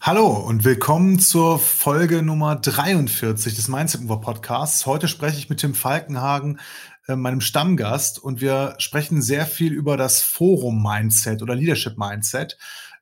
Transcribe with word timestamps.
Hallo 0.00 0.28
und 0.28 0.64
willkommen 0.64 1.18
zur 1.18 1.58
Folge 1.58 2.22
Nummer 2.22 2.54
43 2.54 3.56
des 3.56 3.66
Mindset 3.66 4.02
Mover 4.02 4.20
Podcasts. 4.20 4.86
Heute 4.86 5.08
spreche 5.08 5.38
ich 5.38 5.50
mit 5.50 5.58
Tim 5.58 5.74
Falkenhagen, 5.74 6.60
äh, 7.08 7.16
meinem 7.16 7.40
Stammgast, 7.40 8.20
und 8.20 8.40
wir 8.40 8.76
sprechen 8.78 9.22
sehr 9.22 9.44
viel 9.44 9.72
über 9.72 9.96
das 9.96 10.22
Forum 10.22 10.84
Mindset 10.84 11.42
oder 11.42 11.56
Leadership 11.56 11.98
Mindset. 11.98 12.56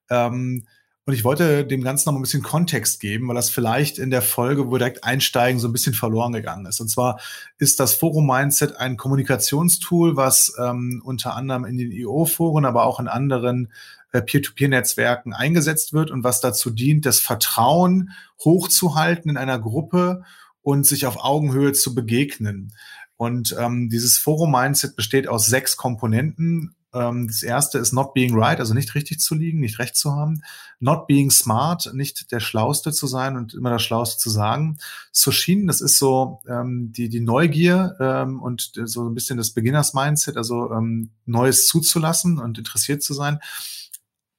Ähm, 0.09 0.67
und 1.07 1.13
ich 1.13 1.23
wollte 1.23 1.65
dem 1.65 1.85
Ganzen 1.85 2.09
noch 2.09 2.17
ein 2.17 2.23
bisschen 2.23 2.43
Kontext 2.43 2.99
geben, 2.99 3.29
weil 3.29 3.37
das 3.37 3.49
vielleicht 3.49 3.99
in 3.99 4.11
der 4.11 4.23
Folge, 4.23 4.67
wo 4.67 4.73
wir 4.73 4.79
direkt 4.79 5.05
einsteigen, 5.05 5.61
so 5.61 5.69
ein 5.69 5.73
bisschen 5.73 5.95
verloren 5.95 6.33
gegangen 6.33 6.67
ist. 6.67 6.81
Und 6.81 6.89
zwar 6.89 7.21
ist 7.59 7.79
das 7.79 7.95
Forum 7.95 8.27
Mindset 8.27 8.77
ein 8.77 8.97
Kommunikationstool, 8.97 10.17
was 10.17 10.53
ähm, 10.59 11.01
unter 11.05 11.37
anderem 11.37 11.65
in 11.65 11.79
den 11.79 11.93
IO-Foren, 11.93 12.65
aber 12.65 12.85
auch 12.85 12.99
in 12.99 13.07
anderen 13.07 13.73
äh, 14.11 14.21
Peer-to-Peer-Netzwerken 14.21 15.33
eingesetzt 15.33 15.93
wird 15.93 16.11
und 16.11 16.25
was 16.25 16.41
dazu 16.41 16.71
dient, 16.71 17.07
das 17.07 17.21
Vertrauen 17.21 18.11
hochzuhalten 18.45 19.31
in 19.31 19.37
einer 19.37 19.61
Gruppe 19.61 20.25
und 20.63 20.87
sich 20.87 21.07
auf 21.07 21.19
Augenhöhe 21.19 21.73
zu 21.73 21.95
begegnen. 21.95 22.73
Und 23.17 23.57
ähm, 23.59 23.89
dieses 23.89 24.19
Forum-Mindset 24.19 24.97
besteht 24.97 25.29
aus 25.29 25.47
sechs 25.47 25.77
Komponenten. 25.77 26.75
Ähm, 26.95 27.27
das 27.27 27.43
erste 27.43 27.79
ist 27.79 27.93
not 27.93 28.15
being 28.15 28.35
right, 28.35 28.61
also 28.61 28.75
nicht 28.75 28.95
richtig 28.95 29.21
zu 29.21 29.35
liegen, 29.35 29.61
nicht 29.61 29.79
recht 29.79 29.97
zu 29.97 30.13
haben. 30.13 30.43
Not 30.79 31.07
being 31.07 31.31
smart, 31.31 31.91
nicht 31.95 32.33
der 32.33 32.41
Schlauste 32.41 32.93
zu 32.93 33.07
sein 33.07 33.37
und 33.37 33.55
immer 33.55 33.71
das 33.71 33.83
Schlauste 33.83 34.21
zu 34.21 34.31
sagen. 34.31 34.79
Sushin, 35.13 35.67
das 35.67 35.81
ist 35.81 35.99
so 35.99 36.41
ähm, 36.49 36.93
die, 36.93 37.09
die 37.09 37.21
Neugier 37.21 37.97
ähm, 38.01 38.43
und 38.43 38.73
so 38.85 39.09
ein 39.09 39.15
bisschen 39.15 39.39
das 39.39 39.51
Beginners-Mindset, 39.51 40.37
also 40.37 40.73
ähm, 40.73 41.11
Neues 41.25 41.67
zuzulassen 41.67 42.39
und 42.39 42.59
interessiert 42.59 43.03
zu 43.03 43.15
sein. 43.15 43.41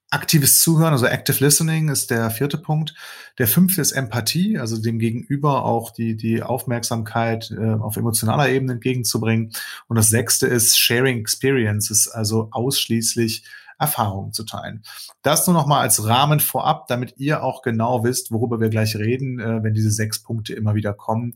Aktives 0.10 0.62
Zuhören, 0.62 0.94
also 0.94 1.06
Active 1.06 1.44
Listening 1.44 1.90
ist 1.90 2.12
der 2.12 2.30
vierte 2.30 2.58
Punkt. 2.58 2.94
Der 3.40 3.48
fünfte 3.48 3.82
ist 3.82 3.92
Empathie, 3.92 4.58
also 4.58 4.82
dem 4.82 5.00
Gegenüber 5.00 5.66
auch 5.66 5.92
die, 5.92 6.16
die 6.16 6.42
Aufmerksamkeit 6.42 7.52
äh, 7.52 7.73
auf 7.73 7.98
emotionaler 7.98 8.48
Ebene 8.48 8.73
entgegenzubringen. 8.73 9.52
Und 9.88 9.98
das 9.98 10.09
sechste 10.09 10.48
ist 10.48 10.80
Sharing 10.80 11.20
Experiences, 11.20 12.08
also 12.08 12.48
ausschließlich 12.52 13.44
Erfahrungen 13.80 14.31
zu 14.31 14.46
teilen. 14.46 14.84
Das 15.23 15.46
nur 15.46 15.54
noch 15.54 15.68
mal 15.68 15.81
als 15.81 16.06
Rahmen 16.06 16.40
vorab, 16.40 16.88
damit 16.88 17.16
ihr 17.18 17.44
auch 17.44 17.62
genau 17.62 18.06
wisst, 18.06 18.31
worüber 18.31 18.62
wir 18.62 18.70
gleich 18.70 18.96
reden, 18.96 19.40
äh, 19.42 19.62
wenn 19.62 19.74
diese 19.74 19.92
sechs 19.92 20.24
Punkte 20.24 20.53
immer 20.53 20.74
wieder 20.74 20.94
kommen. 20.94 21.34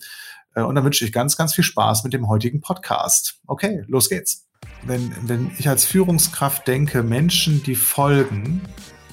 Äh, 0.56 0.62
und 0.62 0.76
dann 0.76 0.86
wünsche 0.86 1.04
ich 1.04 1.12
ganz, 1.12 1.36
ganz 1.36 1.54
viel 1.54 1.66
Spaß 1.66 2.06
mit 2.06 2.14
dem 2.14 2.30
heutigen 2.30 2.62
Podcast. 2.62 3.42
Okay, 3.48 3.84
los 3.88 4.08
geht's 4.08 4.48
wenn, 4.84 5.16
wenn 5.24 5.52
ich 5.58 5.70
als 5.70 5.86
Führungskraft 5.86 6.68
denke, 6.68 7.04
Menschen, 7.04 7.64
die 7.64 7.76
folgen, 7.76 8.62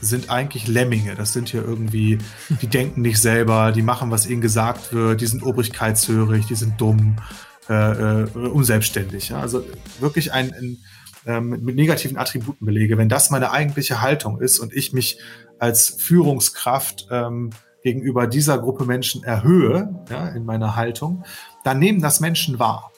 sind 0.00 0.30
eigentlich 0.30 0.68
Lemminge. 0.68 1.14
Das 1.14 1.32
sind 1.32 1.48
hier 1.48 1.64
irgendwie, 1.64 2.18
die 2.62 2.66
denken 2.66 3.02
nicht 3.02 3.20
selber, 3.20 3.72
die 3.72 3.82
machen, 3.82 4.10
was 4.10 4.28
ihnen 4.28 4.40
gesagt 4.40 4.92
wird, 4.92 5.20
die 5.20 5.26
sind 5.26 5.42
obrigkeitshörig, 5.42 6.46
die 6.46 6.54
sind 6.54 6.80
dumm, 6.80 7.16
äh, 7.68 8.22
äh, 8.22 8.28
unselbstständig. 8.34 9.30
Ja? 9.30 9.40
Also 9.40 9.64
wirklich 10.00 10.32
ein, 10.32 10.52
ein 10.52 10.78
äh, 11.26 11.40
mit, 11.40 11.62
mit 11.62 11.76
negativen 11.76 12.16
Attributen 12.16 12.64
belege. 12.64 12.96
Wenn 12.96 13.08
das 13.08 13.30
meine 13.30 13.50
eigentliche 13.50 14.00
Haltung 14.00 14.40
ist 14.40 14.58
und 14.58 14.72
ich 14.72 14.92
mich 14.92 15.18
als 15.58 15.88
Führungskraft 15.88 17.08
ähm, 17.10 17.50
gegenüber 17.82 18.26
dieser 18.26 18.58
Gruppe 18.58 18.84
Menschen 18.84 19.24
erhöhe, 19.24 20.04
ja, 20.10 20.28
in 20.28 20.44
meiner 20.44 20.76
Haltung, 20.76 21.24
dann 21.64 21.78
nehmen 21.78 22.00
das 22.00 22.20
Menschen 22.20 22.58
wahr. 22.58 22.92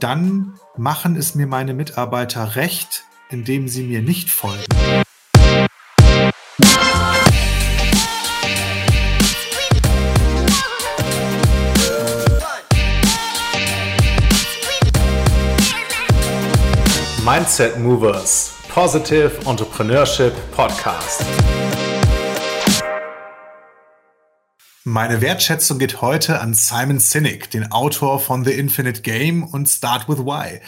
Dann 0.00 0.54
machen 0.76 1.16
es 1.16 1.34
mir 1.34 1.46
meine 1.46 1.74
Mitarbeiter 1.74 2.56
recht, 2.56 3.04
indem 3.28 3.68
sie 3.68 3.82
mir 3.82 4.02
nicht 4.02 4.30
folgen. 4.30 4.64
Mindset 17.24 17.78
Movers 17.78 18.54
Positive 18.68 19.30
Entrepreneurship 19.46 20.32
Podcast. 20.50 21.24
Meine 24.84 25.20
Wertschätzung 25.20 25.78
geht 25.78 26.00
heute 26.00 26.40
an 26.40 26.54
Simon 26.54 26.98
Sinek, 26.98 27.48
den 27.52 27.70
Autor 27.70 28.18
von 28.18 28.44
The 28.44 28.50
Infinite 28.50 29.02
Game 29.02 29.44
und 29.44 29.68
Start 29.68 30.08
with 30.08 30.18
Why. 30.18 30.60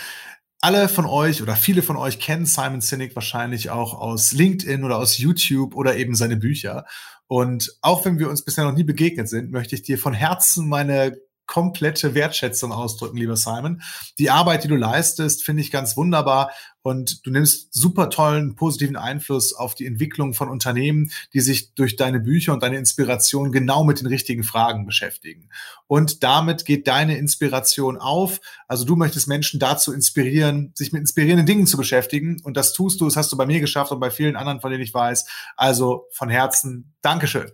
Alle 0.60 0.88
von 0.88 1.04
euch 1.04 1.42
oder 1.42 1.56
viele 1.56 1.82
von 1.82 1.96
euch 1.96 2.20
kennen 2.20 2.46
Simon 2.46 2.80
Sinek 2.80 3.16
wahrscheinlich 3.16 3.70
auch 3.70 3.92
aus 3.92 4.30
LinkedIn 4.30 4.84
oder 4.84 4.98
aus 4.98 5.18
YouTube 5.18 5.74
oder 5.74 5.96
eben 5.96 6.14
seine 6.14 6.36
Bücher. 6.36 6.86
Und 7.26 7.76
auch 7.80 8.04
wenn 8.04 8.20
wir 8.20 8.30
uns 8.30 8.44
bisher 8.44 8.62
noch 8.62 8.76
nie 8.76 8.84
begegnet 8.84 9.28
sind, 9.28 9.50
möchte 9.50 9.74
ich 9.74 9.82
dir 9.82 9.98
von 9.98 10.14
Herzen 10.14 10.68
meine 10.68 11.16
komplette 11.46 12.14
Wertschätzung 12.14 12.72
ausdrücken, 12.72 13.16
lieber 13.16 13.36
Simon. 13.36 13.82
Die 14.18 14.30
Arbeit, 14.30 14.64
die 14.64 14.68
du 14.68 14.76
leistest, 14.76 15.44
finde 15.44 15.62
ich 15.62 15.70
ganz 15.70 15.96
wunderbar 15.96 16.50
und 16.84 17.24
du 17.26 17.30
nimmst 17.30 17.72
super 17.72 18.10
tollen 18.10 18.56
positiven 18.56 18.96
Einfluss 18.96 19.54
auf 19.54 19.74
die 19.74 19.86
Entwicklung 19.86 20.34
von 20.34 20.50
Unternehmen, 20.50 21.10
die 21.32 21.40
sich 21.40 21.74
durch 21.74 21.96
deine 21.96 22.20
Bücher 22.20 22.52
und 22.52 22.62
deine 22.62 22.76
Inspiration 22.76 23.52
genau 23.52 23.84
mit 23.84 24.00
den 24.00 24.06
richtigen 24.06 24.44
Fragen 24.44 24.84
beschäftigen. 24.84 25.48
Und 25.86 26.22
damit 26.22 26.66
geht 26.66 26.86
deine 26.86 27.16
Inspiration 27.16 27.96
auf. 27.96 28.40
Also 28.68 28.84
du 28.84 28.96
möchtest 28.96 29.28
Menschen 29.28 29.58
dazu 29.58 29.94
inspirieren, 29.94 30.72
sich 30.74 30.92
mit 30.92 31.00
inspirierenden 31.00 31.46
Dingen 31.46 31.66
zu 31.66 31.78
beschäftigen 31.78 32.40
und 32.44 32.56
das 32.56 32.74
tust 32.74 33.00
du, 33.00 33.06
das 33.06 33.16
hast 33.16 33.32
du 33.32 33.36
bei 33.38 33.46
mir 33.46 33.60
geschafft 33.60 33.90
und 33.90 34.00
bei 34.00 34.10
vielen 34.10 34.36
anderen, 34.36 34.60
von 34.60 34.70
denen 34.70 34.82
ich 34.82 34.92
weiß. 34.92 35.26
Also 35.56 36.06
von 36.10 36.28
Herzen 36.28 36.94
Dankeschön. 37.00 37.50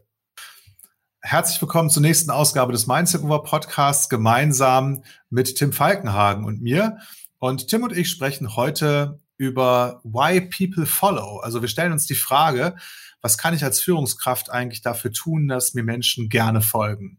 Herzlich 1.23 1.61
willkommen 1.61 1.91
zur 1.91 2.01
nächsten 2.01 2.31
Ausgabe 2.31 2.73
des 2.73 2.87
Mindset 2.87 3.21
Mover 3.21 3.43
Podcasts 3.43 4.09
gemeinsam 4.09 5.05
mit 5.29 5.55
Tim 5.55 5.71
Falkenhagen 5.71 6.47
und 6.47 6.63
mir. 6.63 6.97
Und 7.39 7.69
Tim 7.69 7.83
und 7.83 7.95
ich 7.95 8.09
sprechen 8.09 8.57
heute 8.57 9.21
über 9.37 10.01
Why 10.03 10.41
People 10.41 10.87
Follow. 10.87 11.41
Also 11.41 11.61
wir 11.61 11.69
stellen 11.69 11.93
uns 11.93 12.07
die 12.07 12.15
Frage, 12.15 12.75
was 13.21 13.37
kann 13.37 13.53
ich 13.53 13.63
als 13.63 13.83
Führungskraft 13.83 14.51
eigentlich 14.51 14.81
dafür 14.81 15.13
tun, 15.13 15.47
dass 15.47 15.75
mir 15.75 15.85
Menschen 15.85 16.31
gerne 16.31 16.63
folgen? 16.63 17.19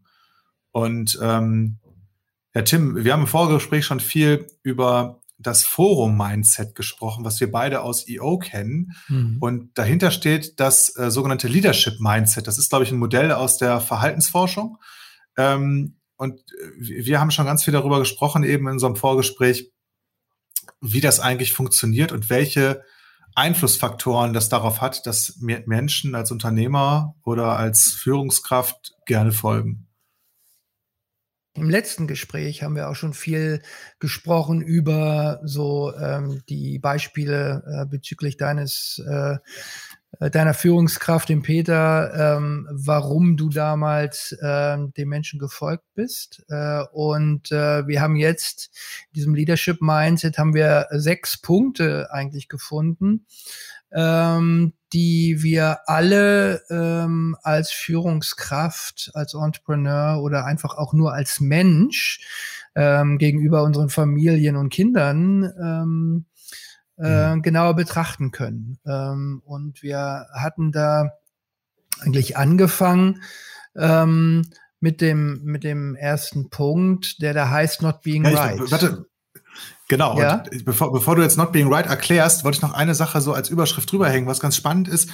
Und 0.72 1.16
ähm, 1.22 1.78
ja, 2.56 2.62
Tim, 2.62 3.04
wir 3.04 3.12
haben 3.12 3.20
im 3.20 3.26
Vorgespräch 3.28 3.86
schon 3.86 4.00
viel 4.00 4.48
über 4.64 5.21
das 5.42 5.64
Forum-Mindset 5.64 6.74
gesprochen, 6.74 7.24
was 7.24 7.40
wir 7.40 7.50
beide 7.50 7.82
aus 7.82 8.08
EO 8.08 8.38
kennen. 8.38 8.92
Mhm. 9.08 9.38
Und 9.40 9.78
dahinter 9.78 10.10
steht 10.10 10.60
das 10.60 10.96
äh, 10.96 11.10
sogenannte 11.10 11.48
Leadership-Mindset. 11.48 12.46
Das 12.46 12.58
ist, 12.58 12.70
glaube 12.70 12.84
ich, 12.84 12.92
ein 12.92 12.98
Modell 12.98 13.32
aus 13.32 13.58
der 13.58 13.80
Verhaltensforschung. 13.80 14.78
Ähm, 15.36 15.96
und 16.16 16.40
äh, 16.40 17.06
wir 17.06 17.20
haben 17.20 17.30
schon 17.30 17.46
ganz 17.46 17.64
viel 17.64 17.72
darüber 17.72 17.98
gesprochen, 17.98 18.44
eben 18.44 18.66
in 18.66 18.74
unserem 18.74 18.96
Vorgespräch, 18.96 19.72
wie 20.80 21.00
das 21.00 21.20
eigentlich 21.20 21.52
funktioniert 21.52 22.12
und 22.12 22.30
welche 22.30 22.82
Einflussfaktoren 23.34 24.32
das 24.32 24.48
darauf 24.48 24.80
hat, 24.80 25.06
dass 25.06 25.38
Menschen 25.40 26.14
als 26.14 26.30
Unternehmer 26.30 27.14
oder 27.24 27.56
als 27.56 27.92
Führungskraft 27.92 28.92
gerne 29.06 29.32
folgen. 29.32 29.88
Im 31.54 31.68
letzten 31.68 32.06
Gespräch 32.06 32.62
haben 32.62 32.76
wir 32.76 32.88
auch 32.88 32.94
schon 32.94 33.12
viel 33.12 33.60
gesprochen 33.98 34.62
über 34.62 35.38
so 35.44 35.94
ähm, 35.94 36.42
die 36.48 36.78
Beispiele 36.78 37.62
äh, 37.66 37.84
bezüglich 37.84 38.38
deines 38.38 39.02
äh, 39.06 39.36
äh 40.18 40.30
deiner 40.30 40.54
Führungskraft, 40.54 41.28
dem 41.28 41.42
Peter, 41.42 42.36
ähm, 42.38 42.66
warum 42.70 43.36
du 43.36 43.50
damals 43.50 44.34
ähm, 44.42 44.94
dem 44.94 45.10
Menschen 45.10 45.38
gefolgt 45.38 45.84
bist. 45.94 46.42
Äh, 46.48 46.84
und 46.92 47.52
äh, 47.52 47.86
wir 47.86 48.00
haben 48.00 48.16
jetzt 48.16 48.70
in 49.08 49.16
diesem 49.16 49.34
Leadership 49.34 49.82
Mindset 49.82 50.38
haben 50.38 50.54
wir 50.54 50.86
sechs 50.90 51.38
Punkte 51.38 52.08
eigentlich 52.12 52.48
gefunden, 52.48 53.26
ähm, 53.94 54.72
die 54.92 55.42
wir 55.42 55.88
alle 55.88 56.62
ähm, 56.70 57.36
als 57.42 57.70
Führungskraft, 57.70 59.10
als 59.14 59.34
Entrepreneur 59.34 60.22
oder 60.22 60.44
einfach 60.44 60.76
auch 60.76 60.92
nur 60.92 61.12
als 61.14 61.40
Mensch 61.40 62.20
ähm, 62.74 63.18
gegenüber 63.18 63.62
unseren 63.62 63.88
Familien 63.88 64.56
und 64.56 64.70
Kindern 64.70 65.44
ähm, 65.60 66.24
äh, 66.98 67.34
mhm. 67.34 67.42
genauer 67.42 67.74
betrachten 67.74 68.30
können. 68.30 68.78
Ähm, 68.86 69.42
und 69.44 69.82
wir 69.82 70.26
hatten 70.34 70.72
da 70.72 71.12
eigentlich 72.00 72.36
angefangen 72.36 73.22
ähm, 73.76 74.42
mit 74.80 75.00
dem 75.00 75.42
mit 75.44 75.64
dem 75.64 75.94
ersten 75.94 76.50
Punkt, 76.50 77.22
der 77.22 77.34
da 77.34 77.48
heißt 77.50 77.82
not 77.82 78.02
being 78.02 78.24
ja, 78.24 78.32
right. 78.32 78.70
Warte, 78.70 79.06
Genau. 79.92 80.18
Ja? 80.18 80.42
Und 80.50 80.64
bevor, 80.64 80.90
bevor 80.90 81.16
du 81.16 81.22
jetzt 81.22 81.36
Not 81.36 81.52
Being 81.52 81.70
Right 81.70 81.84
erklärst, 81.84 82.44
wollte 82.44 82.56
ich 82.56 82.62
noch 82.62 82.72
eine 82.72 82.94
Sache 82.94 83.20
so 83.20 83.34
als 83.34 83.50
Überschrift 83.50 83.92
drüber 83.92 84.08
hängen, 84.08 84.26
was 84.26 84.40
ganz 84.40 84.56
spannend 84.56 84.88
ist. 84.88 85.10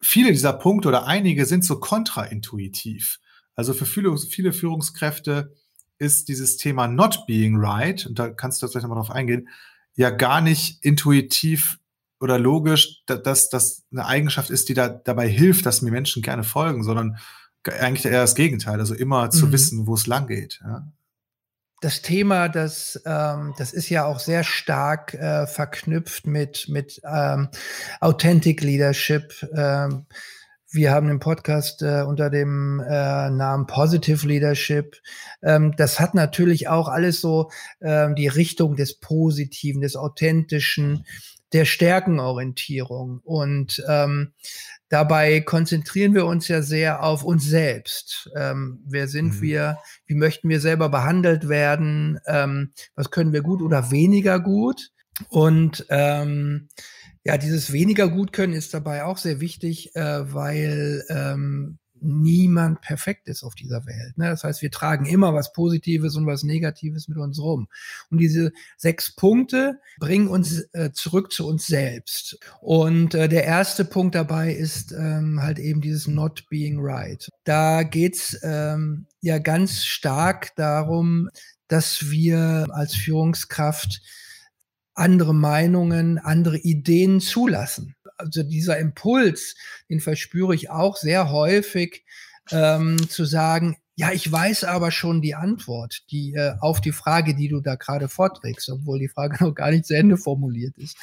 Viele 0.00 0.30
dieser 0.30 0.52
Punkte 0.52 0.86
oder 0.86 1.08
einige 1.08 1.44
sind 1.44 1.64
so 1.64 1.80
kontraintuitiv. 1.80 3.18
Also 3.56 3.74
für 3.74 3.84
viele, 3.84 4.16
viele 4.16 4.52
Führungskräfte 4.52 5.56
ist 5.98 6.28
dieses 6.28 6.56
Thema 6.56 6.86
Not 6.86 7.26
Being 7.26 7.56
Right, 7.56 8.06
und 8.06 8.16
da 8.16 8.30
kannst 8.30 8.62
du 8.62 8.68
vielleicht 8.68 8.84
nochmal 8.84 9.02
drauf 9.02 9.10
eingehen, 9.10 9.48
ja 9.94 10.10
gar 10.10 10.40
nicht 10.40 10.84
intuitiv 10.84 11.78
oder 12.20 12.38
logisch, 12.38 13.02
dass 13.06 13.48
das 13.48 13.82
eine 13.90 14.06
Eigenschaft 14.06 14.50
ist, 14.50 14.68
die 14.68 14.74
da 14.74 14.88
dabei 14.88 15.28
hilft, 15.28 15.66
dass 15.66 15.82
mir 15.82 15.90
Menschen 15.90 16.22
gerne 16.22 16.44
folgen, 16.44 16.84
sondern 16.84 17.16
eigentlich 17.64 18.04
eher 18.04 18.20
das 18.20 18.36
Gegenteil, 18.36 18.78
also 18.78 18.94
immer 18.94 19.30
zu 19.30 19.48
mhm. 19.48 19.52
wissen, 19.52 19.86
wo 19.88 19.94
es 19.94 20.06
lang 20.06 20.28
geht. 20.28 20.60
Ja. 20.62 20.86
Das 21.82 22.00
Thema, 22.00 22.48
das, 22.48 23.02
ähm, 23.04 23.54
das 23.58 23.72
ist 23.72 23.88
ja 23.90 24.04
auch 24.04 24.20
sehr 24.20 24.44
stark 24.44 25.14
äh, 25.14 25.48
verknüpft 25.48 26.28
mit, 26.28 26.68
mit 26.68 27.02
ähm, 27.04 27.48
Authentic 28.00 28.60
Leadership. 28.62 29.34
Ähm, 29.52 30.06
wir 30.72 30.90
haben 30.90 31.08
den 31.08 31.20
Podcast 31.20 31.82
äh, 31.82 32.02
unter 32.02 32.30
dem 32.30 32.80
äh, 32.80 33.30
Namen 33.30 33.66
Positive 33.66 34.26
Leadership. 34.26 34.96
Ähm, 35.42 35.74
das 35.76 36.00
hat 36.00 36.14
natürlich 36.14 36.68
auch 36.68 36.88
alles 36.88 37.20
so 37.20 37.50
ähm, 37.82 38.14
die 38.14 38.28
Richtung 38.28 38.76
des 38.76 38.98
Positiven, 38.98 39.82
des 39.82 39.96
Authentischen, 39.96 41.04
der 41.52 41.66
Stärkenorientierung. 41.66 43.20
Und 43.22 43.84
ähm, 43.86 44.32
dabei 44.88 45.40
konzentrieren 45.40 46.14
wir 46.14 46.24
uns 46.24 46.48
ja 46.48 46.62
sehr 46.62 47.02
auf 47.02 47.22
uns 47.22 47.44
selbst. 47.44 48.30
Ähm, 48.34 48.82
wer 48.86 49.08
sind 49.08 49.36
mhm. 49.36 49.42
wir? 49.42 49.78
Wie 50.06 50.14
möchten 50.14 50.48
wir 50.48 50.60
selber 50.60 50.88
behandelt 50.88 51.50
werden? 51.50 52.18
Ähm, 52.26 52.72
was 52.94 53.10
können 53.10 53.34
wir 53.34 53.42
gut 53.42 53.60
oder 53.60 53.90
weniger 53.90 54.40
gut? 54.40 54.90
Und 55.28 55.84
ähm, 55.90 56.68
ja, 57.24 57.38
dieses 57.38 57.72
weniger 57.72 58.08
gut 58.08 58.32
können 58.32 58.52
ist 58.52 58.74
dabei 58.74 59.04
auch 59.04 59.18
sehr 59.18 59.40
wichtig, 59.40 59.94
äh, 59.94 60.32
weil 60.32 61.04
ähm, 61.08 61.78
niemand 62.02 62.80
perfekt 62.80 63.28
ist 63.28 63.42
auf 63.42 63.54
dieser 63.54 63.86
Welt. 63.86 64.18
Ne? 64.18 64.28
Das 64.28 64.44
heißt, 64.44 64.60
wir 64.62 64.70
tragen 64.70 65.06
immer 65.06 65.34
was 65.34 65.52
Positives 65.52 66.16
und 66.16 66.26
was 66.26 66.42
Negatives 66.42 67.08
mit 67.08 67.18
uns 67.18 67.40
rum. 67.40 67.68
Und 68.10 68.18
diese 68.18 68.52
sechs 68.76 69.14
Punkte 69.14 69.78
bringen 69.98 70.28
uns 70.28 70.68
äh, 70.72 70.90
zurück 70.92 71.32
zu 71.32 71.46
uns 71.46 71.66
selbst. 71.66 72.38
Und 72.60 73.14
äh, 73.14 73.28
der 73.28 73.44
erste 73.44 73.84
Punkt 73.84 74.14
dabei 74.14 74.52
ist 74.52 74.92
ähm, 74.92 75.40
halt 75.40 75.58
eben 75.58 75.80
dieses 75.80 76.08
Not 76.08 76.44
Being 76.50 76.78
Right. 76.80 77.28
Da 77.44 77.82
geht's 77.84 78.38
ähm, 78.42 79.06
ja 79.20 79.38
ganz 79.38 79.84
stark 79.84 80.54
darum, 80.56 81.30
dass 81.68 82.10
wir 82.10 82.66
als 82.72 82.94
Führungskraft 82.94 84.02
andere 84.94 85.34
Meinungen, 85.34 86.18
andere 86.18 86.58
Ideen 86.58 87.20
zulassen. 87.20 87.94
Also 88.16 88.42
dieser 88.42 88.78
Impuls, 88.78 89.54
den 89.88 90.00
verspüre 90.00 90.54
ich 90.54 90.70
auch 90.70 90.96
sehr 90.96 91.30
häufig, 91.30 92.04
ähm, 92.50 93.08
zu 93.08 93.24
sagen, 93.24 93.76
ja, 93.94 94.10
ich 94.10 94.30
weiß 94.30 94.64
aber 94.64 94.90
schon 94.90 95.20
die 95.20 95.34
Antwort, 95.34 96.02
die 96.10 96.34
äh, 96.34 96.54
auf 96.60 96.80
die 96.80 96.92
Frage, 96.92 97.34
die 97.34 97.48
du 97.48 97.60
da 97.60 97.74
gerade 97.74 98.08
vorträgst, 98.08 98.68
obwohl 98.70 98.98
die 98.98 99.08
Frage 99.08 99.36
noch 99.44 99.54
gar 99.54 99.70
nicht 99.70 99.86
zu 99.86 99.94
Ende 99.94 100.16
formuliert 100.16 100.76
ist. 100.78 100.96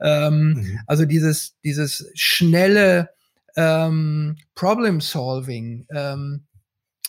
Ähm, 0.00 0.52
mhm. 0.52 0.80
Also 0.86 1.06
dieses 1.06 1.56
dieses 1.64 2.10
schnelle 2.14 3.10
ähm, 3.56 4.36
Problem 4.54 5.00
Solving, 5.00 5.86
ähm, 5.90 6.44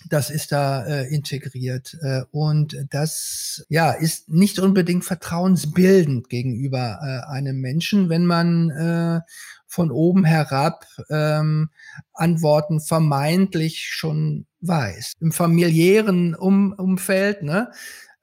das 0.10 0.30
ist 0.30 0.52
da 0.52 0.86
äh, 0.86 1.14
integriert. 1.14 1.98
Äh, 2.02 2.24
und 2.32 2.78
das 2.90 3.66
ja 3.70 3.92
ist 3.92 4.30
nicht 4.30 4.60
unbedingt 4.60 5.06
vertrauensbildend 5.06 6.30
gegenüber 6.30 7.00
äh, 7.02 7.32
einem 7.32 7.60
Menschen, 7.60 8.10
wenn 8.10 8.26
man 8.26 8.70
äh, 8.70 9.22
von 9.68 9.92
oben 9.92 10.24
herab 10.24 10.86
ähm, 11.10 11.70
Antworten 12.14 12.80
vermeintlich 12.80 13.88
schon 13.90 14.48
weiß. 14.62 15.14
Im 15.20 15.32
familiären 15.32 16.36
um 16.36 16.74
Umfeld, 16.74 17.44
ne, 17.44 17.72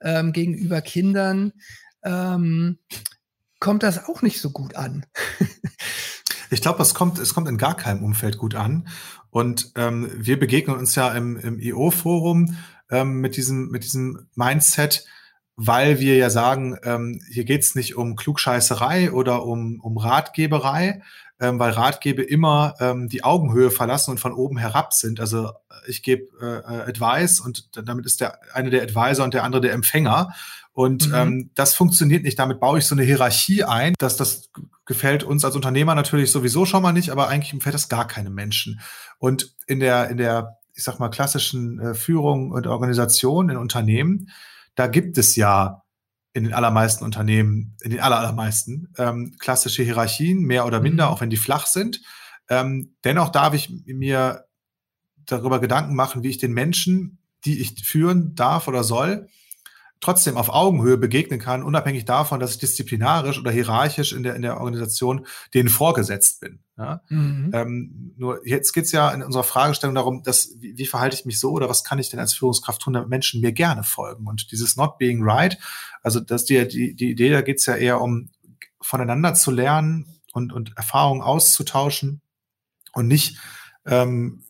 ähm, 0.01 0.33
gegenüber 0.33 0.81
Kindern, 0.81 1.53
ähm, 2.03 2.79
kommt 3.59 3.83
das 3.83 4.07
auch 4.07 4.21
nicht 4.21 4.41
so 4.41 4.49
gut 4.49 4.75
an. 4.75 5.05
Ich 6.51 6.61
glaube, 6.61 6.81
es 6.81 6.93
kommt, 6.93 7.19
es 7.19 7.33
kommt 7.33 7.49
in 7.49 7.57
gar 7.57 7.75
keinem 7.75 8.03
Umfeld 8.03 8.37
gut 8.37 8.55
an. 8.55 8.87
Und 9.35 9.73
ähm, 9.75 10.09
wir 10.15 10.39
begegnen 10.39 10.77
uns 10.77 10.95
ja 10.95 11.09
im, 11.09 11.35
im 11.35 11.59
IO-Forum 11.59 12.55
ähm, 12.89 13.19
mit, 13.19 13.35
diesem, 13.35 13.67
mit 13.67 13.83
diesem 13.83 14.29
Mindset, 14.33 15.05
weil 15.57 15.99
wir 15.99 16.15
ja 16.15 16.29
sagen, 16.29 16.77
ähm, 16.83 17.19
hier 17.29 17.43
geht's 17.43 17.75
nicht 17.75 17.97
um 17.97 18.15
Klugscheißerei 18.15 19.11
oder 19.11 19.43
um, 19.45 19.81
um 19.81 19.97
Ratgeberei, 19.97 21.01
ähm, 21.41 21.59
weil 21.59 21.71
Ratgebe 21.71 22.23
immer 22.23 22.75
ähm, 22.79 23.09
die 23.09 23.25
Augenhöhe 23.25 23.71
verlassen 23.71 24.11
und 24.11 24.21
von 24.21 24.31
oben 24.31 24.57
herab 24.57 24.93
sind. 24.93 25.19
Also 25.19 25.51
ich 25.85 26.01
gebe 26.01 26.27
äh, 26.39 26.89
Advice 26.89 27.41
und 27.41 27.71
damit 27.75 28.05
ist 28.05 28.21
der 28.21 28.39
eine 28.53 28.69
der 28.69 28.83
Advisor 28.83 29.25
und 29.25 29.33
der 29.33 29.43
andere 29.43 29.63
der 29.63 29.73
Empfänger. 29.73 30.33
Und 30.75 31.07
mhm. 31.07 31.15
ähm, 31.15 31.51
das 31.55 31.73
funktioniert 31.73 32.23
nicht. 32.23 32.37
Damit 32.37 32.59
baue 32.59 32.79
ich 32.79 32.85
so 32.85 32.95
eine 32.95 33.05
Hierarchie 33.05 33.63
ein. 33.63 33.93
Dass 33.97 34.17
das 34.17 34.49
gefällt 34.85 35.23
uns 35.23 35.45
als 35.45 35.55
Unternehmer 35.55 35.95
natürlich 35.95 36.31
sowieso 36.31 36.65
schon 36.65 36.83
mal 36.83 36.91
nicht, 36.91 37.11
aber 37.11 37.29
eigentlich 37.29 37.53
gefällt 37.53 37.73
das 37.73 37.87
gar 37.87 38.05
keine 38.05 38.29
Menschen. 38.29 38.81
Und 39.17 39.55
in 39.67 39.79
der, 39.79 40.09
in 40.09 40.17
der, 40.17 40.57
ich 40.73 40.83
sag 40.83 40.99
mal, 40.99 41.07
klassischen 41.07 41.79
äh, 41.79 41.93
Führung 41.95 42.51
und 42.51 42.67
Organisation 42.67 43.49
in 43.49 43.55
Unternehmen, 43.55 44.29
da 44.75 44.87
gibt 44.87 45.17
es 45.17 45.37
ja 45.37 45.83
in 46.33 46.43
den 46.43 46.53
allermeisten 46.53 47.05
Unternehmen, 47.05 47.77
in 47.81 47.91
den 47.91 48.01
allermeisten, 48.01 48.93
ähm, 48.97 49.37
klassische 49.39 49.81
Hierarchien, 49.81 50.41
mehr 50.41 50.65
oder 50.65 50.81
minder, 50.81 51.07
mhm. 51.07 51.13
auch 51.13 51.21
wenn 51.21 51.29
die 51.29 51.37
flach 51.37 51.67
sind. 51.67 52.01
Ähm, 52.49 52.95
dennoch 53.05 53.29
darf 53.29 53.53
ich 53.53 53.69
mir 53.85 54.43
darüber 55.25 55.61
Gedanken 55.61 55.95
machen, 55.95 56.21
wie 56.21 56.29
ich 56.29 56.37
den 56.37 56.51
Menschen, 56.51 57.19
die 57.45 57.61
ich 57.61 57.85
führen 57.85 58.35
darf 58.35 58.67
oder 58.67 58.83
soll, 58.83 59.29
trotzdem 60.01 60.37
auf 60.37 60.49
Augenhöhe 60.49 60.97
begegnen 60.97 61.39
kann, 61.39 61.63
unabhängig 61.63 62.05
davon, 62.05 62.39
dass 62.39 62.51
ich 62.51 62.57
disziplinarisch 62.59 63.39
oder 63.39 63.51
hierarchisch 63.51 64.13
in 64.13 64.23
der, 64.23 64.35
in 64.35 64.41
der 64.41 64.57
Organisation 64.57 65.25
denen 65.53 65.69
vorgesetzt 65.69 66.41
bin. 66.41 66.59
Ja? 66.77 67.01
Mhm. 67.09 67.51
Ähm, 67.53 68.13
nur 68.17 68.45
jetzt 68.45 68.73
geht's 68.73 68.91
ja 68.91 69.09
in 69.11 69.23
unserer 69.23 69.43
Fragestellung 69.43 69.95
darum, 69.95 70.23
dass, 70.23 70.55
wie, 70.59 70.77
wie 70.77 70.85
verhalte 70.85 71.15
ich 71.15 71.25
mich 71.25 71.39
so 71.39 71.51
oder 71.51 71.69
was 71.69 71.83
kann 71.83 71.99
ich 71.99 72.09
denn 72.09 72.19
als 72.19 72.33
Führungskraft 72.33 72.81
tun, 72.81 72.93
damit 72.93 73.09
Menschen 73.09 73.41
mir 73.41 73.51
gerne 73.51 73.83
folgen? 73.83 74.27
Und 74.27 74.51
dieses 74.51 74.75
Not 74.75 74.97
Being 74.97 75.23
Right, 75.23 75.57
also 76.03 76.19
dass 76.19 76.45
die, 76.45 76.67
die, 76.67 76.95
die 76.95 77.11
Idee, 77.11 77.31
da 77.31 77.41
geht's 77.41 77.65
ja 77.65 77.75
eher 77.75 78.01
um 78.01 78.29
voneinander 78.81 79.33
zu 79.33 79.49
lernen 79.49 80.05
und, 80.33 80.53
und 80.53 80.77
Erfahrungen 80.77 81.21
auszutauschen 81.21 82.21
und 82.93 83.07
nicht 83.07 83.39
ähm, 83.85 84.43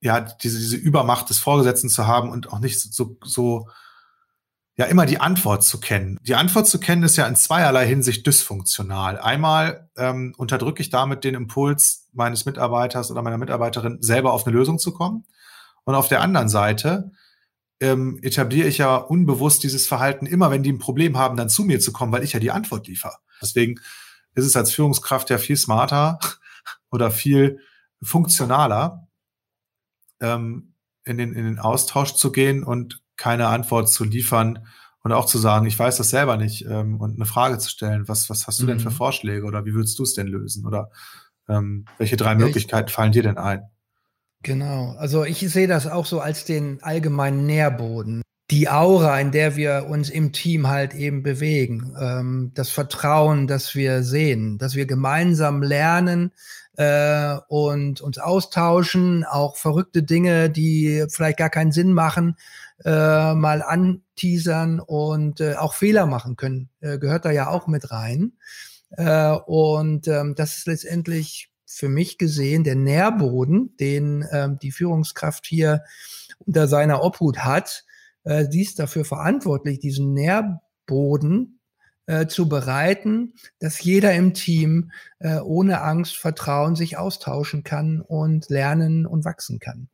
ja 0.00 0.20
diese, 0.20 0.58
diese 0.58 0.76
Übermacht 0.76 1.28
des 1.28 1.38
Vorgesetzten 1.38 1.88
zu 1.88 2.06
haben 2.06 2.30
und 2.30 2.52
auch 2.52 2.60
nicht 2.60 2.80
so, 2.80 3.18
so 3.24 3.68
ja 4.78 4.84
immer 4.86 5.06
die 5.06 5.20
Antwort 5.20 5.64
zu 5.64 5.80
kennen. 5.80 6.18
Die 6.22 6.36
Antwort 6.36 6.68
zu 6.68 6.78
kennen 6.78 7.02
ist 7.02 7.16
ja 7.16 7.26
in 7.26 7.34
zweierlei 7.34 7.84
Hinsicht 7.86 8.24
dysfunktional. 8.26 9.18
Einmal 9.18 9.90
ähm, 9.96 10.34
unterdrücke 10.38 10.80
ich 10.80 10.88
damit 10.88 11.24
den 11.24 11.34
Impuls 11.34 12.08
meines 12.12 12.46
Mitarbeiters 12.46 13.10
oder 13.10 13.22
meiner 13.22 13.38
Mitarbeiterin, 13.38 13.98
selber 14.00 14.32
auf 14.32 14.46
eine 14.46 14.56
Lösung 14.56 14.78
zu 14.78 14.94
kommen. 14.94 15.26
Und 15.82 15.96
auf 15.96 16.06
der 16.06 16.20
anderen 16.20 16.48
Seite 16.48 17.10
ähm, 17.80 18.20
etabliere 18.22 18.68
ich 18.68 18.78
ja 18.78 18.96
unbewusst 18.96 19.64
dieses 19.64 19.88
Verhalten, 19.88 20.26
immer 20.26 20.52
wenn 20.52 20.62
die 20.62 20.72
ein 20.72 20.78
Problem 20.78 21.18
haben, 21.18 21.36
dann 21.36 21.48
zu 21.48 21.64
mir 21.64 21.80
zu 21.80 21.92
kommen, 21.92 22.12
weil 22.12 22.22
ich 22.22 22.32
ja 22.32 22.40
die 22.40 22.52
Antwort 22.52 22.86
liefere. 22.86 23.16
Deswegen 23.42 23.80
ist 24.36 24.44
es 24.44 24.56
als 24.56 24.72
Führungskraft 24.72 25.28
ja 25.30 25.38
viel 25.38 25.56
smarter 25.56 26.20
oder 26.92 27.10
viel 27.10 27.58
funktionaler, 28.00 29.08
ähm, 30.20 30.74
in, 31.04 31.18
den, 31.18 31.32
in 31.32 31.44
den 31.44 31.58
Austausch 31.58 32.14
zu 32.14 32.30
gehen 32.30 32.62
und 32.62 33.02
keine 33.18 33.48
Antwort 33.48 33.90
zu 33.90 34.04
liefern 34.04 34.66
und 35.02 35.12
auch 35.12 35.26
zu 35.26 35.38
sagen, 35.38 35.66
ich 35.66 35.78
weiß 35.78 35.98
das 35.98 36.10
selber 36.10 36.36
nicht 36.36 36.64
ähm, 36.64 37.00
und 37.00 37.16
eine 37.16 37.26
Frage 37.26 37.58
zu 37.58 37.68
stellen, 37.68 38.08
was, 38.08 38.30
was 38.30 38.46
hast 38.46 38.60
du 38.60 38.64
mhm. 38.64 38.68
denn 38.68 38.80
für 38.80 38.90
mhm. 38.90 38.94
Vorschläge 38.94 39.44
oder 39.44 39.66
wie 39.66 39.74
würdest 39.74 39.98
du 39.98 40.04
es 40.04 40.14
denn 40.14 40.26
lösen 40.26 40.66
oder 40.66 40.90
ähm, 41.48 41.84
welche 41.98 42.16
drei 42.16 42.34
Möglichkeiten 42.34 42.88
fallen 42.88 43.12
dir 43.12 43.22
denn 43.22 43.38
ein? 43.38 43.62
Genau, 44.42 44.94
also 44.98 45.24
ich 45.24 45.40
sehe 45.40 45.66
das 45.66 45.86
auch 45.86 46.06
so 46.06 46.20
als 46.20 46.44
den 46.44 46.82
allgemeinen 46.82 47.46
Nährboden. 47.46 48.22
Die 48.50 48.68
Aura, 48.68 49.20
in 49.20 49.30
der 49.30 49.56
wir 49.56 49.86
uns 49.90 50.08
im 50.08 50.32
Team 50.32 50.68
halt 50.68 50.94
eben 50.94 51.22
bewegen, 51.22 51.94
ähm, 52.00 52.52
das 52.54 52.70
Vertrauen, 52.70 53.46
das 53.46 53.74
wir 53.74 54.02
sehen, 54.02 54.56
dass 54.58 54.74
wir 54.74 54.86
gemeinsam 54.86 55.62
lernen, 55.62 56.32
äh, 56.78 57.36
und 57.48 58.00
uns 58.00 58.18
austauschen, 58.18 59.24
auch 59.24 59.56
verrückte 59.56 60.04
Dinge, 60.04 60.48
die 60.48 61.04
vielleicht 61.10 61.38
gar 61.38 61.50
keinen 61.50 61.72
Sinn 61.72 61.92
machen, 61.92 62.36
äh, 62.84 63.34
mal 63.34 63.62
anteasern 63.62 64.78
und 64.78 65.40
äh, 65.40 65.56
auch 65.56 65.74
Fehler 65.74 66.06
machen 66.06 66.36
können, 66.36 66.70
äh, 66.80 66.98
gehört 66.98 67.24
da 67.24 67.32
ja 67.32 67.48
auch 67.48 67.66
mit 67.66 67.90
rein. 67.90 68.34
Äh, 68.90 69.32
und 69.32 70.06
ähm, 70.06 70.36
das 70.36 70.58
ist 70.58 70.66
letztendlich 70.68 71.50
für 71.66 71.88
mich 71.88 72.16
gesehen 72.16 72.62
der 72.62 72.76
Nährboden, 72.76 73.76
den 73.78 74.24
ähm, 74.30 74.60
die 74.62 74.70
Führungskraft 74.70 75.46
hier 75.46 75.82
unter 76.46 76.68
seiner 76.68 77.02
Obhut 77.02 77.40
hat. 77.40 77.84
Äh, 78.22 78.46
sie 78.50 78.62
ist 78.62 78.78
dafür 78.78 79.04
verantwortlich, 79.04 79.80
diesen 79.80 80.14
Nährboden 80.14 81.57
äh, 82.08 82.26
zu 82.26 82.48
bereiten, 82.48 83.34
dass 83.60 83.82
jeder 83.82 84.14
im 84.14 84.32
Team 84.32 84.90
äh, 85.18 85.38
ohne 85.40 85.82
Angst, 85.82 86.16
Vertrauen 86.16 86.74
sich 86.74 86.96
austauschen 86.96 87.64
kann 87.64 88.00
und 88.00 88.48
lernen 88.48 89.04
und 89.04 89.26
wachsen 89.26 89.58
kann. 89.58 89.88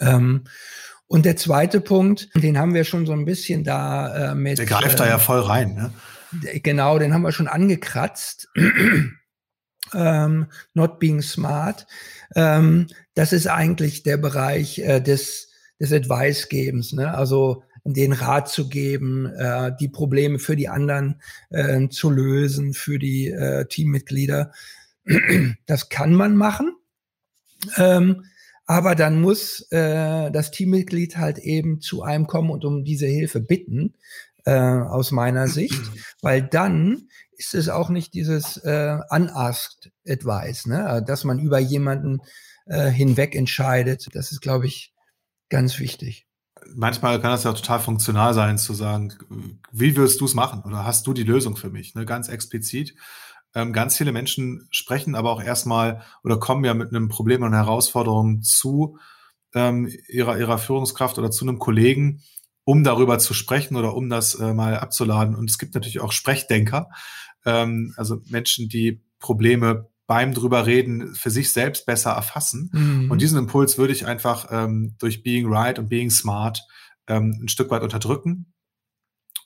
Ähm, 0.00 0.44
und 1.06 1.24
der 1.24 1.36
zweite 1.36 1.80
Punkt, 1.80 2.28
den 2.34 2.58
haben 2.58 2.74
wir 2.74 2.82
schon 2.82 3.06
so 3.06 3.12
ein 3.12 3.24
bisschen 3.24 3.62
da 3.62 4.32
äh, 4.32 4.34
mit. 4.34 4.58
Der 4.58 4.66
greift 4.66 4.94
äh, 4.94 4.98
da 4.98 5.08
ja 5.08 5.18
voll 5.18 5.40
rein, 5.40 5.74
ne? 5.74 5.92
Genau, 6.62 6.98
den 6.98 7.14
haben 7.14 7.22
wir 7.22 7.32
schon 7.32 7.48
angekratzt. 7.48 8.48
ähm, 9.94 10.46
Not 10.74 10.98
Being 10.98 11.22
Smart. 11.22 11.86
Ähm, 12.34 12.88
das 13.14 13.32
ist 13.32 13.46
eigentlich 13.46 14.02
der 14.02 14.16
Bereich 14.16 14.80
äh, 14.80 15.00
des, 15.00 15.48
des 15.78 15.92
Advice-Gebens, 15.92 16.92
ne? 16.92 17.14
also 17.14 17.62
den 17.84 18.12
Rat 18.12 18.48
zu 18.48 18.68
geben, 18.68 19.26
äh, 19.26 19.72
die 19.78 19.88
Probleme 19.88 20.38
für 20.38 20.56
die 20.56 20.68
anderen 20.68 21.20
äh, 21.50 21.88
zu 21.88 22.10
lösen, 22.10 22.74
für 22.74 22.98
die 22.98 23.28
äh, 23.28 23.66
Teammitglieder. 23.66 24.52
Das 25.66 25.88
kann 25.88 26.14
man 26.14 26.36
machen. 26.36 26.76
Ähm, 27.76 28.24
aber 28.66 28.94
dann 28.94 29.20
muss 29.20 29.66
äh, 29.72 30.30
das 30.30 30.50
Teammitglied 30.50 31.16
halt 31.16 31.38
eben 31.38 31.80
zu 31.80 32.02
einem 32.02 32.26
kommen 32.26 32.50
und 32.50 32.64
um 32.64 32.84
diese 32.84 33.06
Hilfe 33.06 33.40
bitten, 33.40 33.94
äh, 34.44 34.52
aus 34.52 35.10
meiner 35.10 35.48
Sicht, 35.48 35.80
weil 36.22 36.42
dann 36.42 37.08
ist 37.32 37.54
es 37.54 37.68
auch 37.68 37.88
nicht 37.88 38.14
dieses 38.14 38.58
äh, 38.58 38.98
unasked 39.08 39.90
Advice, 40.06 40.66
ne? 40.66 41.02
dass 41.06 41.24
man 41.24 41.38
über 41.38 41.58
jemanden 41.58 42.20
äh, 42.66 42.88
hinweg 42.90 43.34
entscheidet. 43.34 44.08
Das 44.12 44.32
ist, 44.32 44.40
glaube 44.40 44.66
ich, 44.66 44.94
ganz 45.48 45.78
wichtig. 45.78 46.26
Manchmal 46.74 47.20
kann 47.20 47.30
das 47.30 47.44
ja 47.44 47.52
total 47.52 47.80
funktional 47.80 48.34
sein, 48.34 48.58
zu 48.58 48.74
sagen, 48.74 49.14
wie 49.72 49.96
würdest 49.96 50.20
du 50.20 50.24
es 50.24 50.34
machen 50.34 50.62
oder 50.64 50.84
hast 50.84 51.06
du 51.06 51.12
die 51.12 51.24
Lösung 51.24 51.56
für 51.56 51.70
mich, 51.70 51.94
ne? 51.94 52.04
ganz 52.04 52.28
explizit. 52.28 52.94
Ähm, 53.54 53.72
ganz 53.72 53.96
viele 53.96 54.12
Menschen 54.12 54.68
sprechen 54.70 55.14
aber 55.14 55.30
auch 55.32 55.42
erstmal 55.42 56.02
oder 56.22 56.38
kommen 56.38 56.64
ja 56.64 56.74
mit 56.74 56.90
einem 56.90 57.08
Problem 57.08 57.42
und 57.42 57.52
Herausforderung 57.52 58.42
zu 58.42 58.98
ähm, 59.54 59.92
ihrer, 60.08 60.38
ihrer 60.38 60.58
Führungskraft 60.58 61.18
oder 61.18 61.30
zu 61.30 61.44
einem 61.44 61.58
Kollegen, 61.58 62.22
um 62.64 62.84
darüber 62.84 63.18
zu 63.18 63.34
sprechen 63.34 63.76
oder 63.76 63.94
um 63.94 64.08
das 64.08 64.34
äh, 64.34 64.54
mal 64.54 64.76
abzuladen. 64.76 65.34
Und 65.34 65.50
es 65.50 65.58
gibt 65.58 65.74
natürlich 65.74 66.00
auch 66.00 66.12
Sprechdenker, 66.12 66.90
ähm, 67.44 67.92
also 67.96 68.20
Menschen, 68.28 68.68
die 68.68 69.02
Probleme 69.18 69.89
beim 70.10 70.34
drüber 70.34 70.66
reden 70.66 71.14
für 71.14 71.30
sich 71.30 71.52
selbst 71.52 71.86
besser 71.86 72.10
erfassen. 72.10 72.68
Mhm. 72.72 73.12
Und 73.12 73.22
diesen 73.22 73.38
Impuls 73.38 73.78
würde 73.78 73.92
ich 73.92 74.06
einfach 74.06 74.48
ähm, 74.50 74.96
durch 74.98 75.22
Being 75.22 75.46
Right 75.46 75.78
und 75.78 75.88
Being 75.88 76.10
Smart 76.10 76.66
ähm, 77.06 77.38
ein 77.40 77.48
Stück 77.48 77.70
weit 77.70 77.84
unterdrücken. 77.84 78.52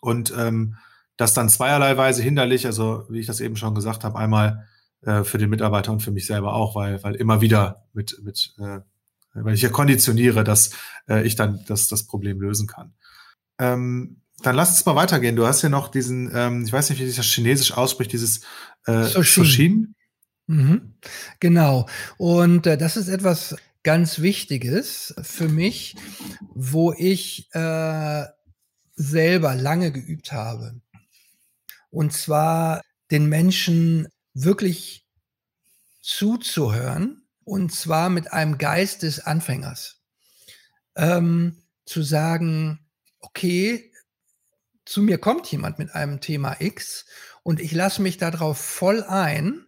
Und 0.00 0.32
ähm, 0.34 0.76
das 1.18 1.34
dann 1.34 1.50
zweierlei 1.50 1.98
Weise 1.98 2.22
hinderlich, 2.22 2.64
also 2.64 3.04
wie 3.10 3.20
ich 3.20 3.26
das 3.26 3.40
eben 3.40 3.56
schon 3.56 3.74
gesagt 3.74 4.04
habe, 4.04 4.18
einmal 4.18 4.66
äh, 5.02 5.22
für 5.22 5.36
den 5.36 5.50
Mitarbeiter 5.50 5.92
und 5.92 6.00
für 6.00 6.12
mich 6.12 6.26
selber 6.26 6.54
auch, 6.54 6.74
weil, 6.74 7.02
weil 7.04 7.14
immer 7.14 7.42
wieder 7.42 7.84
mit, 7.92 8.18
mit 8.22 8.54
äh, 8.58 8.80
weil 9.34 9.52
ich 9.52 9.60
ja 9.60 9.68
konditioniere, 9.68 10.44
dass 10.44 10.70
äh, 11.10 11.26
ich 11.26 11.36
dann 11.36 11.62
das, 11.66 11.88
das 11.88 12.06
Problem 12.06 12.40
lösen 12.40 12.66
kann. 12.66 12.94
Ähm, 13.58 14.22
dann 14.42 14.56
lass 14.56 14.70
uns 14.70 14.86
mal 14.86 14.96
weitergehen. 14.96 15.36
Du 15.36 15.46
hast 15.46 15.60
ja 15.60 15.68
noch 15.68 15.88
diesen, 15.88 16.30
ähm, 16.34 16.64
ich 16.64 16.72
weiß 16.72 16.88
nicht, 16.88 17.00
wie 17.00 17.06
sich 17.06 17.16
das 17.16 17.26
Chinesisch 17.26 17.72
ausspricht, 17.72 18.12
dieses 18.12 18.40
äh, 18.86 19.02
Soshin. 19.02 19.44
Soshin. 19.44 19.94
Mhm. 20.46 20.94
Genau. 21.40 21.88
Und 22.18 22.66
äh, 22.66 22.76
das 22.76 22.96
ist 22.96 23.08
etwas 23.08 23.56
ganz 23.82 24.20
Wichtiges 24.20 25.14
für 25.22 25.48
mich, 25.48 25.96
wo 26.54 26.92
ich 26.92 27.48
äh, 27.54 28.24
selber 28.96 29.54
lange 29.54 29.92
geübt 29.92 30.32
habe. 30.32 30.80
Und 31.90 32.12
zwar 32.12 32.82
den 33.10 33.26
Menschen 33.26 34.08
wirklich 34.32 35.06
zuzuhören 36.00 37.22
und 37.44 37.72
zwar 37.72 38.10
mit 38.10 38.32
einem 38.32 38.58
Geist 38.58 39.02
des 39.02 39.20
Anfängers. 39.20 40.00
Ähm, 40.96 41.62
zu 41.86 42.02
sagen, 42.02 42.80
okay, 43.20 43.92
zu 44.84 45.02
mir 45.02 45.18
kommt 45.18 45.46
jemand 45.50 45.78
mit 45.78 45.94
einem 45.94 46.20
Thema 46.20 46.56
X 46.60 47.06
und 47.42 47.60
ich 47.60 47.72
lasse 47.72 48.02
mich 48.02 48.16
darauf 48.16 48.58
voll 48.58 49.02
ein. 49.02 49.66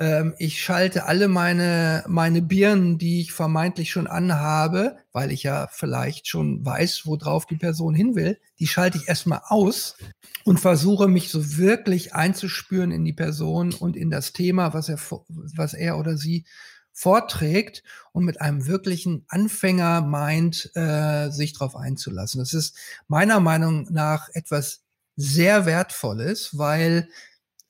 Ähm, 0.00 0.34
ich 0.38 0.62
schalte 0.62 1.04
alle 1.04 1.28
meine, 1.28 2.02
meine 2.08 2.40
Birnen, 2.40 2.96
die 2.96 3.20
ich 3.20 3.32
vermeintlich 3.32 3.90
schon 3.90 4.06
anhabe, 4.06 4.96
weil 5.12 5.30
ich 5.30 5.42
ja 5.42 5.68
vielleicht 5.70 6.26
schon 6.26 6.64
weiß, 6.64 7.02
worauf 7.04 7.44
die 7.44 7.58
Person 7.58 7.94
hin 7.94 8.16
will, 8.16 8.40
die 8.58 8.66
schalte 8.66 8.96
ich 8.96 9.08
erstmal 9.08 9.42
aus 9.46 9.96
und 10.44 10.58
versuche 10.58 11.06
mich 11.06 11.28
so 11.28 11.58
wirklich 11.58 12.14
einzuspüren 12.14 12.92
in 12.92 13.04
die 13.04 13.12
Person 13.12 13.74
und 13.74 13.94
in 13.94 14.10
das 14.10 14.32
Thema, 14.32 14.72
was 14.72 14.88
er, 14.88 14.98
was 15.28 15.74
er 15.74 15.98
oder 15.98 16.16
sie 16.16 16.46
vorträgt 16.92 17.82
und 18.12 18.24
mit 18.24 18.40
einem 18.40 18.66
wirklichen 18.66 19.26
Anfänger 19.28 20.00
meint, 20.00 20.70
äh, 20.76 21.28
sich 21.30 21.52
darauf 21.52 21.76
einzulassen. 21.76 22.40
Das 22.40 22.54
ist 22.54 22.76
meiner 23.06 23.38
Meinung 23.38 23.86
nach 23.90 24.28
etwas 24.32 24.82
sehr 25.16 25.66
Wertvolles, 25.66 26.56
weil 26.56 27.08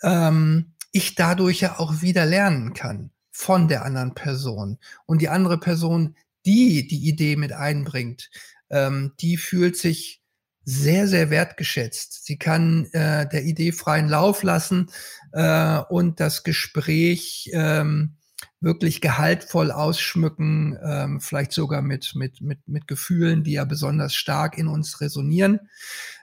ähm, 0.02 0.75
ich 0.92 1.14
dadurch 1.14 1.61
ja 1.61 1.78
auch 1.78 2.02
wieder 2.02 2.26
lernen 2.26 2.73
kann 2.73 3.11
von 3.30 3.68
der 3.68 3.85
anderen 3.85 4.14
Person. 4.14 4.78
Und 5.06 5.23
die 5.23 5.28
andere 5.28 5.59
Person, 5.59 6.16
die 6.44 6.87
die 6.87 7.09
Idee 7.09 7.37
mit 7.37 7.52
einbringt, 7.52 8.30
ähm, 8.70 9.12
die 9.20 9.37
fühlt 9.37 9.76
sich 9.76 10.20
sehr, 10.64 11.09
sehr 11.09 11.30
wertgeschätzt. 11.30 12.25
Sie 12.26 12.38
kann 12.38 12.87
äh, 12.92 13.28
der 13.28 13.44
Idee 13.44 13.73
freien 13.73 14.09
Lauf 14.09 14.42
lassen 14.42 14.90
äh, 15.32 15.78
und 15.88 16.20
das 16.20 16.42
Gespräch 16.42 17.50
ähm, 17.52 18.16
wirklich 18.61 19.00
gehaltvoll 19.00 19.70
ausschmücken, 19.70 20.78
ähm, 20.82 21.20
vielleicht 21.20 21.52
sogar 21.52 21.82
mit, 21.82 22.14
mit, 22.14 22.40
mit, 22.40 22.61
mit 22.66 22.87
Gefühlen, 22.87 23.42
die 23.42 23.52
ja 23.52 23.64
besonders 23.64 24.14
stark 24.14 24.59
in 24.59 24.68
uns 24.68 25.00
resonieren. 25.00 25.61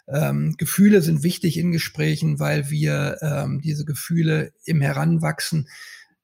Ähm, 0.07 0.55
Gefühle 0.57 1.01
sind 1.01 1.23
wichtig 1.23 1.57
in 1.57 1.71
Gesprächen, 1.71 2.39
weil 2.39 2.69
wir 2.69 3.17
ähm, 3.21 3.61
diese 3.61 3.85
Gefühle 3.85 4.53
im 4.63 4.81
Heranwachsen 4.81 5.67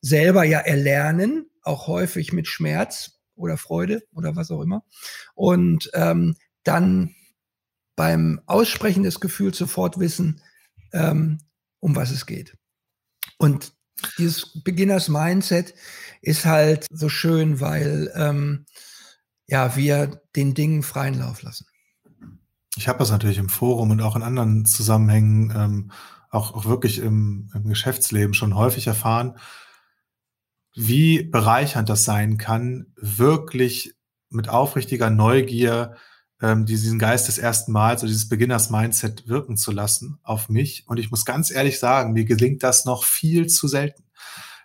selber 0.02 0.44
ja 0.44 0.60
erlernen, 0.60 1.50
auch 1.62 1.88
häufig 1.88 2.34
mit 2.34 2.48
Schmerz 2.48 3.20
oder 3.36 3.58
Freude 3.58 4.04
oder 4.14 4.36
was 4.36 4.52
auch 4.52 4.62
immer. 4.62 4.84
Und 5.36 5.90
ähm, 5.94 6.36
dann 6.64 7.16
beim 7.96 8.42
Aussprechen 8.46 9.04
des 9.04 9.20
Gefühls 9.20 9.58
sofort 9.58 10.00
wissen, 10.00 10.42
ähm, 10.94 11.40
um 11.80 11.96
was 11.96 12.12
es 12.12 12.26
geht. 12.26 12.58
Und 13.38 13.74
dieses 14.18 14.64
Beginners 14.64 15.10
Mindset 15.10 15.74
ist 16.22 16.46
halt 16.46 16.88
so 16.90 17.10
schön, 17.10 17.60
weil 17.60 18.12
ähm, 18.16 18.66
ja 19.48 19.76
wir 19.76 20.22
den 20.36 20.54
Dingen 20.54 20.84
freien 20.84 21.20
Lauf 21.20 21.42
lassen. 21.42 21.66
Ich 22.76 22.88
habe 22.88 23.00
das 23.00 23.12
natürlich 23.12 23.38
im 23.38 23.50
Forum 23.50 23.92
und 23.92 24.02
auch 24.02 24.16
in 24.16 24.24
anderen 24.24 24.66
Zusammenhängen, 24.66 25.54
ähm, 25.56 25.92
auch, 26.30 26.56
auch 26.56 26.66
wirklich 26.66 27.00
im, 27.00 27.52
im 27.54 27.66
Geschäftsleben 27.66 28.34
schon 28.34 28.56
häufig 28.56 28.88
erfahren, 28.88 29.38
wie 30.76 31.24
bereichernd 31.24 31.90
das 31.90 32.04
sein 32.04 32.38
kann, 32.38 32.88
wirklich 32.96 33.94
mit 34.30 34.50
aufrichtiger 34.50 35.12
Neugier 35.12 35.96
ähm, 36.42 36.66
diesen 36.66 36.98
Geist 36.98 37.28
des 37.28 37.38
ersten 37.38 37.72
Mals 37.72 38.02
oder 38.02 38.10
dieses 38.10 38.28
Beginners-Mindset 38.28 39.28
wirken 39.28 39.56
zu 39.56 39.72
lassen 39.72 40.20
auf 40.24 40.50
mich. 40.50 40.86
Und 40.88 40.98
ich 40.98 41.12
muss 41.12 41.26
ganz 41.26 41.52
ehrlich 41.52 41.80
sagen, 41.80 42.14
mir 42.14 42.26
gelingt 42.26 42.64
das 42.64 42.86
noch 42.86 43.04
viel 43.04 43.48
zu 43.48 43.68
selten. 43.68 44.04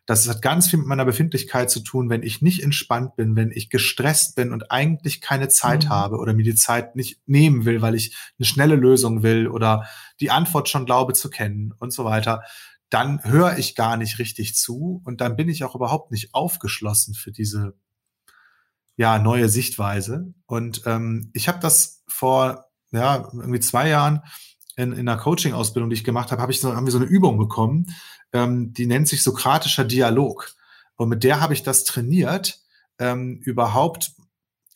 Das 0.08 0.26
hat 0.26 0.40
ganz 0.40 0.70
viel 0.70 0.78
mit 0.78 0.88
meiner 0.88 1.04
Befindlichkeit 1.04 1.70
zu 1.70 1.80
tun, 1.80 2.08
wenn 2.08 2.22
ich 2.22 2.40
nicht 2.40 2.62
entspannt 2.62 3.14
bin, 3.16 3.36
wenn 3.36 3.50
ich 3.50 3.68
gestresst 3.68 4.36
bin 4.36 4.54
und 4.54 4.72
eigentlich 4.72 5.20
keine 5.20 5.48
Zeit 5.48 5.84
mhm. 5.84 5.88
habe 5.90 6.16
oder 6.16 6.32
mir 6.32 6.44
die 6.44 6.54
Zeit 6.54 6.96
nicht 6.96 7.20
nehmen 7.26 7.66
will, 7.66 7.82
weil 7.82 7.94
ich 7.94 8.16
eine 8.38 8.46
schnelle 8.46 8.76
Lösung 8.76 9.22
will 9.22 9.48
oder 9.48 9.86
die 10.18 10.30
Antwort 10.30 10.70
schon 10.70 10.86
glaube 10.86 11.12
zu 11.12 11.28
kennen 11.28 11.74
und 11.78 11.92
so 11.92 12.06
weiter, 12.06 12.42
dann 12.88 13.22
höre 13.22 13.58
ich 13.58 13.74
gar 13.74 13.98
nicht 13.98 14.18
richtig 14.18 14.56
zu 14.56 15.02
und 15.04 15.20
dann 15.20 15.36
bin 15.36 15.50
ich 15.50 15.62
auch 15.62 15.74
überhaupt 15.74 16.10
nicht 16.10 16.32
aufgeschlossen 16.32 17.12
für 17.12 17.30
diese 17.30 17.74
ja 18.96 19.18
neue 19.18 19.50
Sichtweise. 19.50 20.32
Und 20.46 20.84
ähm, 20.86 21.28
ich 21.34 21.48
habe 21.48 21.58
das 21.60 22.02
vor 22.08 22.64
ja 22.92 23.28
irgendwie 23.34 23.60
zwei 23.60 23.90
Jahren 23.90 24.22
in, 24.78 24.92
in 24.92 25.08
einer 25.08 25.18
Coaching-Ausbildung, 25.18 25.90
die 25.90 25.94
ich 25.94 26.04
gemacht 26.04 26.30
habe, 26.30 26.40
habe 26.40 26.52
ich 26.52 26.60
so, 26.60 26.74
haben 26.74 26.86
wir 26.86 26.92
so 26.92 26.98
eine 26.98 27.08
Übung 27.08 27.36
bekommen, 27.36 27.86
ähm, 28.32 28.72
die 28.72 28.86
nennt 28.86 29.08
sich 29.08 29.22
sokratischer 29.22 29.84
Dialog. 29.84 30.54
Und 30.94 31.08
mit 31.08 31.24
der 31.24 31.40
habe 31.40 31.52
ich 31.52 31.64
das 31.64 31.84
trainiert, 31.84 32.60
ähm, 33.00 33.40
überhaupt, 33.44 34.12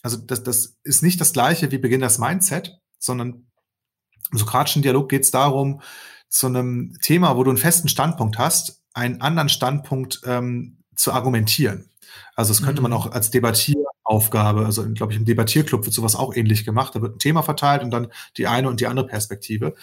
also 0.03 0.17
das, 0.17 0.43
das 0.43 0.77
ist 0.83 1.03
nicht 1.05 1.21
das 1.21 1.33
gleiche 1.33 1.71
wie 1.71 1.79
Beginners 1.79 2.19
Mindset, 2.19 2.79
sondern 2.99 3.47
im 4.33 4.39
sokratischen 4.39 4.83
Dialog 4.83 5.09
geht 5.09 5.23
es 5.23 5.31
darum, 5.31 5.83
zu 6.29 6.49
einem 6.49 6.97
Thema, 7.01 7.37
wo 7.37 7.45
du 7.45 7.51
einen 7.51 7.59
festen 7.59 7.89
Standpunkt 7.89 8.39
hast, 8.39 8.83
einen 8.95 9.21
anderen 9.21 9.49
Standpunkt 9.49 10.21
ähm, 10.25 10.79
zu 10.97 11.13
argumentieren. 11.13 11.91
Also 12.35 12.53
das 12.53 12.63
könnte 12.63 12.83
man 12.83 12.91
mhm. 12.91 12.97
auch 12.97 13.13
als 13.13 13.31
Debattieraufgabe, 14.13 14.65
also 14.65 14.85
glaube 14.93 15.13
ich 15.13 15.19
im 15.19 15.25
Debattierclub 15.25 15.85
wird 15.85 15.95
sowas 15.95 16.17
auch 16.17 16.35
ähnlich 16.35 16.65
gemacht. 16.65 16.95
Da 16.95 17.03
wird 17.03 17.17
ein 17.17 17.19
Thema 17.19 17.43
verteilt 17.43 17.83
und 17.83 17.91
dann 17.91 18.09
die 18.37 18.47
eine 18.47 18.69
und 18.69 18.81
die 18.81 18.87
andere 18.87 19.07
Perspektive. 19.07 19.75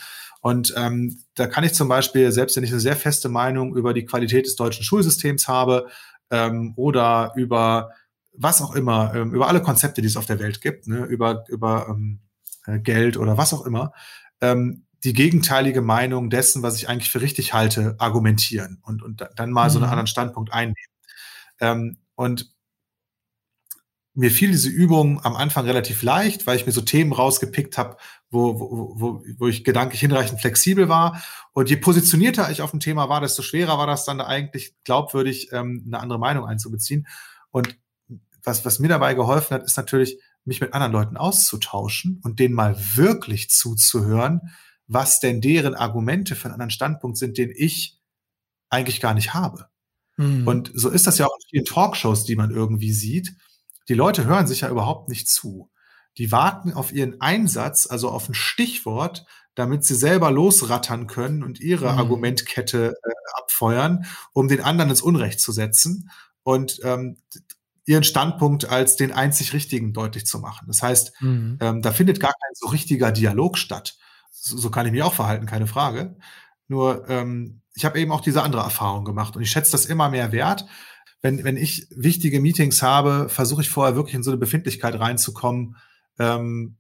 Und 0.42 0.74
ähm, 0.78 1.20
da 1.36 1.48
kann 1.48 1.64
ich 1.64 1.74
zum 1.74 1.90
Beispiel, 1.90 2.32
selbst 2.32 2.56
wenn 2.56 2.64
ich 2.64 2.72
eine 2.72 2.80
sehr 2.80 2.96
feste 2.96 3.30
Meinung 3.30 3.76
über 3.76 3.94
die 3.94 4.06
Qualität 4.06 4.46
des 4.46 4.56
deutschen 4.56 4.84
Schulsystems 4.84 5.48
habe 5.48 5.88
ähm, 6.32 6.74
oder 6.76 7.34
über 7.36 7.92
was 8.34 8.62
auch 8.62 8.74
immer, 8.74 9.14
ähm, 9.16 9.34
über 9.34 9.48
alle 9.48 9.62
Konzepte, 9.62 10.02
die 10.02 10.08
es 10.08 10.16
auf 10.16 10.26
der 10.26 10.40
Welt 10.40 10.62
gibt, 10.62 10.88
ne, 10.88 11.04
über, 11.06 11.44
über 11.50 11.88
ähm, 11.90 12.20
äh, 12.66 12.80
Geld 12.80 13.18
oder 13.18 13.38
was 13.38 13.54
auch 13.54 13.66
immer, 13.66 13.92
ähm, 14.40 14.86
die 15.04 15.14
gegenteilige 15.14 15.82
Meinung 15.82 16.30
dessen, 16.30 16.62
was 16.62 16.76
ich 16.78 16.88
eigentlich 16.88 17.10
für 17.10 17.22
richtig 17.22 17.54
halte, 17.54 17.96
argumentieren 18.00 18.80
und, 18.84 19.02
und 19.02 19.28
dann 19.36 19.52
mal 19.52 19.68
mhm. 19.68 19.72
so 19.72 19.80
einen 19.80 19.88
mhm. 19.88 19.92
anderen 19.92 20.08
Standpunkt 20.08 20.54
einnehmen. 20.54 20.76
Ähm, 21.60 21.98
und 22.16 22.50
mir 24.20 24.32
fiel 24.32 24.52
diese 24.52 24.68
Übung 24.68 25.24
am 25.24 25.38
Anfang 25.38 25.66
relativ 25.66 26.04
leicht, 26.04 26.46
weil 26.46 26.58
ich 26.58 26.66
mir 26.66 26.74
so 26.74 26.82
Themen 26.82 27.14
rausgepickt 27.14 27.78
habe, 27.78 27.96
wo, 28.30 28.60
wo, 28.60 28.94
wo, 29.00 29.24
wo 29.38 29.48
ich 29.48 29.64
gedanklich 29.64 30.02
hinreichend 30.02 30.42
flexibel 30.42 30.90
war. 30.90 31.24
Und 31.54 31.70
je 31.70 31.78
positionierter 31.78 32.52
ich 32.52 32.62
auf 32.62 32.74
ein 32.74 32.82
Thema 32.82 33.08
war, 33.08 33.22
desto 33.22 33.44
schwerer 33.44 33.78
war 33.78 33.88
das 33.88 34.04
dann 34.04 34.20
eigentlich 34.20 34.74
glaubwürdig, 34.84 35.54
ähm, 35.54 35.86
eine 35.88 36.02
andere 36.02 36.20
Meinung 36.20 36.46
einzubeziehen. 36.46 37.08
Und 37.50 37.78
was, 38.44 38.66
was 38.66 38.80
mir 38.80 38.90
dabei 38.90 39.14
geholfen 39.14 39.56
hat, 39.56 39.64
ist 39.64 39.78
natürlich, 39.78 40.20
mich 40.44 40.60
mit 40.60 40.74
anderen 40.74 40.92
Leuten 40.92 41.16
auszutauschen 41.16 42.20
und 42.24 42.40
denen 42.40 42.56
mal 42.56 42.76
wirklich 42.96 43.50
zuzuhören, 43.50 44.54
was 44.88 45.22
denn 45.22 45.40
deren 45.40 45.76
Argumente 45.76 46.36
für 46.36 46.46
einen 46.46 46.56
anderen 46.56 46.72
Standpunkt 46.72 47.18
sind, 47.18 47.38
den 47.38 47.54
ich 47.56 48.00
eigentlich 48.70 49.00
gar 49.00 49.14
nicht 49.14 49.34
habe. 49.34 49.68
Mhm. 50.18 50.46
Und 50.46 50.72
so 50.74 50.90
ist 50.90 51.08
das 51.08 51.20
ja 51.20 51.26
auch 51.26 51.38
in 51.40 51.50
vielen 51.50 51.66
Talkshows, 51.66 52.26
die 52.26 52.36
man 52.36 52.52
irgendwie 52.52 52.92
sieht. 52.92 53.34
Die 53.90 53.96
Leute 53.96 54.26
hören 54.26 54.48
sich 54.48 54.62
ja 54.62 54.70
überhaupt 54.70 55.10
nicht 55.10 55.28
zu. 55.28 55.70
Die 56.18 56.32
warten 56.32 56.74
auf 56.74 56.94
ihren 56.94 57.22
Einsatz, 57.22 57.88
also 57.90 58.10
auf 58.10 58.30
ein 58.30 58.34
Stichwort, 58.34 59.26
damit 59.56 59.84
sie 59.84 59.96
selber 59.96 60.32
losrattern 60.32 61.08
können 61.08 61.44
und 61.44 61.60
ihre 61.60 61.92
mhm. 61.92 62.00
Argumentkette 62.00 62.94
äh, 63.04 63.42
abfeuern, 63.42 64.06
um 64.32 64.48
den 64.48 64.62
anderen 64.62 64.92
ins 64.92 65.02
Unrecht 65.02 65.40
zu 65.42 65.52
setzen 65.52 66.10
und 66.44 66.80
ähm, 66.84 67.18
ihren 67.86 68.04
Standpunkt 68.04 68.70
als 68.70 68.96
den 68.96 69.12
einzig 69.12 69.54
richtigen 69.54 69.94
deutlich 69.94 70.26
zu 70.26 70.40
machen. 70.40 70.68
Das 70.68 70.84
heißt, 70.84 71.22
mhm. 71.22 71.58
ähm, 71.60 71.82
da 71.82 71.92
findet 71.92 72.20
gar 72.20 72.32
kein 72.32 72.54
so 72.54 72.68
richtiger 72.68 73.12
Dialog 73.12 73.58
statt. 73.58 73.98
So, 74.32 74.58
so, 74.58 74.70
kann 74.70 74.86
ich 74.86 74.92
mich 74.92 75.04
auch 75.04 75.16
verhalten, 75.16 75.48
keine 75.48 75.68
Frage. 75.68 76.16
Nur 76.68 77.10
ähm, 77.10 77.62
ich 77.74 77.86
habe 77.86 78.00
eben 78.00 78.12
auch 78.12 78.22
diese 78.22 78.44
andere 78.44 78.62
Erfahrung 78.62 79.06
gemacht 79.06 79.36
und 79.36 79.42
ich 79.42 79.50
schätze 79.50 79.72
das 79.72 79.86
immer 79.86 80.10
mehr 80.10 80.32
wert, 80.32 80.66
wenn, 81.22 81.44
wenn 81.44 81.58
ich 81.58 81.88
wichtige 81.92 82.40
Meetings 82.40 82.82
habe, 82.82 83.28
versuche 83.30 83.62
ich 83.62 83.70
vorher 83.70 83.96
wirklich 83.96 84.16
in 84.16 84.24
so 84.24 84.32
eine 84.32 84.38
Befindlichkeit 84.38 85.00
reinzukommen. 85.00 85.76
Ähm, 86.18 86.78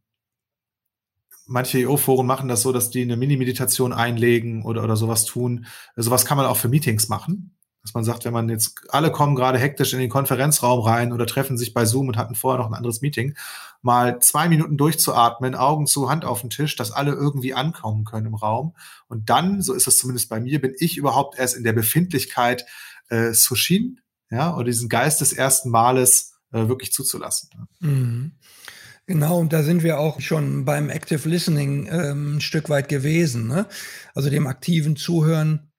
manche 1.46 1.79
EO-Foren 1.79 2.25
machen 2.25 2.48
das 2.48 2.62
so, 2.62 2.72
dass 2.72 2.89
die 2.89 3.01
eine 3.01 3.17
Mini-Meditation 3.17 3.91
einlegen 3.91 4.63
oder, 4.63 4.84
oder 4.84 4.96
sowas 4.96 5.25
tun. 5.25 5.65
Sowas 5.96 6.25
kann 6.25 6.38
man 6.38 6.46
auch 6.46 6.58
für 6.58 6.69
Meetings 6.69 7.10
machen. 7.10 7.55
Dass 7.81 7.93
man 7.93 8.03
sagt, 8.03 8.25
wenn 8.25 8.34
man 8.34 8.50
jetzt, 8.50 8.81
alle 8.89 9.10
kommen 9.10 9.36
gerade 9.36 9.58
hektisch 9.58 9.93
in 9.93 10.00
den 10.00 10.10
Konferenzraum 10.10 10.81
rein 10.81 11.13
oder 11.13 11.25
treffen 11.25 11.58
sich 11.58 11.74
bei 11.74 11.86
Zoom 11.86 12.10
und 12.10 12.17
hatten 12.17 12.36
vorher 12.36 12.60
noch 12.60 12.67
ein 12.67 12.74
anderes 12.74 13.01
Meeting, 13.01 13.36
mal 13.81 14.19
zwei 14.19 14.50
Minuten 14.50 14.77
durchzuatmen, 14.77 15.55
Augen 15.55 15.88
zu, 15.88 16.10
Hand 16.10 16.25
auf 16.25 16.41
den 16.41 16.50
Tisch, 16.50 16.75
dass 16.75 16.91
alle 16.91 17.13
irgendwie 17.13 17.53
ankommen 17.53 18.03
können 18.03 18.27
im 18.27 18.36
Raum. 18.36 18.75
Und 19.08 19.29
dann, 19.29 19.62
so 19.62 19.74
ist 19.74 19.88
es 19.88 19.98
zumindest 19.98 20.29
bei 20.29 20.41
mir, 20.41 20.60
bin 20.60 20.75
ich 20.77 20.98
überhaupt 20.98 21.39
erst 21.39 21.55
in 21.55 21.63
der 21.63 21.74
Befindlichkeit, 21.74 22.65
äh, 23.08 23.34
Sushin 23.34 24.01
ja, 24.29 24.55
oder 24.55 24.65
diesen 24.65 24.89
Geist 24.89 25.21
des 25.21 25.33
ersten 25.33 25.69
Males 25.69 26.33
äh, 26.51 26.67
wirklich 26.67 26.91
zuzulassen. 26.91 27.50
Mhm. 27.79 28.33
Genau, 29.05 29.39
und 29.39 29.53
da 29.53 29.63
sind 29.63 29.81
wir 29.81 30.00
auch 30.00 30.21
schon 30.21 30.65
beim 30.65 30.89
Active 30.89 31.27
Listening 31.27 31.88
ähm, 31.91 32.36
ein 32.36 32.41
Stück 32.41 32.69
weit 32.69 32.89
gewesen, 32.89 33.48
ne? 33.48 33.65
also 34.13 34.29
dem 34.29 34.45
aktiven 34.45 34.95
Zuhören 34.95 35.71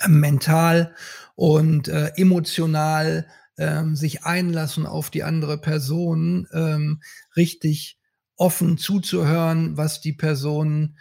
äh, 0.00 0.08
mental 0.08 0.94
und 1.36 1.88
äh, 1.88 2.12
emotional 2.16 3.26
ähm, 3.56 3.96
sich 3.96 4.24
einlassen 4.24 4.84
auf 4.84 5.08
die 5.08 5.22
andere 5.22 5.58
Person, 5.58 6.46
ähm, 6.52 7.00
richtig 7.34 7.98
offen 8.36 8.76
zuzuhören, 8.76 9.78
was 9.78 10.02
die 10.02 10.12
Person 10.12 10.98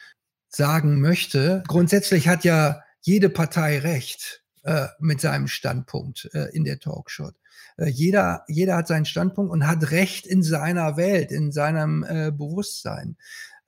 sagen 0.48 1.01
möchte. 1.01 1.63
Grundsätzlich 1.67 2.29
hat 2.29 2.45
ja 2.45 2.81
jede 3.01 3.29
Partei 3.29 3.79
recht 3.79 4.38
äh, 4.63 4.88
mit 5.00 5.22
seinem 5.22 5.48
Standpunkt 5.48 6.30
äh, 6.34 6.50
in 6.54 6.63
der 6.63 6.80
Talkshow. 6.80 7.32
Äh, 7.78 7.89
jeder, 7.89 8.44
jeder 8.48 8.75
hat 8.75 8.88
seinen 8.88 9.06
Standpunkt 9.06 9.51
und 9.51 9.68
hat 9.68 9.92
Recht 9.92 10.28
in 10.28 10.44
seiner 10.44 10.98
Welt, 10.98 11.32
in 11.32 11.51
seinem 11.51 12.04
äh, 12.04 12.32
Bewusstsein. 12.32 13.18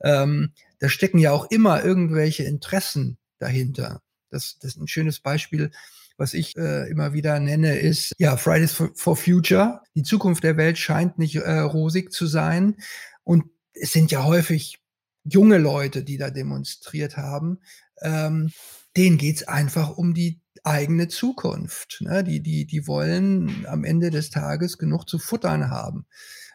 Ähm, 0.01 0.53
da 0.79 0.89
stecken 0.89 1.19
ja 1.19 1.31
auch 1.31 1.49
immer 1.51 1.83
irgendwelche 1.83 2.43
Interessen 2.43 3.17
dahinter. 3.39 4.01
Das, 4.29 4.57
das 4.59 4.71
ist 4.71 4.81
ein 4.81 4.87
schönes 4.87 5.19
Beispiel, 5.19 5.71
was 6.17 6.33
ich 6.33 6.55
äh, 6.55 6.89
immer 6.89 7.13
wieder 7.13 7.39
nenne, 7.39 7.79
ist 7.79 8.13
ja 8.17 8.37
Fridays 8.37 8.73
for, 8.73 8.91
for 8.95 9.15
Future. 9.15 9.81
Die 9.95 10.03
Zukunft 10.03 10.43
der 10.43 10.57
Welt 10.57 10.77
scheint 10.77 11.17
nicht 11.17 11.35
äh, 11.35 11.59
rosig 11.59 12.11
zu 12.11 12.27
sein. 12.27 12.77
Und 13.23 13.45
es 13.73 13.91
sind 13.91 14.11
ja 14.11 14.23
häufig 14.23 14.79
junge 15.23 15.57
Leute, 15.57 16.03
die 16.03 16.17
da 16.17 16.29
demonstriert 16.29 17.17
haben. 17.17 17.59
Ähm, 18.01 18.51
denen 18.97 19.17
geht's 19.17 19.47
einfach 19.47 19.97
um 19.97 20.13
die 20.13 20.40
eigene 20.63 21.07
Zukunft. 21.07 22.01
Ne? 22.01 22.23
Die, 22.23 22.41
die, 22.41 22.65
die 22.65 22.87
wollen 22.87 23.65
am 23.67 23.83
Ende 23.83 24.11
des 24.11 24.29
Tages 24.29 24.77
genug 24.77 25.09
zu 25.09 25.19
futtern 25.19 25.69
haben 25.69 26.05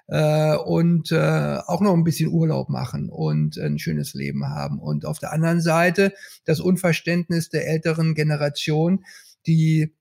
äh, 0.09 0.57
und 0.57 1.11
äh, 1.13 1.59
auch 1.67 1.81
noch 1.81 1.95
ein 1.95 2.05
bisschen 2.05 2.31
Urlaub 2.31 2.69
machen 2.69 3.09
und 3.09 3.59
ein 3.59 3.79
schönes 3.79 4.15
Leben 4.15 4.47
haben. 4.49 4.79
Und 4.79 5.05
auf 5.05 5.19
der 5.19 5.33
anderen 5.33 5.61
Seite 5.61 6.13
das 6.45 6.61
Unverständnis 6.61 7.49
der 7.49 7.69
älteren 7.69 8.15
Generation, 8.15 9.05
die 9.47 9.95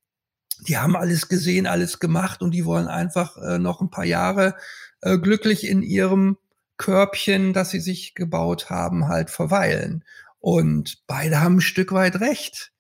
die 0.68 0.78
haben 0.78 0.96
alles 0.96 1.28
gesehen, 1.28 1.68
alles 1.68 2.00
gemacht 2.00 2.42
und 2.42 2.52
die 2.52 2.64
wollen 2.64 2.88
einfach 2.88 3.38
äh, 3.38 3.60
noch 3.60 3.82
ein 3.82 3.90
paar 3.90 4.06
Jahre 4.06 4.56
äh, 5.02 5.18
glücklich 5.18 5.68
in 5.68 5.82
ihrem 5.82 6.38
Körbchen, 6.78 7.54
das 7.54 7.72
sie 7.72 7.80
sich 7.80 8.16
gebaut 8.16 8.70
haben, 8.70 9.08
halt 9.08 9.30
verweilen. 9.30 10.04
Und 10.40 11.04
beide 11.08 11.42
haben 11.42 11.58
ein 11.58 11.62
Stück 11.62 11.92
weit 11.92 12.20
recht. 12.20 12.72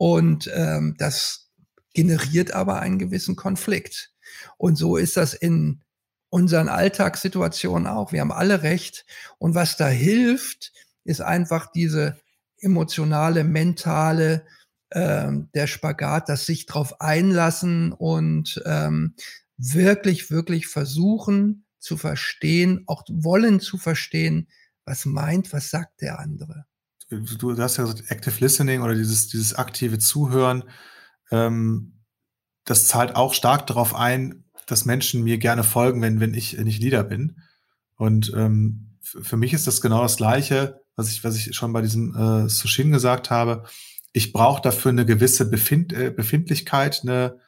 Und 0.00 0.50
ähm, 0.54 0.94
das 0.96 1.50
generiert 1.92 2.54
aber 2.54 2.80
einen 2.80 2.98
gewissen 2.98 3.36
Konflikt. 3.36 4.14
Und 4.56 4.76
so 4.76 4.96
ist 4.96 5.18
das 5.18 5.34
in 5.34 5.82
unseren 6.30 6.70
Alltagssituationen 6.70 7.86
auch. 7.86 8.10
Wir 8.10 8.22
haben 8.22 8.32
alle 8.32 8.62
recht. 8.62 9.04
Und 9.36 9.54
was 9.54 9.76
da 9.76 9.88
hilft, 9.88 10.72
ist 11.04 11.20
einfach 11.20 11.70
diese 11.70 12.18
emotionale, 12.60 13.44
mentale, 13.44 14.46
ähm, 14.90 15.50
der 15.52 15.66
Spagat, 15.66 16.30
das 16.30 16.46
sich 16.46 16.64
drauf 16.64 17.02
einlassen 17.02 17.92
und 17.92 18.62
ähm, 18.64 19.14
wirklich, 19.58 20.30
wirklich 20.30 20.66
versuchen 20.66 21.66
zu 21.78 21.98
verstehen, 21.98 22.84
auch 22.86 23.04
wollen 23.10 23.60
zu 23.60 23.76
verstehen, 23.76 24.48
was 24.86 25.04
meint, 25.04 25.52
was 25.52 25.68
sagt 25.68 26.00
der 26.00 26.20
andere 26.20 26.64
du 27.10 27.56
hast 27.56 27.76
ja 27.76 27.84
gesagt, 27.84 28.10
Active 28.10 28.34
Listening 28.40 28.82
oder 28.82 28.94
dieses, 28.94 29.28
dieses 29.28 29.54
aktive 29.54 29.98
Zuhören, 29.98 30.64
ähm, 31.30 32.00
das 32.64 32.86
zahlt 32.86 33.16
auch 33.16 33.34
stark 33.34 33.66
darauf 33.66 33.94
ein, 33.94 34.44
dass 34.66 34.84
Menschen 34.84 35.24
mir 35.24 35.38
gerne 35.38 35.64
folgen, 35.64 36.00
wenn, 36.02 36.20
wenn 36.20 36.34
ich 36.34 36.56
nicht 36.58 36.80
Leader 36.80 37.02
bin. 37.02 37.42
Und 37.96 38.32
ähm, 38.36 38.98
für 39.02 39.36
mich 39.36 39.52
ist 39.52 39.66
das 39.66 39.80
genau 39.80 40.02
das 40.02 40.16
Gleiche, 40.16 40.80
was 40.96 41.10
ich, 41.10 41.24
was 41.24 41.36
ich 41.36 41.54
schon 41.56 41.72
bei 41.72 41.82
diesem 41.82 42.14
äh, 42.14 42.48
Sushin 42.48 42.92
gesagt 42.92 43.30
habe. 43.30 43.64
Ich 44.12 44.32
brauche 44.32 44.62
dafür 44.62 44.90
eine 44.90 45.06
gewisse 45.06 45.50
Befind 45.50 45.92
äh, 45.92 46.10
Befindlichkeit, 46.10 47.00
eine, 47.02 47.38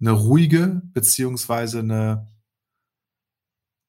eine 0.00 0.12
ruhige, 0.12 0.82
beziehungsweise 0.92 1.80
eine, 1.80 2.28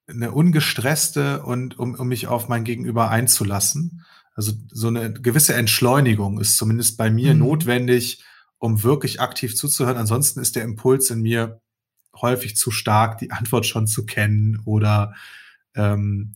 eine 0.07 0.31
ungestresste 0.31 1.43
und 1.43 1.77
um, 1.79 1.95
um 1.95 2.07
mich 2.07 2.27
auf 2.27 2.47
mein 2.47 2.63
Gegenüber 2.63 3.09
einzulassen. 3.09 4.05
Also 4.33 4.53
so 4.71 4.87
eine 4.87 5.13
gewisse 5.13 5.53
Entschleunigung 5.53 6.39
ist 6.39 6.57
zumindest 6.57 6.97
bei 6.97 7.09
mir 7.09 7.33
mhm. 7.33 7.39
notwendig, 7.39 8.23
um 8.57 8.83
wirklich 8.83 9.19
aktiv 9.19 9.55
zuzuhören. 9.55 9.97
Ansonsten 9.97 10.39
ist 10.39 10.55
der 10.55 10.63
Impuls 10.63 11.09
in 11.09 11.21
mir 11.21 11.61
häufig 12.15 12.55
zu 12.55 12.71
stark, 12.71 13.17
die 13.17 13.31
Antwort 13.31 13.65
schon 13.65 13.87
zu 13.87 14.05
kennen 14.05 14.61
oder 14.65 15.13
ähm, 15.75 16.35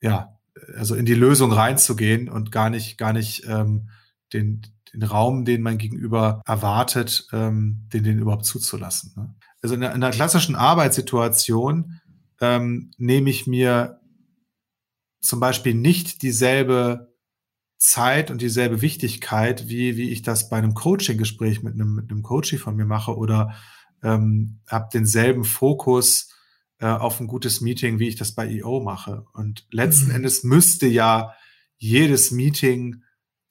ja, 0.00 0.38
also 0.76 0.94
in 0.94 1.06
die 1.06 1.14
Lösung 1.14 1.52
reinzugehen 1.52 2.28
und 2.28 2.52
gar 2.52 2.70
nicht, 2.70 2.98
gar 2.98 3.12
nicht 3.12 3.44
ähm, 3.46 3.88
den, 4.32 4.62
den 4.92 5.02
Raum, 5.02 5.44
den 5.44 5.62
mein 5.62 5.78
Gegenüber 5.78 6.42
erwartet, 6.46 7.28
ähm, 7.32 7.88
den, 7.92 8.04
den 8.04 8.18
überhaupt 8.18 8.44
zuzulassen. 8.44 9.12
Ne? 9.16 9.34
Also 9.62 9.74
in 9.74 9.82
einer, 9.82 9.94
in 9.94 10.02
einer 10.02 10.14
klassischen 10.14 10.54
Arbeitssituation 10.54 12.00
ähm, 12.40 12.90
nehme 12.98 13.30
ich 13.30 13.46
mir 13.46 14.00
zum 15.20 15.40
Beispiel 15.40 15.74
nicht 15.74 16.22
dieselbe 16.22 17.12
Zeit 17.78 18.30
und 18.30 18.40
dieselbe 18.40 18.80
Wichtigkeit, 18.80 19.68
wie, 19.68 19.96
wie 19.96 20.10
ich 20.10 20.22
das 20.22 20.48
bei 20.48 20.56
einem 20.56 20.74
Coaching-Gespräch 20.74 21.62
mit 21.62 21.74
einem, 21.74 21.94
mit 21.94 22.10
einem 22.10 22.22
Coaching 22.22 22.58
von 22.58 22.76
mir 22.76 22.86
mache 22.86 23.16
oder 23.16 23.54
ähm, 24.02 24.60
habe 24.66 24.88
denselben 24.92 25.44
Fokus 25.44 26.32
äh, 26.78 26.86
auf 26.86 27.20
ein 27.20 27.26
gutes 27.26 27.60
Meeting, 27.60 27.98
wie 27.98 28.08
ich 28.08 28.16
das 28.16 28.34
bei 28.34 28.48
EO 28.48 28.80
mache. 28.80 29.26
Und 29.32 29.66
letzten 29.70 30.08
mhm. 30.08 30.16
Endes 30.16 30.42
müsste 30.42 30.86
ja 30.86 31.34
jedes 31.76 32.30
Meeting 32.30 33.02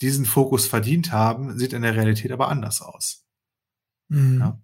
diesen 0.01 0.25
Fokus 0.25 0.67
verdient 0.67 1.11
haben, 1.11 1.57
sieht 1.57 1.73
in 1.73 1.81
der 1.81 1.95
Realität 1.95 2.31
aber 2.31 2.49
anders 2.49 2.81
aus. 2.81 3.25
Mhm. 4.09 4.39
Ja. 4.39 4.61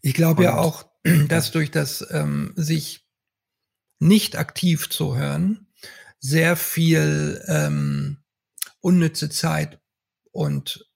Ich 0.00 0.14
glaube 0.14 0.44
ja 0.44 0.56
auch, 0.56 0.86
dass 1.28 1.50
durch 1.50 1.70
das 1.70 2.06
ähm, 2.10 2.52
sich 2.56 3.06
nicht 3.98 4.36
aktiv 4.36 4.90
zu 4.90 5.16
hören, 5.16 5.66
sehr 6.24 6.56
viel 6.56 7.44
ähm, 7.48 8.16
unnütze 8.80 9.28
Zeit 9.28 9.78
und 10.32 10.88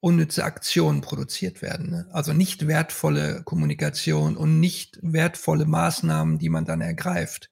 unnütze 0.00 0.42
Aktionen 0.42 1.00
produziert 1.00 1.62
werden. 1.62 1.90
Ne? 1.90 2.08
Also 2.10 2.32
nicht 2.32 2.66
wertvolle 2.66 3.44
Kommunikation 3.44 4.36
und 4.36 4.58
nicht 4.58 4.98
wertvolle 5.00 5.66
Maßnahmen, 5.66 6.40
die 6.40 6.48
man 6.48 6.64
dann 6.64 6.80
ergreift, 6.80 7.50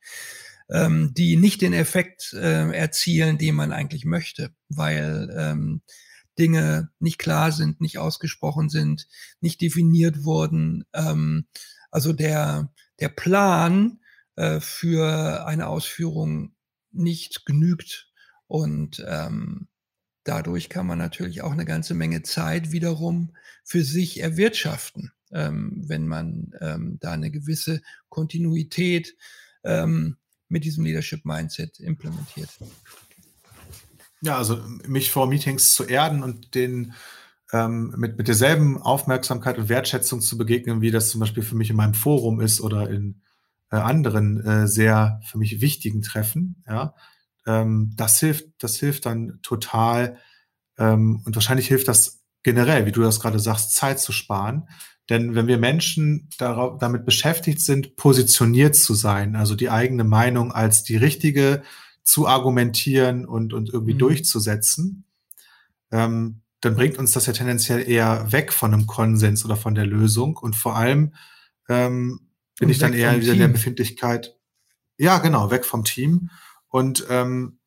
ähm, 0.68 1.14
die 1.14 1.37
nicht 1.37 1.62
den 1.62 1.74
Effekt 1.74 2.32
äh, 2.32 2.72
erzielen, 2.72 3.38
den 3.38 3.54
man 3.54 3.70
eigentlich 3.70 4.04
möchte, 4.04 4.50
weil 4.68 5.32
ähm, 5.38 5.82
Dinge 6.40 6.90
nicht 6.98 7.18
klar 7.18 7.52
sind, 7.52 7.80
nicht 7.80 7.98
ausgesprochen 7.98 8.68
sind, 8.68 9.06
nicht 9.40 9.61
definiert 9.61 10.24
wurden. 10.24 10.85
Ähm, 10.92 11.46
also 11.92 12.12
der, 12.12 12.72
der 12.98 13.11
Plan 13.11 14.00
äh, 14.35 14.58
für 14.58 15.46
eine 15.46 15.68
Ausführung 15.68 16.56
nicht 16.92 17.46
genügt. 17.46 18.11
Und 18.46 19.05
ähm, 19.07 19.68
dadurch 20.24 20.68
kann 20.68 20.87
man 20.87 20.98
natürlich 20.98 21.42
auch 21.42 21.52
eine 21.52 21.64
ganze 21.64 21.94
Menge 21.94 22.22
Zeit 22.22 22.72
wiederum 22.72 23.35
für 23.64 23.83
sich 23.83 24.20
erwirtschaften, 24.20 25.12
ähm, 25.33 25.83
wenn 25.87 26.07
man 26.07 26.52
ähm, 26.61 26.98
da 27.00 27.12
eine 27.12 27.31
gewisse 27.31 27.83
Kontinuität 28.09 29.16
ähm, 29.64 30.16
mit 30.48 30.64
diesem 30.64 30.85
Leadership 30.85 31.24
Mindset 31.24 31.81
implementiert. 31.81 32.50
Ja, 34.20 34.37
also 34.38 34.62
mich 34.87 35.11
vor 35.11 35.26
Meetings 35.26 35.74
zu 35.74 35.85
erden 35.85 36.22
und 36.22 36.55
den 36.55 36.94
ähm, 37.52 37.94
mit, 37.96 38.16
mit 38.18 38.28
derselben 38.28 38.81
Aufmerksamkeit 38.81 39.59
und 39.59 39.68
Wertschätzung 39.68 40.20
zu 40.20 40.38
begegnen, 40.38 40.81
wie 40.81 40.90
das 40.90 41.11
zum 41.11 41.20
Beispiel 41.20 41.42
für 41.42 41.57
mich 41.57 41.70
in 41.70 41.76
meinem 41.76 41.94
Forum 41.94 42.40
ist 42.40 42.61
oder 42.61 42.88
in 42.88 43.20
äh, 43.72 43.76
anderen 43.76 44.44
äh, 44.44 44.68
sehr 44.68 45.20
für 45.24 45.38
mich 45.38 45.61
wichtigen 45.61 46.02
Treffen, 46.02 46.62
ja, 46.68 46.94
ähm, 47.46 47.92
das 47.96 48.20
hilft, 48.20 48.46
das 48.58 48.76
hilft 48.76 49.06
dann 49.06 49.40
total 49.42 50.18
ähm, 50.78 51.22
und 51.24 51.35
wahrscheinlich 51.35 51.68
hilft 51.68 51.88
das 51.88 52.22
generell, 52.42 52.87
wie 52.87 52.92
du 52.92 53.02
das 53.02 53.20
gerade 53.20 53.38
sagst, 53.38 53.74
Zeit 53.74 53.98
zu 54.00 54.12
sparen. 54.12 54.68
Denn 55.11 55.35
wenn 55.35 55.46
wir 55.46 55.58
Menschen 55.58 56.28
darauf, 56.38 56.78
damit 56.78 57.04
beschäftigt 57.04 57.61
sind, 57.61 57.96
positioniert 57.96 58.76
zu 58.76 58.94
sein, 58.94 59.35
also 59.37 59.54
die 59.54 59.70
eigene 59.70 60.04
Meinung 60.04 60.52
als 60.52 60.85
die 60.85 60.96
richtige 60.96 61.62
zu 62.04 62.26
argumentieren 62.26 63.26
und, 63.26 63.52
und 63.52 63.70
irgendwie 63.70 63.94
mhm. 63.94 63.98
durchzusetzen, 63.98 65.04
ähm, 65.90 66.42
dann 66.61 66.76
bringt 66.76 66.98
uns 66.98 67.12
das 67.12 67.26
ja 67.26 67.32
tendenziell 67.32 67.88
eher 67.88 68.30
weg 68.30 68.52
von 68.52 68.72
einem 68.72 68.87
Konsens 68.87 69.44
oder 69.44 69.56
von 69.56 69.74
der 69.74 69.87
Lösung. 69.87 70.37
Und 70.37 70.54
vor 70.54 70.76
allem 70.76 71.14
ähm, 71.68 72.32
bin 72.62 72.70
ich 72.70 72.79
dann 72.79 72.94
eher 72.94 73.20
wieder 73.20 73.33
in 73.33 73.40
der 73.40 73.48
Befindlichkeit, 73.48 74.37
ja, 74.96 75.18
genau, 75.18 75.51
weg 75.51 75.64
vom 75.64 75.85
Team. 75.85 76.31
Und 76.68 77.05
ähm, 77.11 77.59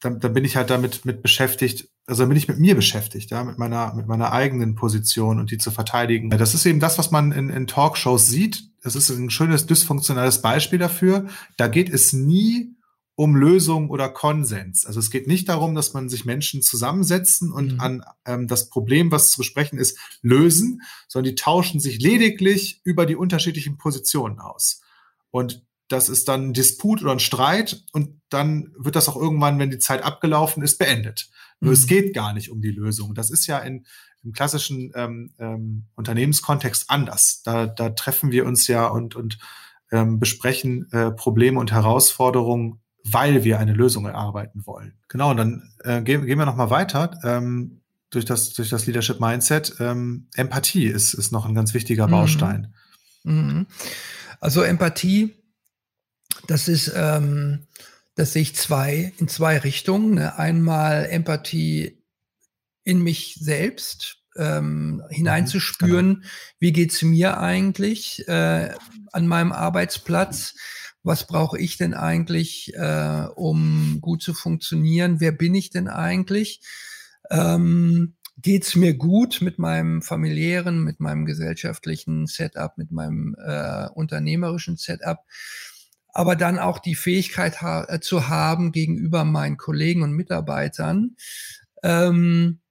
dann, 0.00 0.18
dann 0.18 0.32
bin 0.32 0.44
ich 0.44 0.56
halt 0.56 0.68
damit 0.70 1.04
mit 1.04 1.22
beschäftigt, 1.22 1.88
also 2.06 2.26
bin 2.26 2.36
ich 2.36 2.48
mit 2.48 2.58
mir 2.58 2.74
beschäftigt, 2.74 3.30
ja, 3.30 3.44
mit 3.44 3.56
meiner, 3.56 3.94
mit 3.94 4.08
meiner 4.08 4.32
eigenen 4.32 4.74
Position 4.74 5.38
und 5.38 5.52
die 5.52 5.58
zu 5.58 5.70
verteidigen. 5.70 6.28
Das 6.30 6.54
ist 6.54 6.66
eben 6.66 6.80
das, 6.80 6.98
was 6.98 7.12
man 7.12 7.30
in, 7.30 7.50
in 7.50 7.68
Talkshows 7.68 8.26
sieht. 8.26 8.64
Das 8.82 8.96
ist 8.96 9.10
ein 9.10 9.30
schönes 9.30 9.66
dysfunktionales 9.66 10.42
Beispiel 10.42 10.80
dafür. 10.80 11.28
Da 11.56 11.68
geht 11.68 11.88
es 11.88 12.12
nie 12.12 12.74
um 13.14 13.36
Lösung 13.36 13.90
oder 13.90 14.08
Konsens. 14.08 14.86
Also 14.86 14.98
es 14.98 15.10
geht 15.10 15.26
nicht 15.26 15.48
darum, 15.48 15.74
dass 15.74 15.92
man 15.92 16.08
sich 16.08 16.24
Menschen 16.24 16.62
zusammensetzen 16.62 17.52
und 17.52 17.74
mhm. 17.74 17.80
an 17.80 18.04
ähm, 18.24 18.48
das 18.48 18.70
Problem, 18.70 19.12
was 19.12 19.30
zu 19.30 19.38
besprechen 19.38 19.78
ist, 19.78 19.98
lösen, 20.22 20.82
sondern 21.08 21.30
die 21.30 21.40
tauschen 21.40 21.78
sich 21.78 22.00
lediglich 22.00 22.80
über 22.84 23.04
die 23.04 23.16
unterschiedlichen 23.16 23.76
Positionen 23.76 24.38
aus. 24.38 24.80
Und 25.30 25.62
das 25.88 26.08
ist 26.08 26.28
dann 26.28 26.48
ein 26.48 26.52
Disput 26.54 27.02
oder 27.02 27.12
ein 27.12 27.20
Streit 27.20 27.84
und 27.92 28.20
dann 28.30 28.72
wird 28.78 28.96
das 28.96 29.08
auch 29.08 29.16
irgendwann, 29.16 29.58
wenn 29.58 29.70
die 29.70 29.78
Zeit 29.78 30.02
abgelaufen 30.02 30.62
ist, 30.62 30.78
beendet. 30.78 31.28
Mhm. 31.60 31.66
Nur 31.66 31.72
es 31.74 31.82
mhm. 31.82 31.88
geht 31.88 32.14
gar 32.14 32.32
nicht 32.32 32.50
um 32.50 32.62
die 32.62 32.70
Lösung. 32.70 33.14
Das 33.14 33.30
ist 33.30 33.46
ja 33.46 33.58
in, 33.58 33.86
im 34.24 34.32
klassischen 34.32 34.90
ähm, 34.94 35.34
ähm, 35.38 35.84
Unternehmenskontext 35.96 36.88
anders. 36.88 37.42
Da, 37.44 37.66
da 37.66 37.90
treffen 37.90 38.30
wir 38.30 38.46
uns 38.46 38.68
ja 38.68 38.86
und, 38.86 39.16
und 39.16 39.38
ähm, 39.90 40.18
besprechen 40.18 40.90
äh, 40.92 41.10
Probleme 41.10 41.60
und 41.60 41.72
Herausforderungen 41.72 42.81
weil 43.04 43.44
wir 43.44 43.58
eine 43.58 43.72
Lösung 43.72 44.06
erarbeiten 44.06 44.66
wollen. 44.66 44.94
Genau, 45.08 45.30
und 45.30 45.36
dann 45.36 45.72
äh, 45.84 46.02
gehen, 46.02 46.24
gehen 46.26 46.38
wir 46.38 46.46
nochmal 46.46 46.70
weiter. 46.70 47.18
Ähm, 47.24 47.82
durch 48.12 48.26
das, 48.26 48.52
durch 48.52 48.68
das 48.68 48.86
Leadership 48.86 49.20
Mindset. 49.20 49.74
Ähm, 49.80 50.28
Empathie 50.34 50.86
ist, 50.86 51.14
ist 51.14 51.32
noch 51.32 51.46
ein 51.46 51.54
ganz 51.54 51.74
wichtiger 51.74 52.06
mhm. 52.06 52.12
Baustein. 52.12 52.74
Mhm. 53.24 53.66
Also 54.38 54.62
Empathie, 54.62 55.34
das 56.46 56.68
ist, 56.68 56.92
ähm, 56.94 57.66
das 58.14 58.34
sehe 58.34 58.42
ich 58.42 58.54
zwei, 58.54 59.12
in 59.18 59.28
zwei 59.28 59.58
Richtungen. 59.58 60.14
Ne? 60.14 60.38
Einmal 60.38 61.06
Empathie 61.06 62.02
in 62.84 63.02
mich 63.02 63.38
selbst, 63.40 64.18
ähm, 64.36 65.02
hineinzuspüren, 65.10 66.08
mhm, 66.08 66.14
genau. 66.14 66.26
wie 66.58 66.72
geht's 66.72 67.02
mir 67.02 67.38
eigentlich 67.38 68.26
äh, 68.28 68.74
an 69.12 69.26
meinem 69.26 69.52
Arbeitsplatz 69.52 70.54
was 71.04 71.26
brauche 71.26 71.58
ich 71.58 71.76
denn 71.78 71.94
eigentlich, 71.94 72.72
äh, 72.74 73.26
um 73.34 73.98
gut 74.00 74.22
zu 74.22 74.34
funktionieren? 74.34 75.18
Wer 75.18 75.32
bin 75.32 75.54
ich 75.54 75.70
denn 75.70 75.88
eigentlich? 75.88 76.60
Ähm, 77.30 78.14
Geht 78.38 78.74
mir 78.76 78.94
gut 78.94 79.40
mit 79.40 79.58
meinem 79.58 80.00
familiären, 80.00 80.82
mit 80.82 81.00
meinem 81.00 81.26
gesellschaftlichen 81.26 82.26
Setup, 82.26 82.76
mit 82.78 82.90
meinem 82.90 83.36
äh, 83.38 83.88
unternehmerischen 83.90 84.76
Setup? 84.76 85.18
Aber 86.08 86.34
dann 86.34 86.58
auch 86.58 86.78
die 86.78 86.94
Fähigkeit 86.94 87.60
ha 87.60 87.84
äh, 87.88 88.00
zu 88.00 88.28
haben 88.28 88.72
gegenüber 88.72 89.24
meinen 89.24 89.58
Kollegen 89.58 90.02
und 90.02 90.12
Mitarbeitern, 90.12 91.16
ähm, 91.82 92.61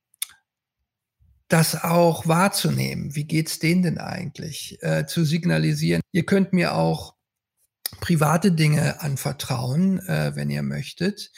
das 1.52 1.84
auch 1.84 2.28
wahrzunehmen. 2.28 3.16
Wie 3.16 3.26
geht's 3.26 3.60
denen 3.60 3.84
denn 3.84 3.98
eigentlich? 3.98 4.78
Äh, 4.82 5.06
zu 5.06 5.26
signalisieren. 5.26 6.02
Ihr 6.12 6.26
könnt 6.26 6.54
mir 6.54 6.76
auch 6.76 7.16
private 8.00 8.54
Dinge 8.54 9.02
anvertrauen, 9.02 10.00
äh, 10.08 10.32
wenn 10.36 10.50
ihr 10.50 10.64
möchtet. 10.64 11.32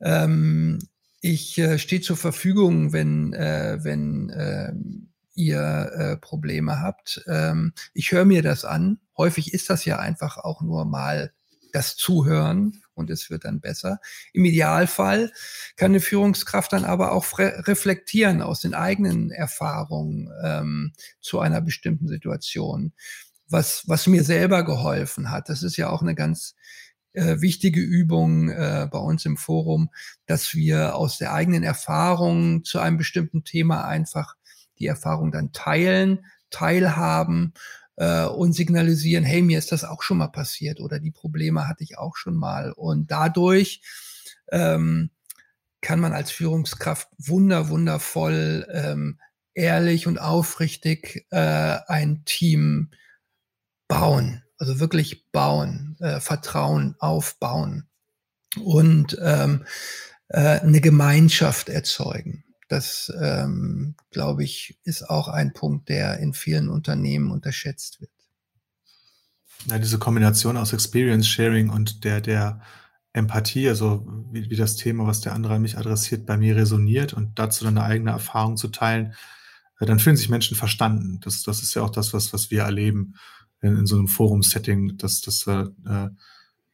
Ähm, 0.00 0.80
ich 1.20 1.56
äh, 1.58 1.78
stehe 1.78 2.00
zur 2.00 2.16
Verfügung, 2.16 2.92
wenn, 2.92 3.32
äh, 3.34 3.78
wenn 3.82 4.30
äh, 4.30 4.72
ihr 5.34 5.92
äh, 5.94 6.16
Probleme 6.16 6.80
habt. 6.80 7.22
Ähm, 7.28 7.72
ich 7.94 8.10
höre 8.10 8.24
mir 8.24 8.42
das 8.42 8.64
an. 8.64 8.98
Häufig 9.16 9.54
ist 9.54 9.70
das 9.70 9.84
ja 9.84 10.00
einfach 10.00 10.38
auch 10.38 10.62
nur 10.62 10.84
mal 10.84 11.32
das 11.72 11.96
Zuhören 11.96 12.82
und 13.02 13.10
es 13.10 13.28
wird 13.28 13.44
dann 13.44 13.60
besser. 13.60 14.00
Im 14.32 14.44
Idealfall 14.44 15.30
kann 15.76 15.92
eine 15.92 16.00
Führungskraft 16.00 16.72
dann 16.72 16.84
aber 16.84 17.12
auch 17.12 17.38
reflektieren 17.38 18.42
aus 18.42 18.60
den 18.60 18.74
eigenen 18.74 19.30
Erfahrungen 19.30 20.30
ähm, 20.42 20.92
zu 21.20 21.40
einer 21.40 21.60
bestimmten 21.60 22.08
Situation 22.08 22.92
was, 23.52 23.84
was 23.86 24.06
mir 24.06 24.24
selber 24.24 24.64
geholfen 24.64 25.30
hat. 25.30 25.48
Das 25.48 25.62
ist 25.62 25.76
ja 25.76 25.90
auch 25.90 26.02
eine 26.02 26.14
ganz 26.14 26.56
äh, 27.12 27.40
wichtige 27.40 27.80
Übung 27.80 28.48
äh, 28.48 28.88
bei 28.90 28.98
uns 28.98 29.24
im 29.26 29.36
Forum, 29.36 29.90
dass 30.26 30.54
wir 30.54 30.96
aus 30.96 31.18
der 31.18 31.34
eigenen 31.34 31.62
Erfahrung 31.62 32.64
zu 32.64 32.78
einem 32.78 32.96
bestimmten 32.96 33.44
Thema 33.44 33.84
einfach 33.84 34.36
die 34.78 34.86
Erfahrung 34.86 35.30
dann 35.30 35.52
teilen, 35.52 36.24
teilhaben 36.50 37.52
äh, 37.96 38.24
und 38.24 38.52
signalisieren, 38.52 39.24
hey, 39.24 39.42
mir 39.42 39.58
ist 39.58 39.72
das 39.72 39.84
auch 39.84 40.02
schon 40.02 40.18
mal 40.18 40.28
passiert 40.28 40.80
oder 40.80 40.98
die 40.98 41.10
Probleme 41.10 41.68
hatte 41.68 41.84
ich 41.84 41.98
auch 41.98 42.16
schon 42.16 42.34
mal. 42.34 42.72
Und 42.72 43.10
dadurch 43.10 43.82
ähm, 44.50 45.10
kann 45.80 46.00
man 46.00 46.12
als 46.12 46.30
Führungskraft 46.30 47.08
wunder, 47.18 47.68
wundervoll, 47.68 48.66
ähm, 48.70 49.18
ehrlich 49.54 50.06
und 50.06 50.18
aufrichtig 50.18 51.26
äh, 51.30 51.78
ein 51.86 52.24
Team 52.24 52.90
bauen, 53.88 54.42
also 54.58 54.80
wirklich 54.80 55.30
bauen, 55.30 55.96
äh, 56.00 56.20
Vertrauen 56.20 56.96
aufbauen 56.98 57.88
und 58.62 59.18
ähm, 59.20 59.66
äh, 60.28 60.60
eine 60.60 60.80
Gemeinschaft 60.80 61.68
erzeugen. 61.68 62.44
Das, 62.72 63.12
ähm, 63.20 63.96
glaube 64.12 64.44
ich, 64.44 64.78
ist 64.82 65.02
auch 65.10 65.28
ein 65.28 65.52
Punkt, 65.52 65.90
der 65.90 66.20
in 66.20 66.32
vielen 66.32 66.70
Unternehmen 66.70 67.30
unterschätzt 67.30 68.00
wird. 68.00 68.10
Ja, 69.66 69.78
diese 69.78 69.98
Kombination 69.98 70.56
aus 70.56 70.72
Experience 70.72 71.28
Sharing 71.28 71.68
und 71.68 72.02
der, 72.02 72.22
der 72.22 72.62
Empathie, 73.12 73.68
also 73.68 74.06
wie, 74.32 74.48
wie 74.48 74.56
das 74.56 74.76
Thema, 74.76 75.06
was 75.06 75.20
der 75.20 75.34
andere 75.34 75.56
an 75.56 75.60
mich 75.60 75.76
adressiert, 75.76 76.24
bei 76.24 76.38
mir 76.38 76.56
resoniert 76.56 77.12
und 77.12 77.38
dazu 77.38 77.62
dann 77.62 77.76
eine 77.76 77.86
eigene 77.86 78.10
Erfahrung 78.12 78.56
zu 78.56 78.68
teilen, 78.68 79.12
äh, 79.78 79.84
dann 79.84 79.98
fühlen 79.98 80.16
sich 80.16 80.30
Menschen 80.30 80.56
verstanden. 80.56 81.20
Das, 81.20 81.42
das 81.42 81.62
ist 81.62 81.74
ja 81.74 81.82
auch 81.82 81.90
das, 81.90 82.14
was, 82.14 82.32
was 82.32 82.50
wir 82.50 82.62
erleben 82.62 83.16
in, 83.60 83.76
in 83.76 83.86
so 83.86 83.96
einem 83.96 84.08
Forum-Setting, 84.08 84.96
dass, 84.96 85.20
dass, 85.20 85.46
äh, 85.46 85.66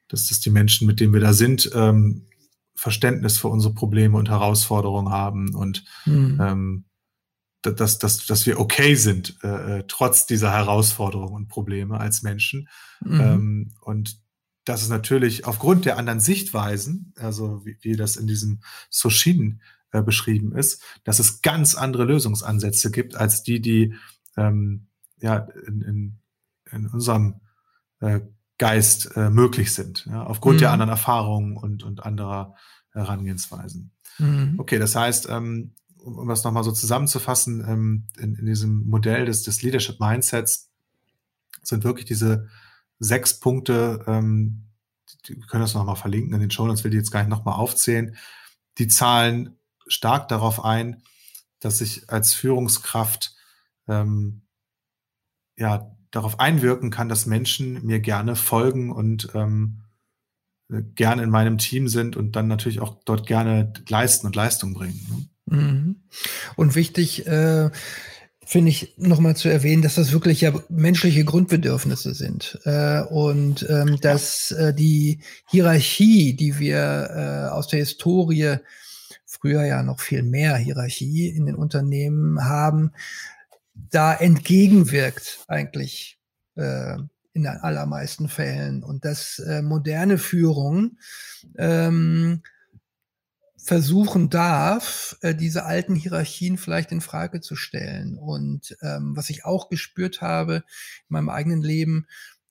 dass, 0.07 0.29
dass 0.29 0.39
die 0.39 0.51
Menschen, 0.51 0.87
mit 0.87 1.01
denen 1.01 1.13
wir 1.13 1.21
da 1.21 1.33
sind, 1.33 1.69
ähm, 1.75 2.28
Verständnis 2.79 3.39
für 3.39 3.49
unsere 3.49 3.75
Probleme 3.75 4.17
und 4.17 4.31
Herausforderungen 4.31 5.13
haben 5.13 5.55
und 5.55 5.85
mhm. 6.07 6.39
ähm, 6.41 6.85
dass, 7.63 7.99
dass, 7.99 8.25
dass 8.25 8.47
wir 8.47 8.61
okay 8.61 8.95
sind, 8.95 9.37
äh, 9.43 9.79
äh, 9.79 9.85
trotz 9.89 10.27
dieser 10.27 10.53
Herausforderungen 10.53 11.35
und 11.35 11.49
Probleme 11.49 11.99
als 11.99 12.23
Menschen. 12.23 12.69
Mhm. 13.01 13.21
Ähm, 13.21 13.75
und 13.81 14.21
das 14.65 14.83
ist 14.83 14.91
natürlich 14.91 15.45
aufgrund 15.45 15.87
der 15.87 15.99
anderen 15.99 16.21
Sichtweisen, 16.21 17.13
also 17.17 17.65
wie, 17.67 17.77
wie 17.81 17.97
das 17.97 18.15
in 18.15 18.29
diesem 18.29 18.61
Soshin 18.91 19.61
äh, 19.91 20.01
beschrieben 20.01 20.55
ist, 20.55 20.81
dass 21.03 21.19
es 21.19 21.43
ganz 21.43 21.75
andere 21.75 22.05
Lösungsansätze 22.05 22.93
gibt 22.93 23.17
als 23.17 23.43
die, 23.43 23.61
die 23.61 23.95
ähm, 24.37 24.87
ja 25.21 25.49
in, 25.67 25.83
in, 25.83 26.19
in 26.71 26.87
unserem 26.87 27.41
äh, 27.99 28.21
Geist 28.59 29.17
äh, 29.17 29.31
möglich 29.31 29.73
sind, 29.73 30.07
ja, 30.07 30.25
aufgrund 30.25 30.57
mhm. 30.57 30.61
der 30.61 30.73
anderen 30.73 30.91
Erfahrungen 30.91 31.57
und, 31.57 31.85
und 31.85 32.05
anderer 32.05 32.57
Herangehensweisen. 32.93 33.93
Mhm. 34.19 34.57
Okay, 34.59 34.79
das 34.79 34.97
heißt, 34.97 35.29
ähm, 35.31 35.75
um, 35.99 36.19
um 36.19 36.29
das 36.29 36.43
nochmal 36.43 36.65
so 36.65 36.73
zusammenzufassen, 36.73 37.65
ähm, 37.67 38.09
in, 38.19 38.35
in 38.35 38.47
diesem 38.47 38.89
Modell 38.89 39.27
des, 39.27 39.45
des 39.45 39.63
Leadership 39.63 40.01
Mindsets 40.01 40.71
sind 41.63 41.85
wirklich 41.85 42.07
diese 42.07 42.49
sechs 42.99 43.39
Punkte, 43.39 44.05
ähm, 44.07 44.65
die, 45.27 45.37
wir 45.37 45.47
können 45.47 45.63
das 45.63 45.75
nochmal 45.75 45.97
verlinken 45.97 46.35
in 46.35 46.41
den 46.41 46.51
Show 46.51 46.67
Notes, 46.67 46.83
will 46.83 46.91
die 46.91 46.97
jetzt 46.97 47.13
gar 47.13 47.21
nicht 47.21 47.31
nochmal 47.31 47.55
aufzählen, 47.55 48.17
die 48.79 48.89
zahlen 48.89 49.57
stark 49.87 50.29
darauf 50.29 50.65
ein, 50.65 51.03
dass 51.61 51.81
ich 51.81 52.11
als 52.11 52.35
Führungskraft 52.35 53.35
ähm, 53.87 54.43
ja 55.57 55.97
darauf 56.11 56.41
einwirken 56.41 56.91
kann, 56.91 57.09
dass 57.09 57.27
Menschen 57.27 57.85
mir 57.85 58.01
gerne 58.01 58.37
folgen 58.37 58.91
und 58.91 59.29
ähm, 59.35 59.83
gerne 60.95 61.23
in 61.23 61.31
meinem 61.31 61.59
Team 61.59 61.89
sind 61.89 62.17
und 62.17 62.37
dann 62.37 62.47
natürlich 62.47 62.81
auch 62.81 62.97
dort 63.05 63.27
gerne 63.27 63.73
leisten 63.89 64.27
und 64.27 64.37
Leistung 64.37 64.75
bringen. 64.75 65.29
Ne? 65.47 65.57
Mhm. 65.57 65.97
Und 66.57 66.75
wichtig 66.75 67.27
äh, 67.27 67.71
finde 68.45 68.71
ich 68.71 68.95
nochmal 68.97 69.37
zu 69.37 69.49
erwähnen, 69.49 69.83
dass 69.83 69.97
das 69.97 70.13
wirklich 70.13 70.41
ja 70.41 70.53
menschliche 70.69 71.25
Grundbedürfnisse 71.25 72.15
sind 72.15 72.59
äh, 72.65 73.01
und 73.01 73.67
ähm, 73.69 73.99
dass 74.01 74.51
äh, 74.53 74.75
die 74.75 75.21
Hierarchie, 75.47 76.35
die 76.35 76.59
wir 76.59 77.11
äh, 77.49 77.53
aus 77.53 77.69
der 77.69 77.81
Historie 77.81 78.57
früher 79.27 79.65
ja 79.65 79.83
noch 79.83 80.01
viel 80.01 80.23
mehr 80.23 80.57
Hierarchie 80.57 81.29
in 81.29 81.47
den 81.47 81.55
Unternehmen 81.55 82.45
haben, 82.45 82.93
da 83.91 84.15
entgegenwirkt 84.15 85.45
eigentlich 85.49 86.19
äh, 86.57 86.97
in 87.33 87.45
den 87.45 87.47
allermeisten 87.47 88.29
Fällen 88.29 88.83
und 88.83 89.05
dass 89.05 89.39
äh, 89.39 89.63
moderne 89.63 90.19
Führung 90.19 90.99
ähm, 91.57 92.43
versuchen 93.57 94.31
darf, 94.31 95.17
äh, 95.21 95.35
diese 95.35 95.65
alten 95.65 95.95
Hierarchien 95.95 96.57
vielleicht 96.57 96.91
in 96.91 97.01
Frage 97.01 97.41
zu 97.41 97.55
stellen. 97.55 98.17
Und 98.19 98.77
ähm, 98.83 99.15
was 99.15 99.31
ich 99.31 99.45
auch 99.45 99.69
gespürt 99.69 100.23
habe 100.23 100.57
in 100.57 100.63
meinem 101.09 101.29
eigenen 101.29 101.63
Leben, 101.63 102.07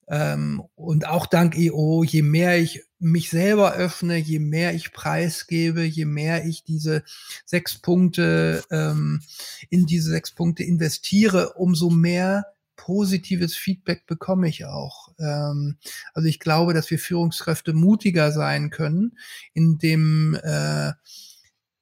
ähm, 0.10 0.64
und 0.76 1.08
auch 1.08 1.26
dank 1.26 1.58
EO, 1.58 2.04
je 2.04 2.22
mehr 2.22 2.58
ich 2.58 2.84
mich 3.00 3.30
selber 3.30 3.74
öffne, 3.74 4.18
je 4.18 4.40
mehr 4.40 4.74
ich 4.74 4.94
preisgebe, 4.94 5.84
je 5.84 6.06
mehr 6.06 6.46
ich 6.46 6.64
diese 6.64 7.04
sechs 7.46 7.78
Punkte 7.80 8.64
ähm, 8.72 9.22
in 9.70 9.86
diese 9.86 10.10
sechs 10.10 10.32
Punkte 10.32 10.64
investiere, 10.64 11.54
umso 11.54 11.90
mehr 11.90 12.46
positives 12.78 13.56
Feedback 13.56 14.06
bekomme 14.06 14.48
ich 14.48 14.66
auch. 14.66 15.10
Ähm, 15.20 15.78
also 16.14 16.28
ich 16.28 16.40
glaube, 16.40 16.74
dass 16.74 16.90
wir 16.90 17.00
Führungskräfte 17.00 17.74
mutiger 17.74 18.32
sein 18.32 18.70
können, 18.70 19.18
in 19.54 19.78
dem 19.78 20.40
äh, 20.42 20.94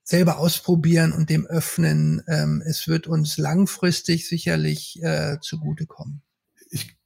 selber 0.04 0.40
ausprobieren 0.40 1.12
und 1.12 1.30
dem 1.30 1.46
öffnen. 1.46 2.24
Ähm, 2.28 2.64
es 2.66 2.88
wird 2.88 3.08
uns 3.08 3.38
langfristig 3.38 4.28
sicherlich 4.28 5.02
äh, 5.04 5.38
zugutekommen. 5.42 6.25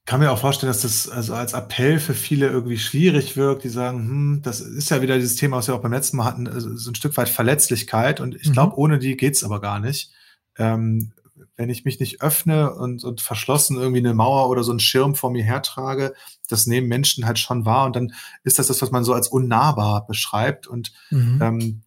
Ich 0.09 0.11
kann 0.11 0.21
mir 0.21 0.31
auch 0.31 0.39
vorstellen, 0.39 0.71
dass 0.71 0.81
das 0.81 1.07
also 1.07 1.35
als 1.35 1.53
Appell 1.53 1.99
für 1.99 2.15
viele 2.15 2.47
irgendwie 2.47 2.79
schwierig 2.79 3.37
wirkt, 3.37 3.63
die 3.63 3.69
sagen, 3.69 3.99
hm, 3.99 4.41
das 4.41 4.59
ist 4.59 4.89
ja 4.89 5.03
wieder 5.03 5.17
dieses 5.17 5.35
Thema, 5.35 5.57
was 5.57 5.67
wir 5.67 5.75
auch 5.75 5.83
beim 5.83 5.93
letzten 5.93 6.17
Mal 6.17 6.25
hatten, 6.25 6.47
also 6.47 6.75
so 6.75 6.89
ein 6.89 6.95
Stück 6.95 7.15
weit 7.15 7.29
Verletzlichkeit 7.29 8.19
und 8.19 8.33
ich 8.33 8.51
glaube, 8.51 8.71
mhm. 8.71 8.79
ohne 8.79 8.97
die 8.97 9.15
geht's 9.15 9.43
aber 9.43 9.61
gar 9.61 9.79
nicht. 9.79 10.11
Ähm, 10.57 11.11
wenn 11.57 11.69
ich 11.69 11.85
mich 11.85 11.99
nicht 11.99 12.23
öffne 12.23 12.73
und, 12.73 13.03
und 13.03 13.21
verschlossen 13.21 13.77
irgendwie 13.77 13.99
eine 13.99 14.15
Mauer 14.15 14.49
oder 14.49 14.63
so 14.63 14.71
einen 14.71 14.79
Schirm 14.79 15.13
vor 15.13 15.29
mir 15.29 15.43
hertrage, 15.43 16.15
das 16.47 16.65
nehmen 16.65 16.87
Menschen 16.87 17.27
halt 17.27 17.37
schon 17.37 17.65
wahr 17.65 17.85
und 17.85 17.95
dann 17.95 18.11
ist 18.43 18.57
das 18.57 18.65
das, 18.65 18.81
was 18.81 18.89
man 18.89 19.03
so 19.03 19.13
als 19.13 19.27
unnahbar 19.27 20.07
beschreibt 20.07 20.65
und 20.65 20.91
mhm. 21.11 21.39
ähm, 21.39 21.81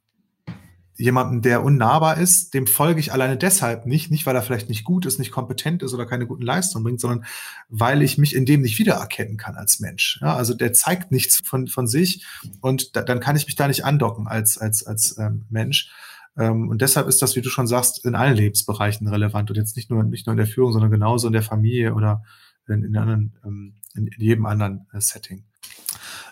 jemanden, 1.02 1.42
der 1.42 1.64
unnahbar 1.64 2.16
ist, 2.18 2.54
dem 2.54 2.66
folge 2.66 3.00
ich 3.00 3.12
alleine 3.12 3.36
deshalb 3.36 3.86
nicht, 3.86 4.10
nicht 4.10 4.24
weil 4.24 4.36
er 4.36 4.42
vielleicht 4.42 4.68
nicht 4.68 4.84
gut 4.84 5.04
ist, 5.04 5.18
nicht 5.18 5.32
kompetent 5.32 5.82
ist 5.82 5.92
oder 5.94 6.06
keine 6.06 6.26
guten 6.26 6.42
Leistungen 6.42 6.84
bringt, 6.84 7.00
sondern 7.00 7.24
weil 7.68 8.02
ich 8.02 8.18
mich 8.18 8.36
in 8.36 8.46
dem 8.46 8.62
nicht 8.62 8.78
wiedererkennen 8.78 9.36
kann 9.36 9.56
als 9.56 9.80
Mensch. 9.80 10.20
Ja, 10.22 10.36
also 10.36 10.54
der 10.54 10.72
zeigt 10.72 11.10
nichts 11.10 11.40
von, 11.44 11.66
von 11.66 11.88
sich 11.88 12.24
und 12.60 12.94
da, 12.94 13.02
dann 13.02 13.18
kann 13.18 13.36
ich 13.36 13.46
mich 13.46 13.56
da 13.56 13.66
nicht 13.66 13.84
andocken 13.84 14.28
als, 14.28 14.58
als, 14.58 14.86
als 14.86 15.18
ähm, 15.18 15.44
Mensch. 15.50 15.90
Ähm, 16.36 16.68
und 16.68 16.80
deshalb 16.80 17.08
ist 17.08 17.20
das, 17.20 17.34
wie 17.34 17.42
du 17.42 17.50
schon 17.50 17.66
sagst, 17.66 18.04
in 18.04 18.14
allen 18.14 18.36
Lebensbereichen 18.36 19.08
relevant 19.08 19.50
und 19.50 19.56
jetzt 19.56 19.76
nicht 19.76 19.90
nur, 19.90 20.04
nicht 20.04 20.26
nur 20.26 20.34
in 20.34 20.38
der 20.38 20.46
Führung, 20.46 20.72
sondern 20.72 20.90
genauso 20.90 21.26
in 21.26 21.32
der 21.32 21.42
Familie 21.42 21.94
oder 21.94 22.22
in, 22.68 22.84
in, 22.84 22.96
anderen, 22.96 23.34
ähm, 23.44 23.74
in, 23.94 24.06
in 24.06 24.20
jedem 24.20 24.46
anderen 24.46 24.86
äh, 24.92 25.00
Setting. 25.00 25.42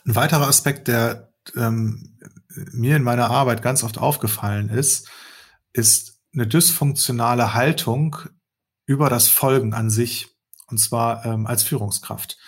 Ein 0.07 0.15
weiterer 0.15 0.47
Aspekt, 0.47 0.87
der 0.87 1.29
ähm, 1.57 2.15
mir 2.73 2.97
in 2.97 3.03
meiner 3.03 3.31
Arbeit 3.31 3.63
ganz 3.63 3.83
oft 3.83 3.99
aufgefallen 3.99 4.69
ist, 4.69 5.09
ist 5.73 6.21
eine 6.33 6.47
dysfunktionale 6.47 7.55
Haltung 7.55 8.17
über 8.87 9.09
das 9.09 9.29
Folgen 9.29 9.75
an 9.75 9.91
sich, 9.91 10.29
und 10.67 10.79
zwar 10.79 11.25
ähm, 11.25 11.47
als 11.47 11.63
Führungskraft. 11.63 12.39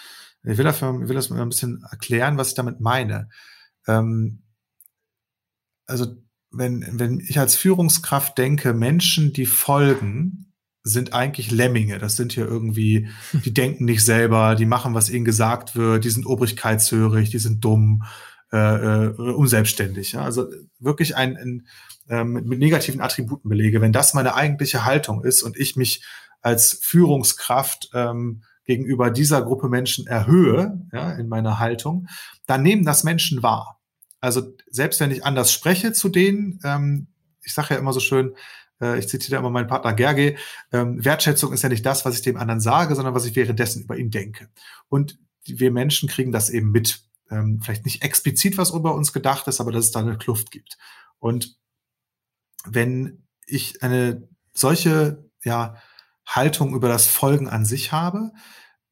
Ich 0.45 0.59
will, 0.59 0.65
dafür, 0.65 1.01
ich 1.01 1.09
will 1.09 1.15
das 1.15 1.31
mal 1.31 1.41
ein 1.41 1.49
bisschen 1.49 1.85
erklären, 1.91 2.37
was 2.37 2.49
ich 2.49 2.55
damit 2.55 2.81
meine. 2.81 3.29
Ähm, 3.87 4.43
also 5.87 6.17
wenn, 6.51 6.87
wenn 6.99 7.21
ich 7.21 7.39
als 7.39 7.55
Führungskraft 7.55 8.37
denke, 8.39 8.75
Menschen, 8.75 9.33
die 9.33 9.47
folgen, 9.47 10.53
sind 10.85 11.13
eigentlich 11.13 11.51
Lemminge. 11.51 11.99
Das 11.99 12.17
sind 12.17 12.33
hier 12.33 12.47
irgendwie, 12.47 13.09
die 13.45 13.55
denken 13.55 13.85
nicht 13.85 14.05
selber, 14.05 14.55
die 14.55 14.67
machen, 14.67 14.95
was 14.95 15.11
ihnen 15.11 15.25
gesagt 15.25 15.77
wird, 15.77 16.05
die 16.05 16.11
sind 16.11 16.27
obrigkeitshörig, 16.27 17.31
die 17.31 17.39
sind 17.39 17.65
dumm, 17.65 18.03
äh, 18.53 18.57
äh, 18.57 19.09
unselbstständig. 19.19 20.13
Ja? 20.13 20.23
Also 20.23 20.47
wirklich 20.79 21.17
ein, 21.17 21.37
ein 21.37 21.67
ähm, 22.09 22.33
mit 22.33 22.59
negativen 22.59 23.01
Attributen 23.01 23.49
belege. 23.49 23.81
Wenn 23.81 23.93
das 23.93 24.15
meine 24.15 24.35
eigentliche 24.35 24.85
Haltung 24.85 25.25
ist 25.25 25.43
und 25.43 25.57
ich 25.57 25.77
mich 25.77 26.05
als 26.41 26.73
Führungskraft 26.83 27.91
ähm, 27.95 28.43
gegenüber 28.65 29.11
dieser 29.11 29.43
Gruppe 29.43 29.69
Menschen 29.69 30.07
erhöhe, 30.07 30.81
ja, 30.93 31.13
in 31.13 31.29
meiner 31.29 31.59
Haltung, 31.59 32.09
dann 32.47 32.63
nehmen 32.63 32.85
das 32.85 33.05
Menschen 33.05 33.43
wahr. 33.43 33.81
Also 34.21 34.55
selbst 34.71 35.01
wenn 35.01 35.11
ich 35.11 35.25
anders 35.25 35.53
spreche 35.53 35.93
zu 35.93 36.09
denen, 36.09 36.61
ähm, 36.65 37.09
ich 37.43 37.55
sage 37.55 37.75
ja 37.75 37.81
immer 37.81 37.93
so 37.93 38.01
schön, 38.01 38.35
äh, 38.81 38.99
ich 38.99 39.09
zitiere 39.09 39.39
immer 39.39 39.51
meinen 39.51 39.67
Partner 39.67 39.95
Gerge, 39.95 40.37
ähm, 40.73 41.05
Wertschätzung 41.05 41.53
ist 41.53 41.63
ja 41.63 41.69
nicht 41.69 41.87
das, 41.87 42.05
was 42.05 42.15
ich 42.15 42.23
dem 42.23 42.37
anderen 42.37 42.61
sage, 42.61 42.95
sondern 42.95 43.15
was 43.15 43.25
ich 43.25 43.35
währenddessen 43.35 43.83
über 43.83 43.97
ihn 43.97 44.11
denke. 44.11 44.49
Und 44.89 45.19
wir 45.45 45.71
Menschen 45.73 46.09
kriegen 46.09 46.33
das 46.33 46.51
eben 46.51 46.71
mit. 46.71 47.01
Ähm, 47.33 47.61
vielleicht 47.63 47.85
nicht 47.85 48.03
explizit, 48.03 48.59
was 48.59 48.71
über 48.71 48.95
uns 48.95 49.13
gedacht 49.13 49.49
ist, 49.49 49.61
aber 49.61 49.73
dass 49.73 49.87
es 49.87 49.91
da 49.91 50.01
eine 50.01 50.19
Kluft 50.19 50.51
gibt. 50.51 50.77
Und 51.19 51.57
wenn 52.65 53.27
ich 53.47 53.83
eine 53.83 54.29
solche 54.53 55.29
ja, 55.43 55.77
Haltung 56.27 56.75
über 56.75 56.89
das 56.89 57.07
Folgen 57.07 57.49
an 57.49 57.65
sich 57.65 57.93
habe, 57.93 58.33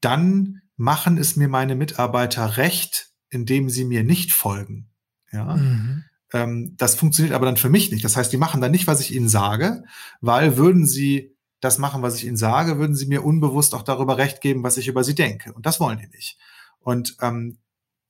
dann 0.00 0.62
machen 0.76 1.18
es 1.18 1.36
mir 1.36 1.48
meine 1.48 1.74
Mitarbeiter 1.74 2.56
recht, 2.56 3.10
indem 3.28 3.68
sie 3.68 3.84
mir 3.84 4.02
nicht 4.02 4.32
folgen. 4.32 4.90
Ja. 5.30 5.56
Mhm. 5.56 6.04
Ähm, 6.32 6.74
das 6.76 6.94
funktioniert 6.94 7.34
aber 7.34 7.46
dann 7.46 7.56
für 7.56 7.68
mich 7.68 7.90
nicht. 7.90 8.04
Das 8.04 8.16
heißt, 8.16 8.32
die 8.32 8.38
machen 8.38 8.60
dann 8.60 8.70
nicht, 8.70 8.86
was 8.86 9.00
ich 9.00 9.14
ihnen 9.14 9.28
sage, 9.28 9.84
weil 10.20 10.56
würden 10.56 10.86
sie 10.86 11.36
das 11.60 11.78
machen, 11.78 12.02
was 12.02 12.16
ich 12.16 12.26
ihnen 12.26 12.38
sage, 12.38 12.78
würden 12.78 12.96
sie 12.96 13.06
mir 13.06 13.24
unbewusst 13.24 13.74
auch 13.74 13.82
darüber 13.82 14.16
recht 14.16 14.40
geben, 14.40 14.62
was 14.62 14.78
ich 14.78 14.88
über 14.88 15.04
sie 15.04 15.14
denke. 15.14 15.52
Und 15.52 15.66
das 15.66 15.78
wollen 15.78 15.98
die 15.98 16.08
nicht. 16.08 16.38
Und 16.78 17.16
ähm, 17.20 17.58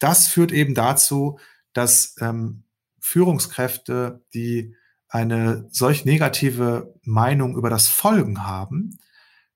das 0.00 0.26
führt 0.26 0.50
eben 0.50 0.74
dazu, 0.74 1.38
dass 1.72 2.16
ähm, 2.20 2.64
Führungskräfte, 2.98 4.24
die 4.34 4.74
eine 5.08 5.68
solch 5.70 6.04
negative 6.04 6.94
Meinung 7.02 7.56
über 7.56 7.70
das 7.70 7.88
Folgen 7.88 8.46
haben, 8.46 8.98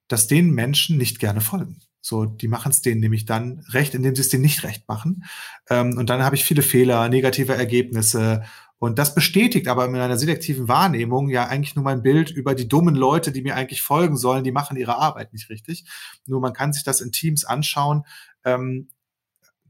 dass 0.08 0.26
den 0.26 0.50
Menschen 0.50 0.96
nicht 0.98 1.18
gerne 1.18 1.40
folgen. 1.40 1.80
So, 2.00 2.26
die 2.26 2.48
machen 2.48 2.70
es 2.70 2.82
denen 2.82 3.00
nämlich 3.00 3.24
dann 3.24 3.64
recht, 3.70 3.94
indem 3.94 4.14
sie 4.14 4.20
es 4.20 4.28
denen 4.28 4.42
nicht 4.42 4.62
recht 4.62 4.86
machen. 4.88 5.24
Ähm, 5.70 5.96
und 5.96 6.10
dann 6.10 6.22
habe 6.22 6.36
ich 6.36 6.44
viele 6.44 6.60
Fehler, 6.60 7.08
negative 7.08 7.54
Ergebnisse. 7.54 8.42
Und 8.78 8.98
das 8.98 9.14
bestätigt 9.14 9.68
aber 9.68 9.86
in 9.86 9.92
meiner 9.92 10.18
selektiven 10.18 10.68
Wahrnehmung 10.68 11.30
ja 11.30 11.46
eigentlich 11.46 11.76
nur 11.76 11.84
mein 11.84 12.02
Bild 12.02 12.30
über 12.30 12.54
die 12.54 12.68
dummen 12.68 12.94
Leute, 12.94 13.32
die 13.32 13.40
mir 13.40 13.56
eigentlich 13.56 13.80
folgen 13.80 14.18
sollen, 14.18 14.44
die 14.44 14.52
machen 14.52 14.76
ihre 14.76 14.98
Arbeit 14.98 15.32
nicht 15.32 15.48
richtig. 15.48 15.86
Nur 16.26 16.40
man 16.40 16.52
kann 16.52 16.74
sich 16.74 16.84
das 16.84 17.00
in 17.00 17.10
Teams 17.10 17.46
anschauen. 17.46 18.02
Ähm, 18.44 18.90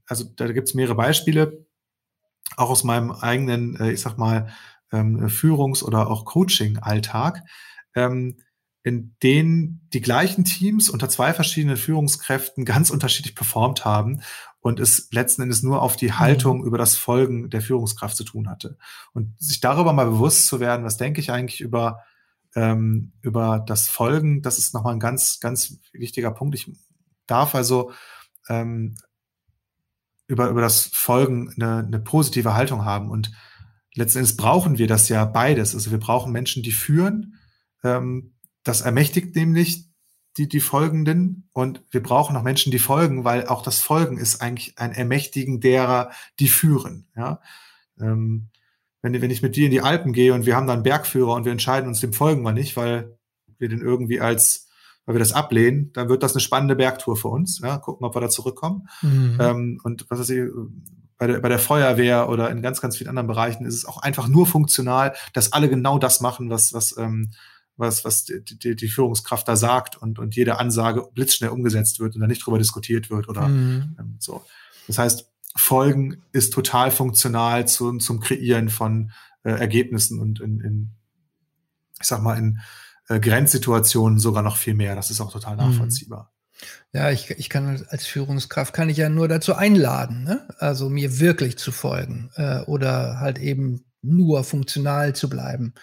also 0.07 0.25
da 0.25 0.51
gibt 0.53 0.69
es 0.69 0.75
mehrere 0.75 0.95
Beispiele, 0.95 1.67
auch 2.57 2.71
aus 2.71 2.85
meinem 2.85 3.11
eigenen, 3.11 3.77
äh, 3.77 3.93
ich 3.93 4.01
sag 4.01 4.19
mal, 4.19 4.49
ähm, 4.93 5.29
Führungs- 5.29 5.83
oder 5.83 6.11
auch 6.11 6.25
Coaching-Alltag. 6.25 7.43
Ähm, 7.95 8.37
in 8.85 9.17
denen 9.23 9.89
die 9.95 10.03
gleichen 10.03 10.45
Teams 10.45 10.91
unter 10.91 11.09
zwei 11.09 11.33
verschiedenen 11.33 11.79
Führungskräften 11.79 12.65
ganz 12.65 12.91
unterschiedlich 12.91 13.35
performt 13.35 13.85
haben 13.85 14.21
und 14.61 14.79
es 14.79 15.09
letzten 15.11 15.43
Endes 15.43 15.63
nur 15.63 15.83
auf 15.83 15.97
die 15.97 16.13
Haltung 16.13 16.61
mhm. 16.61 16.67
über 16.67 16.79
das 16.79 16.95
Folgen 16.95 17.51
der 17.51 17.63
Führungskraft 17.63 18.17
zu 18.17 18.25
tun 18.25 18.49
hatte. 18.49 18.77
Und 19.15 19.35
sich 19.41 19.61
darüber 19.61 19.93
mal 19.93 20.07
bewusst 20.07 20.47
zu 20.47 20.61
werden, 20.61 20.85
was 20.85 20.99
denke 20.99 21.21
ich 21.21 21.33
eigentlich 21.33 21.63
über, 21.63 22.05
ähm, 22.55 23.13
über 23.23 23.65
das 23.67 23.89
Folgen, 23.89 24.43
das 24.43 24.59
ist 24.59 24.75
nochmal 24.75 24.93
ein 24.93 25.01
ganz, 25.01 25.41
ganz 25.41 25.81
wichtiger 25.93 26.31
Punkt. 26.31 26.55
Ich 26.55 26.71
darf 27.27 27.55
also 27.55 27.91
ähm, 28.51 28.97
über, 30.27 30.49
über 30.49 30.61
das 30.61 30.87
Folgen 30.87 31.53
eine, 31.57 31.79
eine 31.87 31.99
positive 31.99 32.55
Haltung 32.55 32.85
haben. 32.85 33.11
Und 33.11 33.33
letzten 33.95 34.19
Endes 34.19 34.37
brauchen 34.37 34.79
wir 34.79 34.87
das 34.87 35.09
ja 35.09 35.25
beides. 35.25 35.75
Also 35.75 35.91
wir 35.91 35.99
brauchen 35.99 36.33
Menschen, 36.33 36.63
die 36.63 36.73
führen. 36.73 37.39
Ähm, 37.83 38.35
das 38.63 38.81
ermächtigt 38.81 39.37
nämlich 39.37 39.85
die, 40.37 40.49
die 40.49 40.61
Folgenden 40.61 41.49
und 41.53 41.83
wir 41.91 42.03
brauchen 42.03 42.37
auch 42.37 42.43
Menschen, 42.43 42.73
die 42.73 42.79
folgen, 42.79 43.25
weil 43.25 43.47
auch 43.47 43.63
das 43.63 43.81
Folgen 43.81 44.19
ist 44.19 44.41
eigentlich 44.41 44.79
ein 44.79 44.93
Ermächtigen 44.93 45.61
derer, 45.61 46.11
die 46.41 46.49
führen. 46.49 47.07
Ja? 47.15 47.41
Ähm, 48.01 48.49
wenn, 49.01 49.21
wenn 49.21 49.31
ich 49.31 49.43
mit 49.43 49.55
dir 49.55 49.67
in 49.67 49.71
die 49.71 49.83
Alpen 49.83 50.13
gehe 50.13 50.35
und 50.35 50.47
wir 50.47 50.57
haben 50.57 50.67
da 50.67 50.73
einen 50.73 50.83
Bergführer 50.83 51.35
und 51.35 51.45
wir 51.45 51.53
entscheiden 51.53 51.89
uns, 51.89 52.01
dem 52.01 52.13
folgen 52.13 52.43
wir 52.43 52.53
nicht, 52.53 52.77
weil 52.77 53.17
wir 53.59 53.69
den 53.69 53.81
irgendwie 53.81 54.21
als, 54.21 54.69
weil 55.07 55.17
wir 55.17 55.21
das 55.21 55.33
ablehnen, 55.33 55.93
dann 55.93 56.09
wird 56.09 56.23
das 56.23 56.33
eine 56.33 56.41
spannende 56.41 56.77
Bergtour 56.77 57.17
für 57.17 57.29
uns. 57.29 57.61
Ja? 57.61 57.79
Gucken, 57.79 58.07
ob 58.07 58.15
wir 58.15 58.21
da 58.21 58.29
zurückkommen. 58.29 58.89
Mhm. 59.03 59.39
Ähm, 59.41 59.81
und 59.85 60.07
was 60.09 60.21
weiß 60.21 60.31
ich, 60.31 60.51
bei 61.19 61.27
der, 61.27 61.41
bei 61.41 61.49
der 61.49 61.59
Feuerwehr 61.59 62.29
oder 62.29 62.51
in 62.51 62.63
ganz, 62.63 62.81
ganz 62.81 62.97
vielen 62.97 63.09
anderen 63.09 63.29
Bereichen 63.29 63.67
ist 63.67 63.75
es 63.75 63.85
auch 63.85 63.99
einfach 63.99 64.29
nur 64.29 64.47
funktional, 64.47 65.15
dass 65.33 65.53
alle 65.53 65.69
genau 65.69 65.99
das 65.99 66.21
machen, 66.21 66.51
was, 66.51 66.73
was, 66.73 66.97
ähm, 66.97 67.31
was, 67.77 68.05
was 68.05 68.25
die, 68.25 68.43
die, 68.45 68.77
die 68.77 68.89
Führungskraft 68.89 69.47
da 69.47 69.57
sagt 69.57 69.97
und, 69.97 70.19
und 70.19 70.37
jede 70.37 70.59
Ansage 70.59 71.09
blitzschnell 71.15 71.51
umgesetzt 71.51 72.01
wird 72.01 72.15
und 72.15 72.21
da 72.21 72.27
nicht 72.27 72.45
drüber 72.45 72.59
diskutiert 72.59 73.11
wird 73.11 73.29
oder 73.29 73.49
mhm. 73.49 73.97
ähm, 73.99 74.17
so. 74.19 74.45
Das 74.87 74.99
heißt, 74.99 75.31
Folgen 75.57 76.23
ist 76.33 76.53
total 76.53 76.91
funktional 76.91 77.67
zu, 77.69 77.97
zum 77.99 78.21
Kreieren 78.21 78.69
von 78.69 79.13
äh, 79.45 79.51
Ergebnissen 79.51 80.19
und 80.19 80.41
in, 80.41 80.61
in, 80.61 80.91
ich 82.01 82.07
sag 82.07 82.23
mal, 82.23 82.37
in 82.37 82.59
äh, 83.09 83.21
Grenzsituationen 83.21 84.19
sogar 84.19 84.43
noch 84.43 84.57
viel 84.57 84.75
mehr. 84.75 84.97
Das 84.97 85.11
ist 85.11 85.21
auch 85.21 85.33
total 85.33 85.57
mhm. 85.57 85.71
nachvollziehbar. 85.71 86.33
Ja, 86.93 87.11
ich, 87.11 87.31
ich 87.31 87.49
kann 87.51 87.85
als 87.89 88.07
Führungskraft 88.07 88.73
kann 88.73 88.89
ich 88.89 88.97
ja 88.97 89.09
nur 89.09 89.29
dazu 89.29 89.55
einladen, 89.55 90.25
ne? 90.25 90.47
also 90.59 90.89
mir 90.89 91.19
wirklich 91.19 91.59
zu 91.59 91.73
folgen 91.73 92.31
äh, 92.37 92.61
oder 92.61 93.19
halt 93.21 93.39
eben 93.39 93.85
nur 94.03 94.45
funktional 94.45 95.15
zu 95.15 95.29
bleiben. 95.29 95.75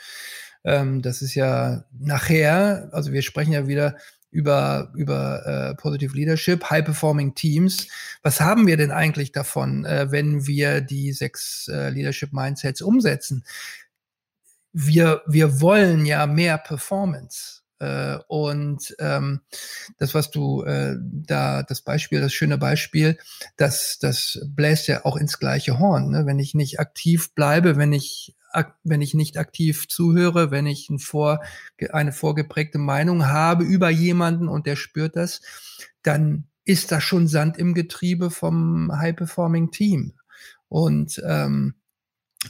Ähm, 0.64 1.02
das 1.02 1.22
ist 1.22 1.36
ja 1.36 1.86
nachher, 1.92 2.90
also 2.94 3.12
wir 3.12 3.22
sprechen 3.22 3.52
ja 3.52 3.68
wieder 3.68 3.98
über, 4.32 4.92
über 4.96 5.46
äh, 5.46 5.76
Positive 5.76 6.16
Leadership, 6.16 6.70
High-Performing 6.70 7.36
Teams. 7.36 7.88
Was 8.24 8.40
haben 8.40 8.66
wir 8.66 8.78
denn 8.78 8.92
eigentlich 8.92 9.34
davon, 9.34 9.84
äh, 9.84 10.10
wenn 10.10 10.48
wir 10.48 10.80
die 10.80 11.12
sechs 11.12 11.68
äh, 11.68 11.90
Leadership 11.90 12.32
Mindsets 12.32 12.82
umsetzen? 12.82 13.44
Wir, 14.74 15.22
wir 15.28 15.62
wollen 15.62 16.06
ja 16.06 16.26
mehr 16.28 16.58
Performance. 16.58 17.62
Äh, 17.80 18.20
und 18.28 18.96
ähm, 19.00 19.42
das, 19.98 20.14
was 20.14 20.30
du 20.30 20.64
äh, 20.64 20.96
da, 21.02 21.64
das 21.64 21.82
Beispiel, 21.82 22.22
das 22.22 22.34
schöne 22.34 22.58
Beispiel, 22.58 23.18
das, 23.58 23.98
das 24.00 24.40
bläst 24.46 24.88
ja 24.88 25.04
auch 25.04 25.18
ins 25.18 25.40
gleiche 25.40 25.80
Horn. 25.80 26.12
Ne? 26.12 26.26
Wenn 26.26 26.40
ich 26.40 26.54
nicht 26.54 26.80
aktiv 26.80 27.34
bleibe, 27.34 27.78
wenn 27.78 27.92
ich 27.92 28.36
wenn 28.84 29.02
ich 29.02 29.14
nicht 29.14 29.38
aktiv 29.38 29.88
zuhöre, 29.88 30.52
wenn 30.52 30.66
ich 30.66 30.90
ein 30.90 31.00
vor, 31.00 31.40
eine 31.92 32.12
vorgeprägte 32.12 32.80
Meinung 32.80 33.28
habe 33.28 33.64
über 33.64 33.90
jemanden 33.90 34.50
und 34.50 34.66
der 34.66 34.76
spürt 34.76 35.16
das, 35.16 35.42
dann 36.04 36.48
ist 36.66 36.92
das 36.92 37.04
schon 37.04 37.28
Sand 37.28 37.58
im 37.58 37.74
Getriebe 37.74 38.30
vom 38.30 38.92
High-Performing-Team. 38.94 40.14
Und 40.68 41.22
ähm, 41.26 41.76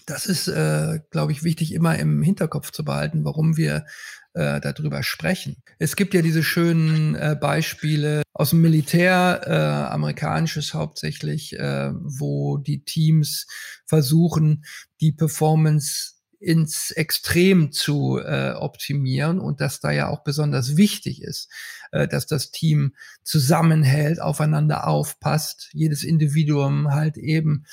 das 0.05 0.25
ist, 0.25 0.47
äh, 0.47 0.99
glaube 1.09 1.31
ich, 1.31 1.43
wichtig 1.43 1.73
immer 1.73 1.97
im 1.97 2.21
Hinterkopf 2.21 2.71
zu 2.71 2.85
behalten, 2.85 3.25
warum 3.25 3.57
wir 3.57 3.85
äh, 4.33 4.61
darüber 4.61 5.03
sprechen. 5.03 5.57
Es 5.79 5.95
gibt 5.95 6.13
ja 6.13 6.21
diese 6.21 6.43
schönen 6.43 7.15
äh, 7.15 7.35
Beispiele 7.39 8.23
aus 8.33 8.51
dem 8.51 8.61
Militär, 8.61 9.41
äh, 9.45 9.93
amerikanisches 9.93 10.73
hauptsächlich, 10.73 11.57
äh, 11.59 11.91
wo 11.93 12.57
die 12.57 12.83
Teams 12.83 13.47
versuchen, 13.85 14.63
die 15.01 15.11
Performance 15.11 16.13
ins 16.39 16.91
Extrem 16.91 17.71
zu 17.71 18.17
äh, 18.17 18.53
optimieren 18.53 19.39
und 19.39 19.61
dass 19.61 19.79
da 19.79 19.91
ja 19.91 20.07
auch 20.07 20.23
besonders 20.23 20.75
wichtig 20.75 21.21
ist, 21.21 21.49
äh, 21.91 22.07
dass 22.07 22.25
das 22.25 22.49
Team 22.49 22.95
zusammenhält, 23.23 24.21
aufeinander 24.21 24.87
aufpasst, 24.87 25.69
jedes 25.73 26.03
Individuum 26.03 26.91
halt 26.93 27.17
eben 27.17 27.65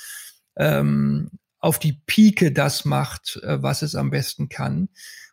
ähm, 0.55 1.31
auf 1.59 1.79
die 1.79 2.01
Pike 2.05 2.51
das 2.51 2.85
macht, 2.85 3.39
äh, 3.43 3.61
was 3.61 3.81
es 3.81 3.95
am 3.95 4.09
besten 4.09 4.49
kann 4.49 4.89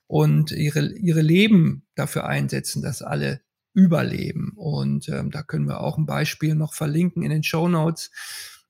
und 0.06 0.50
ihre, 0.50 0.92
ihre 0.92 1.22
Leben 1.22 1.86
dafür 1.94 2.26
einsetzen, 2.26 2.82
dass 2.82 3.02
alle 3.02 3.40
überleben. 3.74 4.52
Und 4.56 5.08
ähm, 5.08 5.30
da 5.30 5.42
können 5.42 5.68
wir 5.68 5.80
auch 5.80 5.98
ein 5.98 6.06
Beispiel 6.06 6.54
noch 6.54 6.74
verlinken 6.74 7.22
in 7.22 7.30
den 7.30 7.42
Show 7.42 7.68
Notes. 7.68 8.10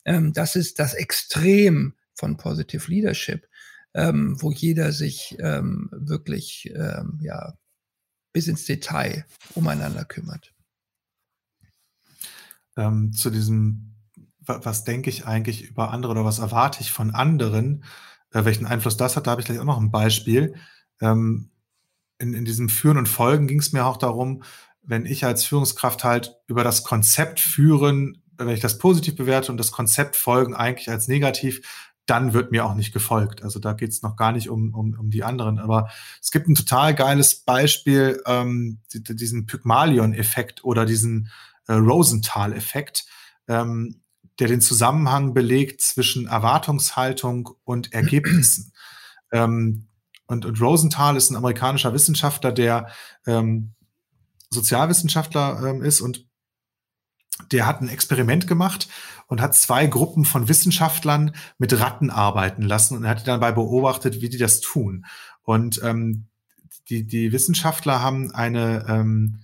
Ähm, 0.05 0.33
das 0.33 0.57
ist 0.57 0.79
das 0.79 0.95
Extrem 0.95 1.95
von 2.15 2.37
Positive 2.37 2.91
Leadership, 2.91 3.47
ähm, 3.95 4.37
wo 4.41 4.51
jeder 4.51 4.93
sich 4.93 5.37
ähm, 5.39 5.89
wirklich 5.93 6.73
ähm, 6.75 7.21
ja, 7.23 7.57
bis 8.33 8.49
ins 8.49 8.65
Detail 8.65 9.25
umeinander 9.55 10.05
kümmert. 10.05 10.53
Ähm, 12.77 13.13
zu 13.13 13.31
diesem, 13.31 13.96
was 14.47 14.85
denke 14.85 15.11
ich 15.11 15.27
eigentlich 15.27 15.63
über 15.63 15.91
andere 15.91 16.13
oder 16.13 16.25
was 16.25 16.39
erwarte 16.39 16.81
ich 16.81 16.93
von 16.93 17.15
anderen, 17.15 17.85
äh, 18.33 18.45
welchen 18.45 18.67
Einfluss 18.67 18.97
das 18.97 19.17
hat, 19.17 19.27
da 19.27 19.33
habe 19.33 19.41
ich 19.41 19.47
gleich 19.47 19.59
auch 19.59 19.65
noch 19.65 19.81
ein 19.81 19.91
Beispiel 19.91 20.55
ähm, 21.01 21.51
in, 22.19 22.35
in 22.35 22.45
diesem 22.45 22.69
Führen 22.69 22.99
und 22.99 23.09
Folgen 23.09 23.47
ging 23.47 23.61
es 23.61 23.73
mir 23.73 23.85
auch 23.85 23.97
darum, 23.97 24.43
wenn 24.83 25.05
ich 25.05 25.25
als 25.25 25.45
Führungskraft 25.45 26.05
halt 26.05 26.37
über 26.47 26.65
das 26.65 26.85
Konzept 26.85 27.41
führen, 27.41 28.23
wenn 28.39 28.49
ich 28.49 28.61
das 28.61 28.79
positiv 28.79 29.17
bewerte 29.17 29.51
und 29.51 29.59
das 29.59 29.73
Konzept 29.73 30.17
folgen 30.17 30.55
eigentlich 30.55 30.89
als 30.89 31.09
negativ, 31.09 31.61
dann 32.07 32.33
wird 32.33 32.53
mir 32.53 32.65
auch 32.65 32.75
nicht 32.75 32.93
gefolgt. 32.93 33.43
Also 33.43 33.59
da 33.59 33.73
geht 33.73 33.91
es 33.91 34.03
noch 34.03 34.15
gar 34.17 34.31
nicht 34.31 34.49
um, 34.49 34.73
um, 34.75 34.97
um 34.97 35.11
die 35.11 35.25
anderen. 35.25 35.59
Aber 35.59 35.89
es 36.23 36.31
gibt 36.31 36.47
ein 36.49 36.55
total 36.55 36.95
geiles 36.95 37.41
Beispiel, 37.41 38.23
ähm, 38.27 38.79
diesen 38.93 39.47
Pygmalion-Effekt 39.47 40.65
oder 40.65 40.87
diesen 40.87 41.31
äh, 41.67 41.73
Rosenthal-Effekt, 41.73 43.07
ähm, 43.49 44.03
der 44.39 44.49
den 44.49 44.61
Zusammenhang 44.61 45.35
belegt 45.35 45.81
zwischen 45.81 46.27
Erwartungshaltung 46.27 47.51
und 47.65 47.93
Ergebnissen. 47.93 48.73
ähm, 49.33 49.89
und, 50.29 50.45
und 50.45 50.61
Rosenthal 50.61 51.17
ist 51.17 51.31
ein 51.31 51.37
amerikanischer 51.37 51.95
Wissenschaftler, 51.95 52.53
der 52.53 52.89
ähm, 53.27 53.75
Sozialwissenschaftler 54.51 55.63
ähm, 55.65 55.83
ist 55.83 56.01
und 56.01 56.27
der 57.53 57.67
hat 57.67 57.81
ein 57.81 57.89
Experiment 57.89 58.47
gemacht 58.47 58.89
und 59.27 59.41
hat 59.41 59.55
zwei 59.55 59.87
Gruppen 59.87 60.25
von 60.25 60.49
Wissenschaftlern 60.49 61.35
mit 61.59 61.79
Ratten 61.79 62.11
arbeiten 62.11 62.63
lassen 62.63 62.97
und 62.97 63.07
hat 63.07 63.27
dabei 63.29 63.53
beobachtet, 63.53 64.21
wie 64.21 64.29
die 64.29 64.39
das 64.39 64.61
tun. 64.61 65.05
Und 65.43 65.81
ähm, 65.85 66.29
die, 66.89 67.07
die 67.07 67.33
Wissenschaftler 67.33 68.01
haben 68.01 68.35
eine 68.35 68.87
ähm, 68.89 69.41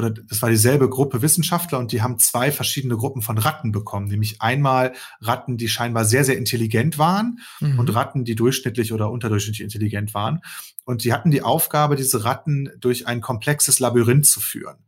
oder 0.00 0.10
das 0.10 0.40
war 0.40 0.48
dieselbe 0.48 0.88
Gruppe 0.88 1.20
Wissenschaftler 1.20 1.78
und 1.78 1.92
die 1.92 2.00
haben 2.00 2.18
zwei 2.18 2.50
verschiedene 2.50 2.96
Gruppen 2.96 3.20
von 3.20 3.36
Ratten 3.36 3.70
bekommen, 3.70 4.08
nämlich 4.08 4.40
einmal 4.40 4.94
Ratten, 5.20 5.58
die 5.58 5.68
scheinbar 5.68 6.06
sehr, 6.06 6.24
sehr 6.24 6.38
intelligent 6.38 6.96
waren 6.96 7.40
mhm. 7.60 7.78
und 7.78 7.94
Ratten, 7.94 8.24
die 8.24 8.34
durchschnittlich 8.34 8.92
oder 8.92 9.10
unterdurchschnittlich 9.10 9.62
intelligent 9.62 10.14
waren. 10.14 10.40
Und 10.86 11.04
die 11.04 11.12
hatten 11.12 11.30
die 11.30 11.42
Aufgabe, 11.42 11.96
diese 11.96 12.24
Ratten 12.24 12.70
durch 12.80 13.06
ein 13.06 13.20
komplexes 13.20 13.78
Labyrinth 13.78 14.26
zu 14.26 14.40
führen. 14.40 14.78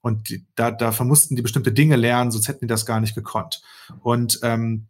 Und 0.00 0.28
die, 0.28 0.46
da, 0.54 0.70
dafür 0.70 1.06
mussten 1.06 1.36
die 1.36 1.42
bestimmte 1.42 1.72
Dinge 1.72 1.96
lernen, 1.96 2.30
sonst 2.30 2.48
hätten 2.48 2.66
die 2.66 2.68
das 2.68 2.86
gar 2.86 3.00
nicht 3.00 3.14
gekonnt. 3.14 3.62
Und 4.00 4.40
ähm, 4.42 4.86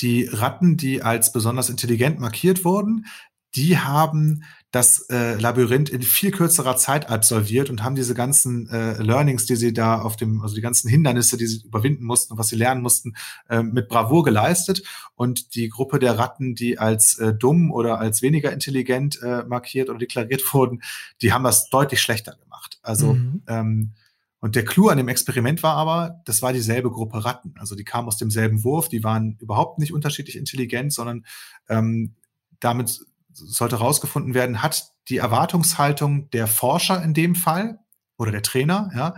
die 0.00 0.24
Ratten, 0.24 0.76
die 0.76 1.02
als 1.02 1.32
besonders 1.32 1.70
intelligent 1.70 2.18
markiert 2.18 2.64
wurden, 2.64 3.06
die 3.54 3.78
haben 3.78 4.44
das 4.72 5.06
äh, 5.10 5.34
Labyrinth 5.34 5.90
in 5.90 6.00
viel 6.00 6.30
kürzerer 6.30 6.78
Zeit 6.78 7.10
absolviert 7.10 7.68
und 7.68 7.84
haben 7.84 7.94
diese 7.94 8.14
ganzen 8.14 8.70
äh, 8.70 8.94
Learnings, 9.02 9.44
die 9.44 9.54
sie 9.54 9.74
da 9.74 10.00
auf 10.00 10.16
dem, 10.16 10.40
also 10.40 10.54
die 10.54 10.62
ganzen 10.62 10.88
Hindernisse, 10.88 11.36
die 11.36 11.46
sie 11.46 11.62
überwinden 11.66 12.04
mussten 12.04 12.32
und 12.32 12.38
was 12.38 12.48
sie 12.48 12.56
lernen 12.56 12.80
mussten, 12.80 13.12
äh, 13.50 13.62
mit 13.62 13.88
Bravour 13.88 14.24
geleistet. 14.24 14.82
Und 15.14 15.54
die 15.54 15.68
Gruppe 15.68 15.98
der 15.98 16.18
Ratten, 16.18 16.54
die 16.54 16.78
als 16.78 17.18
äh, 17.18 17.34
dumm 17.34 17.70
oder 17.70 18.00
als 18.00 18.22
weniger 18.22 18.50
intelligent 18.50 19.20
äh, 19.22 19.44
markiert 19.44 19.90
oder 19.90 19.98
deklariert 19.98 20.42
wurden, 20.54 20.82
die 21.20 21.34
haben 21.34 21.44
das 21.44 21.68
deutlich 21.68 22.00
schlechter 22.00 22.34
gemacht. 22.36 22.78
Also 22.82 23.12
mhm. 23.12 23.42
ähm, 23.46 23.92
und 24.40 24.56
der 24.56 24.64
Clou 24.64 24.88
an 24.88 24.96
dem 24.96 25.06
Experiment 25.06 25.62
war 25.62 25.76
aber, 25.76 26.20
das 26.24 26.42
war 26.42 26.52
dieselbe 26.52 26.90
Gruppe 26.90 27.24
Ratten. 27.24 27.54
Also 27.58 27.76
die 27.76 27.84
kamen 27.84 28.08
aus 28.08 28.16
demselben 28.16 28.64
Wurf, 28.64 28.88
die 28.88 29.04
waren 29.04 29.36
überhaupt 29.38 29.78
nicht 29.78 29.92
unterschiedlich 29.92 30.36
intelligent, 30.36 30.92
sondern 30.92 31.24
ähm, 31.68 32.16
damit 32.58 33.00
sollte 33.32 33.78
herausgefunden 33.78 34.34
werden, 34.34 34.62
hat 34.62 34.92
die 35.08 35.18
Erwartungshaltung 35.18 36.30
der 36.30 36.46
Forscher 36.46 37.02
in 37.02 37.14
dem 37.14 37.34
Fall 37.34 37.78
oder 38.16 38.30
der 38.30 38.42
Trainer, 38.42 38.90
ja, 38.94 39.14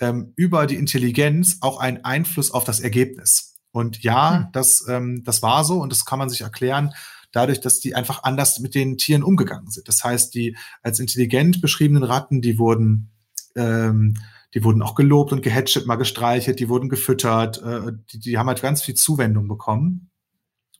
ähm, 0.00 0.32
über 0.36 0.66
die 0.66 0.76
Intelligenz 0.76 1.58
auch 1.60 1.78
einen 1.78 2.04
Einfluss 2.04 2.50
auf 2.50 2.64
das 2.64 2.80
Ergebnis. 2.80 3.56
Und 3.70 4.02
ja, 4.02 4.36
hm. 4.36 4.46
das, 4.52 4.86
ähm, 4.88 5.22
das 5.24 5.42
war 5.42 5.64
so 5.64 5.80
und 5.80 5.90
das 5.90 6.04
kann 6.04 6.18
man 6.18 6.28
sich 6.28 6.42
erklären 6.42 6.92
dadurch, 7.30 7.60
dass 7.60 7.80
die 7.80 7.94
einfach 7.94 8.24
anders 8.24 8.60
mit 8.60 8.74
den 8.74 8.98
Tieren 8.98 9.22
umgegangen 9.22 9.70
sind. 9.70 9.88
Das 9.88 10.04
heißt, 10.04 10.34
die 10.34 10.56
als 10.82 11.00
intelligent 11.00 11.62
beschriebenen 11.62 12.02
Ratten, 12.02 12.42
die 12.42 12.58
wurden 12.58 13.10
ähm, 13.56 14.18
die 14.54 14.64
wurden 14.64 14.82
auch 14.82 14.94
gelobt 14.94 15.32
und 15.32 15.42
gehätschelt, 15.42 15.86
mal 15.86 15.96
gestreichelt, 15.96 16.60
die 16.60 16.68
wurden 16.68 16.88
gefüttert, 16.88 17.62
äh, 17.62 17.92
die, 18.12 18.18
die 18.18 18.38
haben 18.38 18.48
halt 18.48 18.60
ganz 18.60 18.82
viel 18.82 18.94
Zuwendung 18.94 19.48
bekommen. 19.48 20.10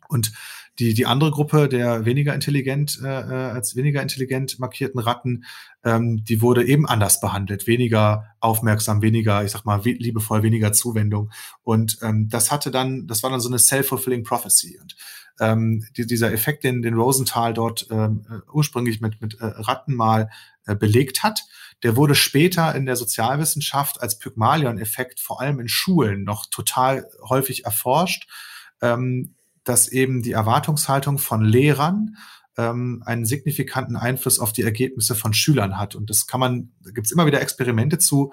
Und 0.09 0.33
die, 0.79 0.95
die 0.95 1.07
andere 1.07 1.31
Gruppe 1.31 1.69
der 1.69 2.05
weniger 2.05 2.35
intelligent, 2.35 2.99
äh, 3.03 3.07
äh, 3.07 3.51
als 3.51 3.77
weniger 3.77 4.01
intelligent 4.01 4.59
markierten 4.59 5.01
Ratten, 5.01 5.45
ähm, 5.85 6.25
die 6.25 6.41
wurde 6.41 6.65
eben 6.65 6.87
anders 6.87 7.21
behandelt, 7.21 7.67
weniger 7.67 8.25
aufmerksam, 8.41 9.03
weniger, 9.03 9.45
ich 9.45 9.51
sag 9.51 9.65
mal, 9.65 9.83
liebevoll, 9.83 10.43
weniger 10.43 10.73
Zuwendung. 10.73 11.31
Und 11.63 11.99
ähm, 12.03 12.29
das 12.29 12.51
hatte 12.51 12.71
dann, 12.71 13.07
das 13.07 13.23
war 13.23 13.31
dann 13.31 13.41
so 13.41 13.49
eine 13.49 13.59
self-fulfilling 13.59 14.25
prophecy. 14.25 14.79
Und 14.81 14.97
ähm, 15.41 15.85
die, 15.97 16.07
dieser 16.07 16.33
Effekt, 16.33 16.65
den, 16.65 16.83
den 16.83 16.95
Rosenthal 16.95 17.53
dort 17.53 17.87
ähm, 17.91 18.25
äh, 18.31 18.39
ursprünglich 18.53 19.01
mit, 19.01 19.21
mit 19.21 19.35
äh, 19.41 19.45
Ratten 19.45 19.95
mal 19.95 20.31
äh, 20.67 20.75
belegt 20.75 21.23
hat, 21.23 21.43
der 21.83 21.97
wurde 21.97 22.15
später 22.15 22.75
in 22.75 22.87
der 22.87 22.97
Sozialwissenschaft 22.97 24.01
als 24.01 24.19
Pygmalion-Effekt 24.19 25.21
vor 25.21 25.41
allem 25.41 25.61
in 25.61 25.69
Schulen 25.69 26.25
noch 26.25 26.47
total 26.47 27.09
häufig 27.29 27.65
erforscht. 27.65 28.29
Ähm, 28.81 29.35
dass 29.65 29.89
eben 29.89 30.23
die 30.23 30.33
Erwartungshaltung 30.33 31.19
von 31.19 31.45
Lehrern 31.45 32.17
ähm, 32.57 33.03
einen 33.07 33.25
signifikanten 33.25 33.97
Einfluss 33.97 34.39
auf 34.39 34.53
die 34.53 34.63
Ergebnisse 34.63 35.15
von 35.15 35.33
Schülern 35.33 35.79
hat. 35.79 35.95
Und 35.95 36.11
das 36.11 36.27
kann 36.27 36.41
man, 36.41 36.73
da 36.83 36.91
gibt 36.91 37.07
es 37.07 37.13
immer 37.13 37.27
wieder 37.27 37.41
Experimente 37.41 37.99
zu, 37.99 38.33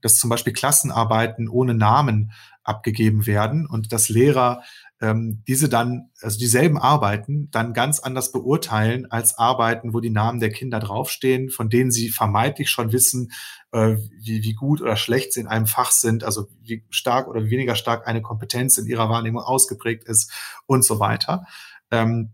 dass 0.00 0.16
zum 0.16 0.30
Beispiel 0.30 0.52
Klassenarbeiten 0.52 1.48
ohne 1.48 1.74
Namen 1.74 2.32
abgegeben 2.62 3.26
werden 3.26 3.66
und 3.66 3.92
dass 3.92 4.08
Lehrer 4.08 4.62
ähm, 5.00 5.42
diese 5.46 5.68
dann, 5.68 6.10
also 6.22 6.38
dieselben 6.38 6.78
Arbeiten, 6.78 7.50
dann 7.50 7.72
ganz 7.72 8.00
anders 8.00 8.32
beurteilen 8.32 9.10
als 9.10 9.38
Arbeiten, 9.38 9.94
wo 9.94 10.00
die 10.00 10.10
Namen 10.10 10.40
der 10.40 10.50
Kinder 10.50 10.80
draufstehen, 10.80 11.50
von 11.50 11.68
denen 11.70 11.90
sie 11.90 12.08
vermeintlich 12.08 12.70
schon 12.70 12.92
wissen, 12.92 13.30
äh, 13.72 13.96
wie, 14.18 14.42
wie 14.42 14.54
gut 14.54 14.80
oder 14.80 14.96
schlecht 14.96 15.32
sie 15.32 15.40
in 15.40 15.46
einem 15.46 15.66
Fach 15.66 15.92
sind, 15.92 16.24
also 16.24 16.48
wie 16.62 16.84
stark 16.90 17.28
oder 17.28 17.48
weniger 17.48 17.76
stark 17.76 18.06
eine 18.06 18.22
Kompetenz 18.22 18.76
in 18.78 18.86
ihrer 18.86 19.08
Wahrnehmung 19.08 19.42
ausgeprägt 19.42 20.04
ist 20.04 20.32
und 20.66 20.84
so 20.84 20.98
weiter. 20.98 21.46
Ähm, 21.90 22.32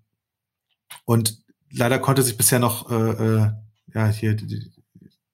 und 1.04 1.38
leider 1.70 1.98
konnte 1.98 2.22
sich 2.22 2.36
bisher 2.36 2.60
noch 2.60 2.90
äh, 2.90 2.94
äh, 2.94 3.50
ja 3.94 4.06
hier 4.08 4.34
die, 4.34 4.72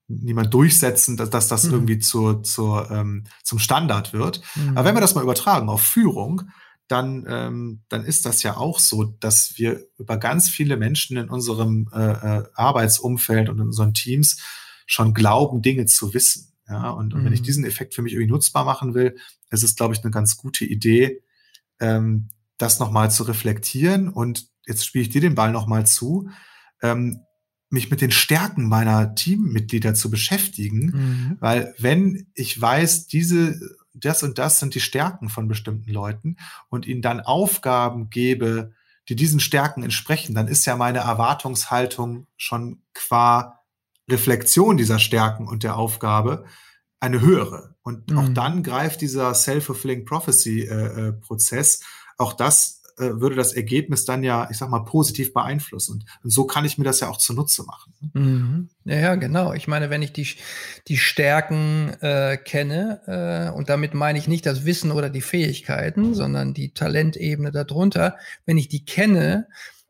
niemand 0.08 0.52
durchsetzen, 0.52 1.16
dass, 1.16 1.30
dass 1.30 1.46
das 1.46 1.64
mhm. 1.64 1.74
irgendwie 1.74 1.98
zu, 2.00 2.40
zu, 2.40 2.82
ähm, 2.90 3.24
zum 3.44 3.60
Standard 3.60 4.12
wird. 4.12 4.40
Mhm. 4.56 4.76
Aber 4.76 4.84
wenn 4.84 4.96
wir 4.96 5.00
das 5.00 5.14
mal 5.14 5.22
übertragen 5.22 5.68
auf 5.68 5.82
Führung, 5.82 6.50
dann, 6.90 7.24
ähm, 7.28 7.82
dann 7.88 8.04
ist 8.04 8.26
das 8.26 8.42
ja 8.42 8.56
auch 8.56 8.78
so, 8.78 9.04
dass 9.04 9.58
wir 9.58 9.86
über 9.98 10.16
ganz 10.16 10.48
viele 10.48 10.76
Menschen 10.76 11.16
in 11.16 11.30
unserem 11.30 11.88
äh, 11.92 11.98
äh, 11.98 12.44
Arbeitsumfeld 12.54 13.48
und 13.48 13.58
in 13.58 13.66
unseren 13.66 13.94
Teams 13.94 14.38
schon 14.86 15.14
glauben, 15.14 15.62
Dinge 15.62 15.86
zu 15.86 16.14
wissen. 16.14 16.52
Ja, 16.68 16.90
und, 16.90 17.14
und 17.14 17.24
wenn 17.24 17.32
ich 17.32 17.40
mhm. 17.40 17.44
diesen 17.44 17.64
Effekt 17.64 17.94
für 17.94 18.02
mich 18.02 18.12
irgendwie 18.12 18.30
nutzbar 18.30 18.64
machen 18.64 18.94
will, 18.94 19.16
ist 19.50 19.62
es, 19.62 19.74
glaube 19.74 19.94
ich, 19.94 20.02
eine 20.02 20.10
ganz 20.10 20.36
gute 20.36 20.64
Idee, 20.64 21.22
ähm, 21.80 22.28
das 22.58 22.78
nochmal 22.78 23.10
zu 23.10 23.24
reflektieren. 23.24 24.08
Und 24.08 24.48
jetzt 24.66 24.84
spiele 24.84 25.02
ich 25.02 25.10
dir 25.10 25.20
den 25.20 25.34
Ball 25.34 25.52
nochmal 25.52 25.86
zu, 25.86 26.28
ähm, 26.82 27.20
mich 27.70 27.90
mit 27.90 28.00
den 28.00 28.10
Stärken 28.10 28.68
meiner 28.68 29.14
Teammitglieder 29.14 29.94
zu 29.94 30.10
beschäftigen, 30.10 30.86
mhm. 30.86 31.36
weil 31.40 31.74
wenn 31.78 32.26
ich 32.34 32.60
weiß, 32.60 33.06
diese 33.06 33.60
das 33.92 34.22
und 34.22 34.38
das 34.38 34.58
sind 34.58 34.74
die 34.74 34.80
Stärken 34.80 35.28
von 35.28 35.48
bestimmten 35.48 35.90
Leuten 35.92 36.36
und 36.68 36.86
ihnen 36.86 37.02
dann 37.02 37.20
Aufgaben 37.20 38.10
gebe, 38.10 38.72
die 39.08 39.16
diesen 39.16 39.40
Stärken 39.40 39.82
entsprechen, 39.82 40.34
dann 40.34 40.48
ist 40.48 40.66
ja 40.66 40.76
meine 40.76 41.00
Erwartungshaltung 41.00 42.26
schon 42.36 42.82
qua 42.94 43.60
Reflexion 44.08 44.76
dieser 44.76 44.98
Stärken 44.98 45.48
und 45.48 45.62
der 45.62 45.76
Aufgabe 45.76 46.44
eine 47.00 47.20
höhere. 47.20 47.74
Und 47.82 48.10
mhm. 48.10 48.18
auch 48.18 48.28
dann 48.28 48.62
greift 48.62 49.00
dieser 49.00 49.34
Self-Fulfilling 49.34 50.04
Prophecy-Prozess. 50.04 51.80
Äh, 51.80 51.82
äh 51.82 51.86
auch 52.18 52.34
das 52.34 52.79
würde 53.00 53.36
das 53.36 53.52
Ergebnis 53.52 54.04
dann 54.04 54.22
ja, 54.22 54.48
ich 54.50 54.58
sag 54.58 54.70
mal, 54.70 54.84
positiv 54.84 55.32
beeinflussen. 55.32 56.04
Und, 56.22 56.32
so 56.32 56.44
kann 56.44 56.64
ich 56.64 56.78
mir 56.78 56.84
das 56.84 57.00
ja 57.00 57.08
auch 57.08 57.16
zunutze 57.16 57.64
machen. 57.64 57.92
Ne? 58.00 58.20
Mhm. 58.20 58.68
Ja, 58.84 58.96
ja, 58.96 59.14
genau. 59.14 59.52
Ich 59.52 59.68
meine, 59.68 59.90
wenn 59.90 60.02
ich 60.02 60.12
die, 60.12 60.28
die 60.88 60.96
Stärken 60.96 61.90
äh, 62.00 62.36
kenne, 62.36 63.50
äh, 63.52 63.56
und 63.56 63.68
damit 63.68 63.94
meine 63.94 64.18
ich 64.18 64.28
nicht 64.28 64.46
das 64.46 64.64
Wissen 64.64 64.90
oder 64.92 65.10
die 65.10 65.20
Fähigkeiten, 65.20 66.14
sondern 66.14 66.54
die 66.54 66.72
Talentebene 66.72 67.50
darunter, 67.50 68.16
wenn 68.46 68.58
ich 68.58 68.68
die 68.68 68.84
kenne 68.84 69.48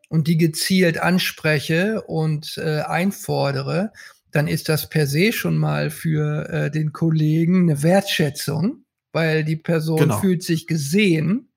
und 0.09 0.27
die 0.27 0.37
gezielt 0.37 0.99
anspreche 0.99 2.03
und 2.03 2.59
äh, 2.59 2.81
einfordere, 2.81 3.93
dann 4.33 4.49
ist 4.49 4.69
das 4.69 4.89
per 4.89 5.07
se 5.07 5.33
schon 5.33 5.57
mal 5.57 5.91
für 5.91 6.49
äh, 6.49 6.71
den 6.71 6.93
Kollegen 6.93 7.63
eine 7.63 7.83
Wertschätzung, 7.83 8.85
weil 9.13 9.45
die 9.45 9.57
Person 9.57 9.99
genau. 9.99 10.19
fühlt 10.21 10.43
sich 10.43 10.67
gesehen 10.67 11.50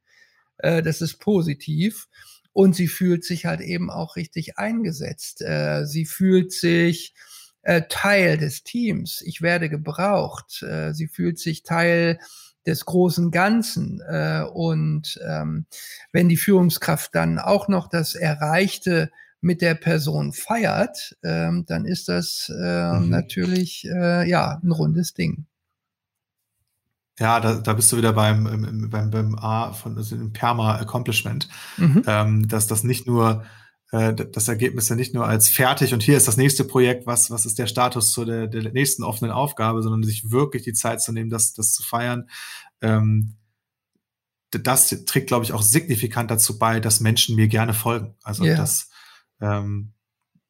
äh, 0.57 0.81
das 0.81 1.01
ist 1.01 1.19
positiv. 1.19 2.07
Und 2.51 2.75
sie 2.75 2.87
fühlt 2.87 3.23
sich 3.25 3.45
halt 3.45 3.61
eben 3.61 3.89
auch 3.89 4.15
richtig 4.15 4.57
eingesetzt. 4.57 5.41
Äh, 5.41 5.85
sie 5.85 6.05
fühlt 6.05 6.51
sich 6.51 7.15
äh, 7.63 7.83
Teil 7.89 8.37
des 8.37 8.63
Teams. 8.63 9.21
Ich 9.25 9.41
werde 9.41 9.69
gebraucht. 9.69 10.61
Äh, 10.61 10.93
sie 10.93 11.07
fühlt 11.07 11.39
sich 11.39 11.63
Teil 11.63 12.19
des 12.65 12.85
großen 12.85 13.31
Ganzen. 13.31 14.01
Äh, 14.07 14.43
und 14.53 15.19
ähm, 15.27 15.65
wenn 16.11 16.29
die 16.29 16.37
Führungskraft 16.37 17.15
dann 17.15 17.39
auch 17.39 17.67
noch 17.67 17.89
das 17.89 18.15
Erreichte 18.15 19.11
mit 19.41 19.61
der 19.61 19.75
Person 19.75 20.31
feiert, 20.31 21.17
ähm, 21.23 21.65
dann 21.67 21.85
ist 21.85 22.07
das 22.07 22.49
äh, 22.49 22.93
mhm. 22.93 23.09
natürlich 23.09 23.85
äh, 23.85 24.27
ja 24.29 24.59
ein 24.63 24.71
rundes 24.71 25.13
Ding. 25.13 25.45
Ja, 27.19 27.39
da, 27.39 27.55
da 27.55 27.73
bist 27.73 27.91
du 27.91 27.97
wieder 27.97 28.13
beim, 28.13 28.89
beim, 28.89 29.11
beim 29.11 29.35
A 29.35 29.73
von 29.73 29.97
also 29.97 30.15
dem 30.15 30.33
Perma-Accomplishment, 30.33 31.47
mhm. 31.77 32.03
ähm, 32.07 32.47
dass 32.47 32.67
das 32.67 32.83
nicht 32.83 33.05
nur 33.05 33.43
äh, 33.91 34.13
das 34.15 34.47
Ergebnis 34.47 34.89
ja 34.89 34.95
nicht 34.95 35.13
nur 35.13 35.27
als 35.27 35.47
fertig 35.47 35.93
und 35.93 36.01
hier 36.01 36.17
ist 36.17 36.27
das 36.27 36.37
nächste 36.37 36.63
Projekt, 36.63 37.05
was, 37.05 37.29
was 37.29 37.45
ist 37.45 37.59
der 37.59 37.67
Status 37.67 38.11
zu 38.11 38.25
der, 38.25 38.47
der 38.47 38.71
nächsten 38.71 39.03
offenen 39.03 39.31
Aufgabe, 39.31 39.83
sondern 39.83 40.01
sich 40.01 40.31
wirklich 40.31 40.63
die 40.63 40.73
Zeit 40.73 41.01
zu 41.01 41.11
nehmen, 41.11 41.29
das, 41.29 41.53
das 41.53 41.73
zu 41.73 41.83
feiern. 41.83 42.27
Ähm, 42.81 43.37
das 44.49 44.89
trägt, 45.05 45.27
glaube 45.27 45.45
ich, 45.45 45.53
auch 45.53 45.61
signifikant 45.61 46.31
dazu 46.31 46.57
bei, 46.57 46.79
dass 46.79 46.99
Menschen 46.99 47.35
mir 47.35 47.47
gerne 47.47 47.73
folgen. 47.73 48.15
Also 48.23 48.43
yeah. 48.43 48.57
das 48.57 48.89
ähm, 49.41 49.92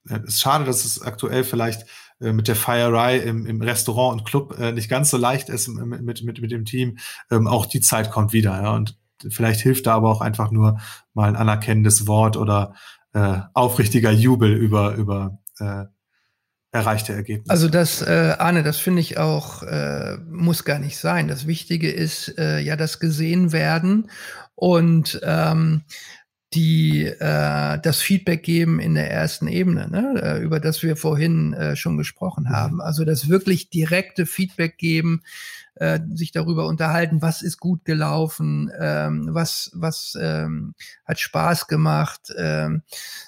es 0.10 0.36
ist 0.36 0.42
schade, 0.42 0.66
dass 0.66 0.86
es 0.86 1.02
aktuell 1.02 1.44
vielleicht 1.44 1.86
äh, 2.20 2.34
mit 2.34 2.48
der 2.48 2.56
Feierei 2.56 3.18
im, 3.18 3.46
im 3.46 3.62
Restaurant 3.62 4.20
und 4.20 4.26
Club 4.26 4.58
äh, 4.60 4.72
nicht 4.72 4.90
ganz 4.90 5.10
so 5.10 5.18
leicht 5.18 5.50
ist 5.50 5.68
mit, 5.68 6.02
mit, 6.02 6.24
mit, 6.24 6.42
mit 6.42 6.52
dem 6.52 6.66
Team, 6.66 6.98
ähm, 7.32 7.48
auch 7.48 7.66
die 7.66 7.82
Zeit 7.82 8.12
kommt 8.12 8.34
wieder. 8.34 8.62
Ja? 8.62 8.74
Und 8.74 8.98
vielleicht 9.30 9.62
hilft 9.62 9.88
da 9.88 9.96
aber 9.96 10.10
auch 10.10 10.22
einfach 10.22 10.52
nur 10.52 10.80
mal 11.14 11.30
ein 11.30 11.36
anerkennendes 11.36 12.08
Wort 12.08 12.38
oder 12.38 12.76
äh, 13.14 13.40
aufrichtiger 13.54 14.12
Jubel 14.12 14.54
über, 14.54 14.96
über 14.96 15.40
äh, 15.60 15.86
erreichte 16.72 17.14
Ergebnisse. 17.14 17.52
Also 17.52 17.70
das, 17.70 18.02
äh, 18.02 18.36
Arne, 18.40 18.64
das 18.64 18.78
finde 18.78 19.02
ich 19.02 19.18
auch, 19.18 19.62
äh, 19.64 20.18
muss 20.28 20.66
gar 20.66 20.80
nicht 20.80 20.98
sein. 20.98 21.28
Das 21.28 21.46
Wichtige 21.46 21.92
ist 21.92 22.38
äh, 22.38 22.60
ja 22.60 22.76
das 22.76 23.00
gesehen 23.00 23.52
werden 23.52 24.10
und 24.56 25.22
ähm, 25.24 25.84
die 26.54 27.06
äh, 27.06 27.80
das 27.80 28.02
Feedback 28.02 28.44
geben 28.44 28.80
in 28.80 28.96
der 28.96 29.12
ersten 29.12 29.48
Ebene, 29.48 29.90
ne, 29.90 30.22
äh, 30.22 30.44
über 30.44 30.60
das 30.60 30.84
wir 30.84 30.96
vorhin 30.96 31.54
äh, 31.54 31.76
schon 31.76 31.98
gesprochen 31.98 32.46
mhm. 32.46 32.50
haben. 32.50 32.82
Also 32.82 33.06
das 33.06 33.30
wirklich 33.30 33.70
direkte 33.70 34.26
Feedback 34.26 34.78
geben, 34.78 35.24
äh, 35.76 36.00
sich 36.14 36.32
darüber 36.32 36.68
unterhalten, 36.68 37.22
was 37.22 37.42
ist 37.42 37.60
gut 37.60 37.84
gelaufen, 37.86 38.72
ähm, 38.80 39.30
was 39.32 39.72
was 39.74 40.16
ähm, 40.22 40.76
hat 41.06 41.20
Spaß 41.20 41.68
gemacht, 41.68 42.32
ähm, 42.38 42.84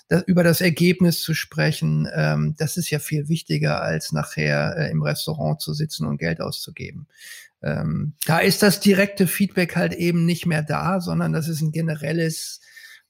da, 0.08 0.22
über 0.22 0.44
das 0.44 0.62
Ergebnis 0.62 1.22
zu 1.22 1.34
sprechen. 1.34 2.08
Ähm, 2.14 2.56
das 2.58 2.78
ist 2.78 2.92
ja 2.92 3.00
viel 3.00 3.28
wichtiger 3.28 3.82
als 3.82 4.12
nachher 4.12 4.78
äh, 4.78 4.92
im 4.92 5.02
Restaurant 5.02 5.60
zu 5.60 5.74
sitzen 5.74 6.06
und 6.06 6.18
Geld 6.18 6.40
auszugeben. 6.40 7.08
Ähm, 7.64 8.14
da 8.28 8.40
ist 8.40 8.62
das 8.62 8.80
direkte 8.80 9.26
Feedback 9.26 9.76
halt 9.76 9.94
eben 9.94 10.26
nicht 10.26 10.46
mehr 10.46 10.62
da, 10.62 11.02
sondern 11.02 11.34
das 11.34 11.48
ist 11.48 11.62
ein 11.62 11.72
generelles 11.72 12.62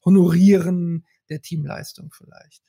Honorieren 0.06 1.04
der 1.28 1.42
Teamleistung 1.42 2.10
vielleicht. 2.16 2.62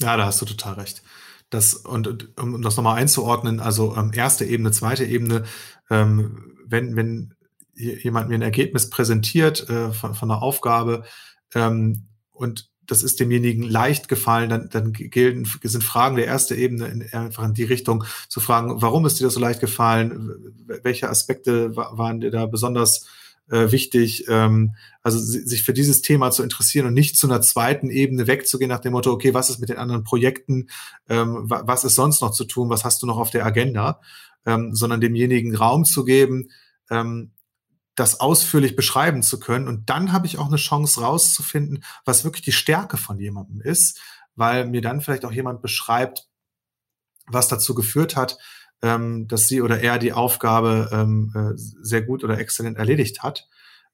Ja, 0.00 0.16
da 0.16 0.26
hast 0.26 0.40
du 0.40 0.46
total 0.46 0.74
recht. 0.74 1.02
Das, 1.50 1.74
und 1.74 2.36
um, 2.38 2.60
das 2.62 2.76
nochmal 2.76 2.98
einzuordnen, 2.98 3.60
also 3.60 3.96
ähm, 3.96 4.10
erste 4.12 4.44
Ebene, 4.44 4.70
zweite 4.72 5.04
Ebene, 5.04 5.44
ähm, 5.90 6.56
wenn, 6.66 6.96
wenn 6.96 7.34
jemand 7.74 8.28
mir 8.28 8.34
ein 8.34 8.42
Ergebnis 8.42 8.90
präsentiert 8.90 9.68
äh, 9.70 9.92
von, 9.92 10.14
von 10.14 10.30
einer 10.30 10.42
Aufgabe 10.42 11.04
ähm, 11.54 12.08
und 12.32 12.70
das 12.88 13.02
ist 13.02 13.20
demjenigen 13.20 13.62
leicht 13.62 14.08
gefallen, 14.08 14.48
dann, 14.48 14.68
dann 14.70 14.92
gelten, 14.92 15.46
sind 15.62 15.84
Fragen 15.84 16.16
der 16.16 16.26
ersten 16.26 16.54
Ebene 16.54 16.86
in, 16.88 17.12
einfach 17.12 17.44
in 17.44 17.54
die 17.54 17.64
Richtung 17.64 18.04
zu 18.28 18.40
fragen, 18.40 18.80
warum 18.80 19.04
ist 19.04 19.20
dir 19.20 19.24
das 19.24 19.34
so 19.34 19.40
leicht 19.40 19.60
gefallen? 19.60 20.54
Welche 20.82 21.08
Aspekte 21.08 21.76
waren 21.76 22.20
dir 22.20 22.30
da 22.30 22.46
besonders 22.46 23.06
äh, 23.50 23.70
wichtig? 23.72 24.26
Ähm, 24.28 24.74
also 25.02 25.18
sich 25.18 25.62
für 25.62 25.72
dieses 25.72 26.02
Thema 26.02 26.30
zu 26.30 26.42
interessieren 26.42 26.86
und 26.86 26.94
nicht 26.94 27.16
zu 27.16 27.26
einer 27.26 27.40
zweiten 27.40 27.90
Ebene 27.90 28.26
wegzugehen 28.26 28.68
nach 28.68 28.80
dem 28.80 28.92
Motto, 28.92 29.10
okay, 29.10 29.34
was 29.34 29.50
ist 29.50 29.58
mit 29.58 29.68
den 29.68 29.78
anderen 29.78 30.04
Projekten? 30.04 30.68
Ähm, 31.08 31.44
was 31.46 31.84
ist 31.84 31.94
sonst 31.94 32.20
noch 32.20 32.32
zu 32.32 32.44
tun? 32.44 32.70
Was 32.70 32.84
hast 32.84 33.02
du 33.02 33.06
noch 33.06 33.18
auf 33.18 33.30
der 33.30 33.46
Agenda? 33.46 34.00
Ähm, 34.46 34.74
sondern 34.74 35.00
demjenigen 35.00 35.54
Raum 35.54 35.84
zu 35.84 36.04
geben, 36.04 36.50
ähm, 36.90 37.32
das 37.94 38.20
ausführlich 38.20 38.76
beschreiben 38.76 39.22
zu 39.22 39.40
können. 39.40 39.66
Und 39.66 39.90
dann 39.90 40.12
habe 40.12 40.26
ich 40.26 40.38
auch 40.38 40.46
eine 40.46 40.56
Chance 40.56 41.00
rauszufinden, 41.00 41.84
was 42.04 42.24
wirklich 42.24 42.44
die 42.44 42.52
Stärke 42.52 42.96
von 42.96 43.18
jemandem 43.18 43.60
ist, 43.60 44.00
weil 44.36 44.66
mir 44.66 44.80
dann 44.80 45.00
vielleicht 45.00 45.24
auch 45.24 45.32
jemand 45.32 45.62
beschreibt, 45.62 46.28
was 47.26 47.48
dazu 47.48 47.74
geführt 47.74 48.14
hat, 48.16 48.38
ähm, 48.82 49.26
dass 49.28 49.48
sie 49.48 49.60
oder 49.60 49.80
er 49.80 49.98
die 49.98 50.12
Aufgabe 50.12 50.88
ähm, 50.92 51.32
äh, 51.34 51.52
sehr 51.56 52.02
gut 52.02 52.24
oder 52.24 52.38
exzellent 52.38 52.78
erledigt 52.78 53.22
hat 53.22 53.48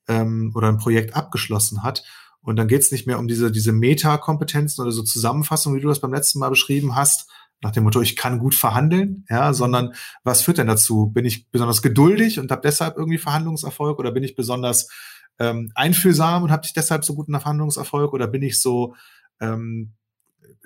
ähm, 0.08 0.52
oder 0.54 0.68
ein 0.68 0.78
Projekt 0.78 1.16
abgeschlossen 1.16 1.82
hat. 1.82 2.04
Und 2.40 2.56
dann 2.56 2.68
geht 2.68 2.82
es 2.82 2.92
nicht 2.92 3.06
mehr 3.06 3.18
um 3.18 3.26
diese, 3.26 3.50
diese 3.50 3.72
Metakompetenzen 3.72 4.82
oder 4.82 4.92
so 4.92 5.02
Zusammenfassungen, 5.02 5.78
wie 5.78 5.82
du 5.82 5.88
das 5.88 6.00
beim 6.00 6.12
letzten 6.12 6.38
Mal 6.38 6.50
beschrieben 6.50 6.94
hast, 6.94 7.30
nach 7.62 7.70
dem 7.70 7.84
Motto, 7.84 8.02
ich 8.02 8.14
kann 8.14 8.38
gut 8.38 8.54
verhandeln, 8.54 9.24
ja, 9.30 9.54
sondern 9.54 9.94
was 10.22 10.42
führt 10.42 10.58
denn 10.58 10.66
dazu? 10.66 11.06
Bin 11.06 11.24
ich 11.24 11.50
besonders 11.50 11.80
geduldig 11.80 12.38
und 12.38 12.50
habe 12.50 12.60
deshalb 12.62 12.98
irgendwie 12.98 13.16
Verhandlungserfolg 13.16 13.98
oder 13.98 14.12
bin 14.12 14.22
ich 14.22 14.36
besonders 14.36 14.90
ähm, 15.38 15.72
einfühlsam 15.74 16.42
und 16.42 16.50
habe 16.50 16.66
ich 16.66 16.74
deshalb 16.74 17.04
so 17.06 17.14
guten 17.14 17.32
Verhandlungserfolg 17.32 18.12
oder 18.12 18.26
bin 18.26 18.42
ich 18.42 18.60
so 18.60 18.94
ähm, 19.40 19.94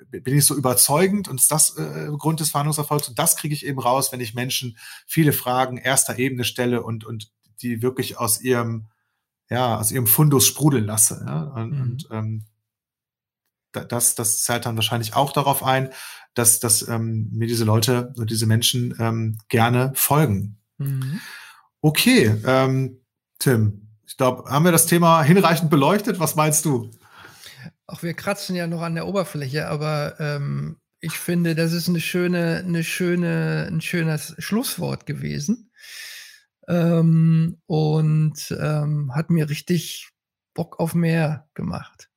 bin 0.07 0.37
ich 0.37 0.45
so 0.45 0.55
überzeugend 0.55 1.27
und 1.27 1.39
ist 1.39 1.51
das 1.51 1.77
äh, 1.77 2.09
Grund 2.17 2.39
des 2.39 2.51
Verhandlungserfolgs 2.51 3.09
und 3.09 3.19
das 3.19 3.35
kriege 3.35 3.53
ich 3.53 3.65
eben 3.65 3.79
raus, 3.79 4.11
wenn 4.11 4.21
ich 4.21 4.33
Menschen 4.33 4.77
viele 5.05 5.33
Fragen 5.33 5.77
erster 5.77 6.17
Ebene 6.17 6.43
stelle 6.43 6.83
und 6.83 7.05
und 7.05 7.31
die 7.61 7.81
wirklich 7.81 8.17
aus 8.17 8.41
ihrem 8.41 8.87
ja 9.49 9.77
aus 9.77 9.91
ihrem 9.91 10.07
Fundus 10.07 10.45
sprudeln 10.47 10.85
lasse 10.85 11.23
ja? 11.25 11.43
und, 11.43 11.71
mhm. 11.71 11.81
und 11.81 12.07
ähm, 12.11 12.45
das, 13.71 14.15
das 14.15 14.43
zahlt 14.43 14.65
dann 14.65 14.75
wahrscheinlich 14.75 15.15
auch 15.15 15.31
darauf 15.31 15.63
ein, 15.63 15.91
dass, 16.33 16.59
dass 16.59 16.87
ähm, 16.87 17.29
mir 17.31 17.47
diese 17.47 17.65
Leute 17.65 18.13
und 18.17 18.29
diese 18.29 18.45
Menschen 18.45 18.95
ähm, 18.99 19.37
gerne 19.47 19.91
folgen. 19.95 20.57
Mhm. 20.77 21.19
Okay, 21.81 22.35
ähm, 22.45 23.01
Tim, 23.39 23.89
ich 24.05 24.17
glaube, 24.17 24.49
haben 24.49 24.65
wir 24.65 24.71
das 24.71 24.85
Thema 24.85 25.21
hinreichend 25.21 25.69
beleuchtet? 25.69 26.19
Was 26.19 26.35
meinst 26.35 26.65
du? 26.65 26.89
Auch 27.89 28.03
wir 28.03 28.13
kratzen 28.13 28.55
ja 28.55 28.67
noch 28.67 28.83
an 28.83 28.93
der 28.93 29.07
Oberfläche, 29.07 29.67
aber 29.67 30.19
ähm, 30.19 30.77
ich 30.99 31.17
finde, 31.17 31.55
das 31.55 31.73
ist 31.73 31.89
eine 31.89 31.99
schöne, 31.99 32.63
eine 32.63 32.83
schöne, 32.83 33.67
ein 33.67 33.81
schönes 33.81 34.35
Schlusswort 34.37 35.07
gewesen. 35.07 35.71
Ähm, 36.67 37.59
und 37.65 38.55
ähm, 38.59 39.15
hat 39.15 39.31
mir 39.31 39.49
richtig 39.49 40.11
Bock 40.53 40.79
auf 40.79 40.93
mehr 40.93 41.49
gemacht. 41.55 42.08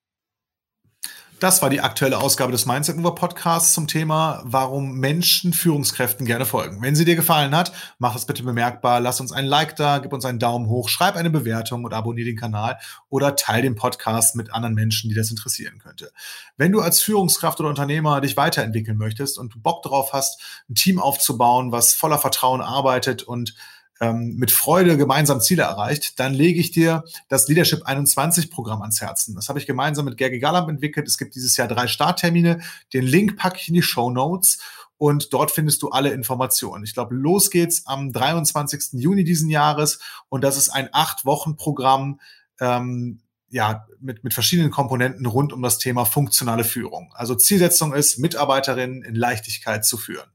Das 1.43 1.61
war 1.61 1.71
die 1.71 1.81
aktuelle 1.81 2.19
Ausgabe 2.19 2.53
des 2.53 2.67
Mindset 2.67 2.97
Mover 2.99 3.17
Podcasts 3.17 3.73
zum 3.73 3.89
Thema, 3.89 4.43
warum 4.45 5.01
Menschen 5.01 5.53
Führungskräften 5.53 6.25
gerne 6.25 6.47
folgen. 6.47 6.81
Wenn 6.83 6.95
sie 6.95 7.05
dir 7.05 7.17
gefallen 7.17 7.53
hat, 7.53 7.73
mach 7.99 8.13
das 8.13 8.27
bitte 8.27 8.45
bemerkbar. 8.45 9.01
Lass 9.01 9.21
uns 9.21 9.33
ein 9.33 9.47
Like 9.47 9.75
da, 9.75 9.99
gib 9.99 10.13
uns 10.13 10.25
einen 10.25 10.39
Daumen 10.39 10.69
hoch, 10.69 10.89
schreib 10.89 11.17
eine 11.17 11.31
Bewertung 11.31 11.83
und 11.85 11.95
abonniere 11.95 12.27
den 12.27 12.37
Kanal 12.37 12.79
oder 13.09 13.35
teile 13.35 13.63
den 13.63 13.75
Podcast 13.75 14.37
mit 14.37 14.55
anderen 14.55 14.77
Menschen, 14.77 15.09
die 15.09 15.17
das 15.17 15.33
interessieren 15.33 15.81
könnte. 15.81 16.13
Wenn 16.57 16.71
du 16.71 16.81
als 16.81 17.03
Führungskraft 17.03 17.59
oder 17.59 17.71
Unternehmer 17.71 18.21
dich 18.21 18.37
weiterentwickeln 18.37 18.97
möchtest 18.97 19.37
und 19.37 19.65
Bock 19.65 19.83
darauf 19.83 20.13
hast, 20.13 20.41
ein 20.71 20.77
Team 20.77 21.01
aufzubauen, 21.01 21.73
was 21.73 21.93
voller 21.93 22.19
Vertrauen 22.19 22.61
arbeitet 22.61 23.25
und 23.25 23.57
ähm, 24.03 24.35
mit 24.37 24.51
Freude 24.51 24.97
gemeinsam 24.97 25.41
Ziele 25.41 25.63
erreicht, 25.63 26.19
dann 26.19 26.35
lege 26.35 26.59
ich 26.59 26.73
dir 26.73 27.05
das 27.29 27.47
Leadership 27.47 27.85
21 27.85 28.51
Programm 28.51 28.83
ans 28.83 29.01
Herzen. 29.01 29.37
Das 29.37 29.49
habe 29.49 29.61
ich 29.61 29.67
gemeinsam 29.67 30.07
mit 30.07 30.17
Gergi 30.17 30.41
Gallamp 30.41 30.69
entwickelt. 30.69 31.07
Es 31.07 31.19
gibt 31.19 31.37
dieses 31.37 31.57
Jahr 31.57 31.69
drei 31.69 31.87
Starttermine. 31.87 32.61
Den 32.93 33.05
Link 33.05 33.37
packe 33.37 33.59
ich 33.61 33.69
in 33.69 33.75
die 33.75 33.83
Show 33.83 34.11
Notes 34.11 34.59
und 34.99 35.33
dort 35.33 35.53
findest 35.53 35.83
du 35.83 35.91
alle 35.91 36.11
Informationen. 36.11 36.83
Ich 36.83 36.95
glaube, 36.95 37.15
los 37.15 37.51
geht's 37.51 37.87
am 37.87 38.13
23. 38.13 39.01
Juni 39.01 39.23
diesen 39.23 39.49
Jahres 39.49 40.01
und 40.29 40.43
das 40.43 40.57
ist 40.57 40.71
ein 40.71 40.89
acht 40.91 41.25
Wochen 41.25 41.55
Programm. 41.55 42.19
Ähm, 42.61 43.21
ja, 43.51 43.87
mit, 44.01 44.25
mit 44.25 44.35
verschiedenen 44.35 44.73
Komponenten 44.73 45.27
rund 45.27 45.53
um 45.53 45.63
das 45.63 45.79
Thema 45.79 46.07
funktionale 46.07 46.65
Führung. 46.65 47.13
Also 47.15 47.37
Zielsetzung 47.37 47.93
ist, 47.93 48.19
Mitarbeiterinnen 48.19 49.03
in 49.05 49.15
Leichtigkeit 49.15 49.85
zu 49.85 49.97
führen. 49.97 50.29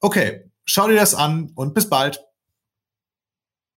Okay, 0.00 0.50
schau 0.66 0.88
dir 0.88 0.96
das 0.96 1.14
an 1.14 1.52
und 1.54 1.72
bis 1.72 1.88
bald. 1.88 2.20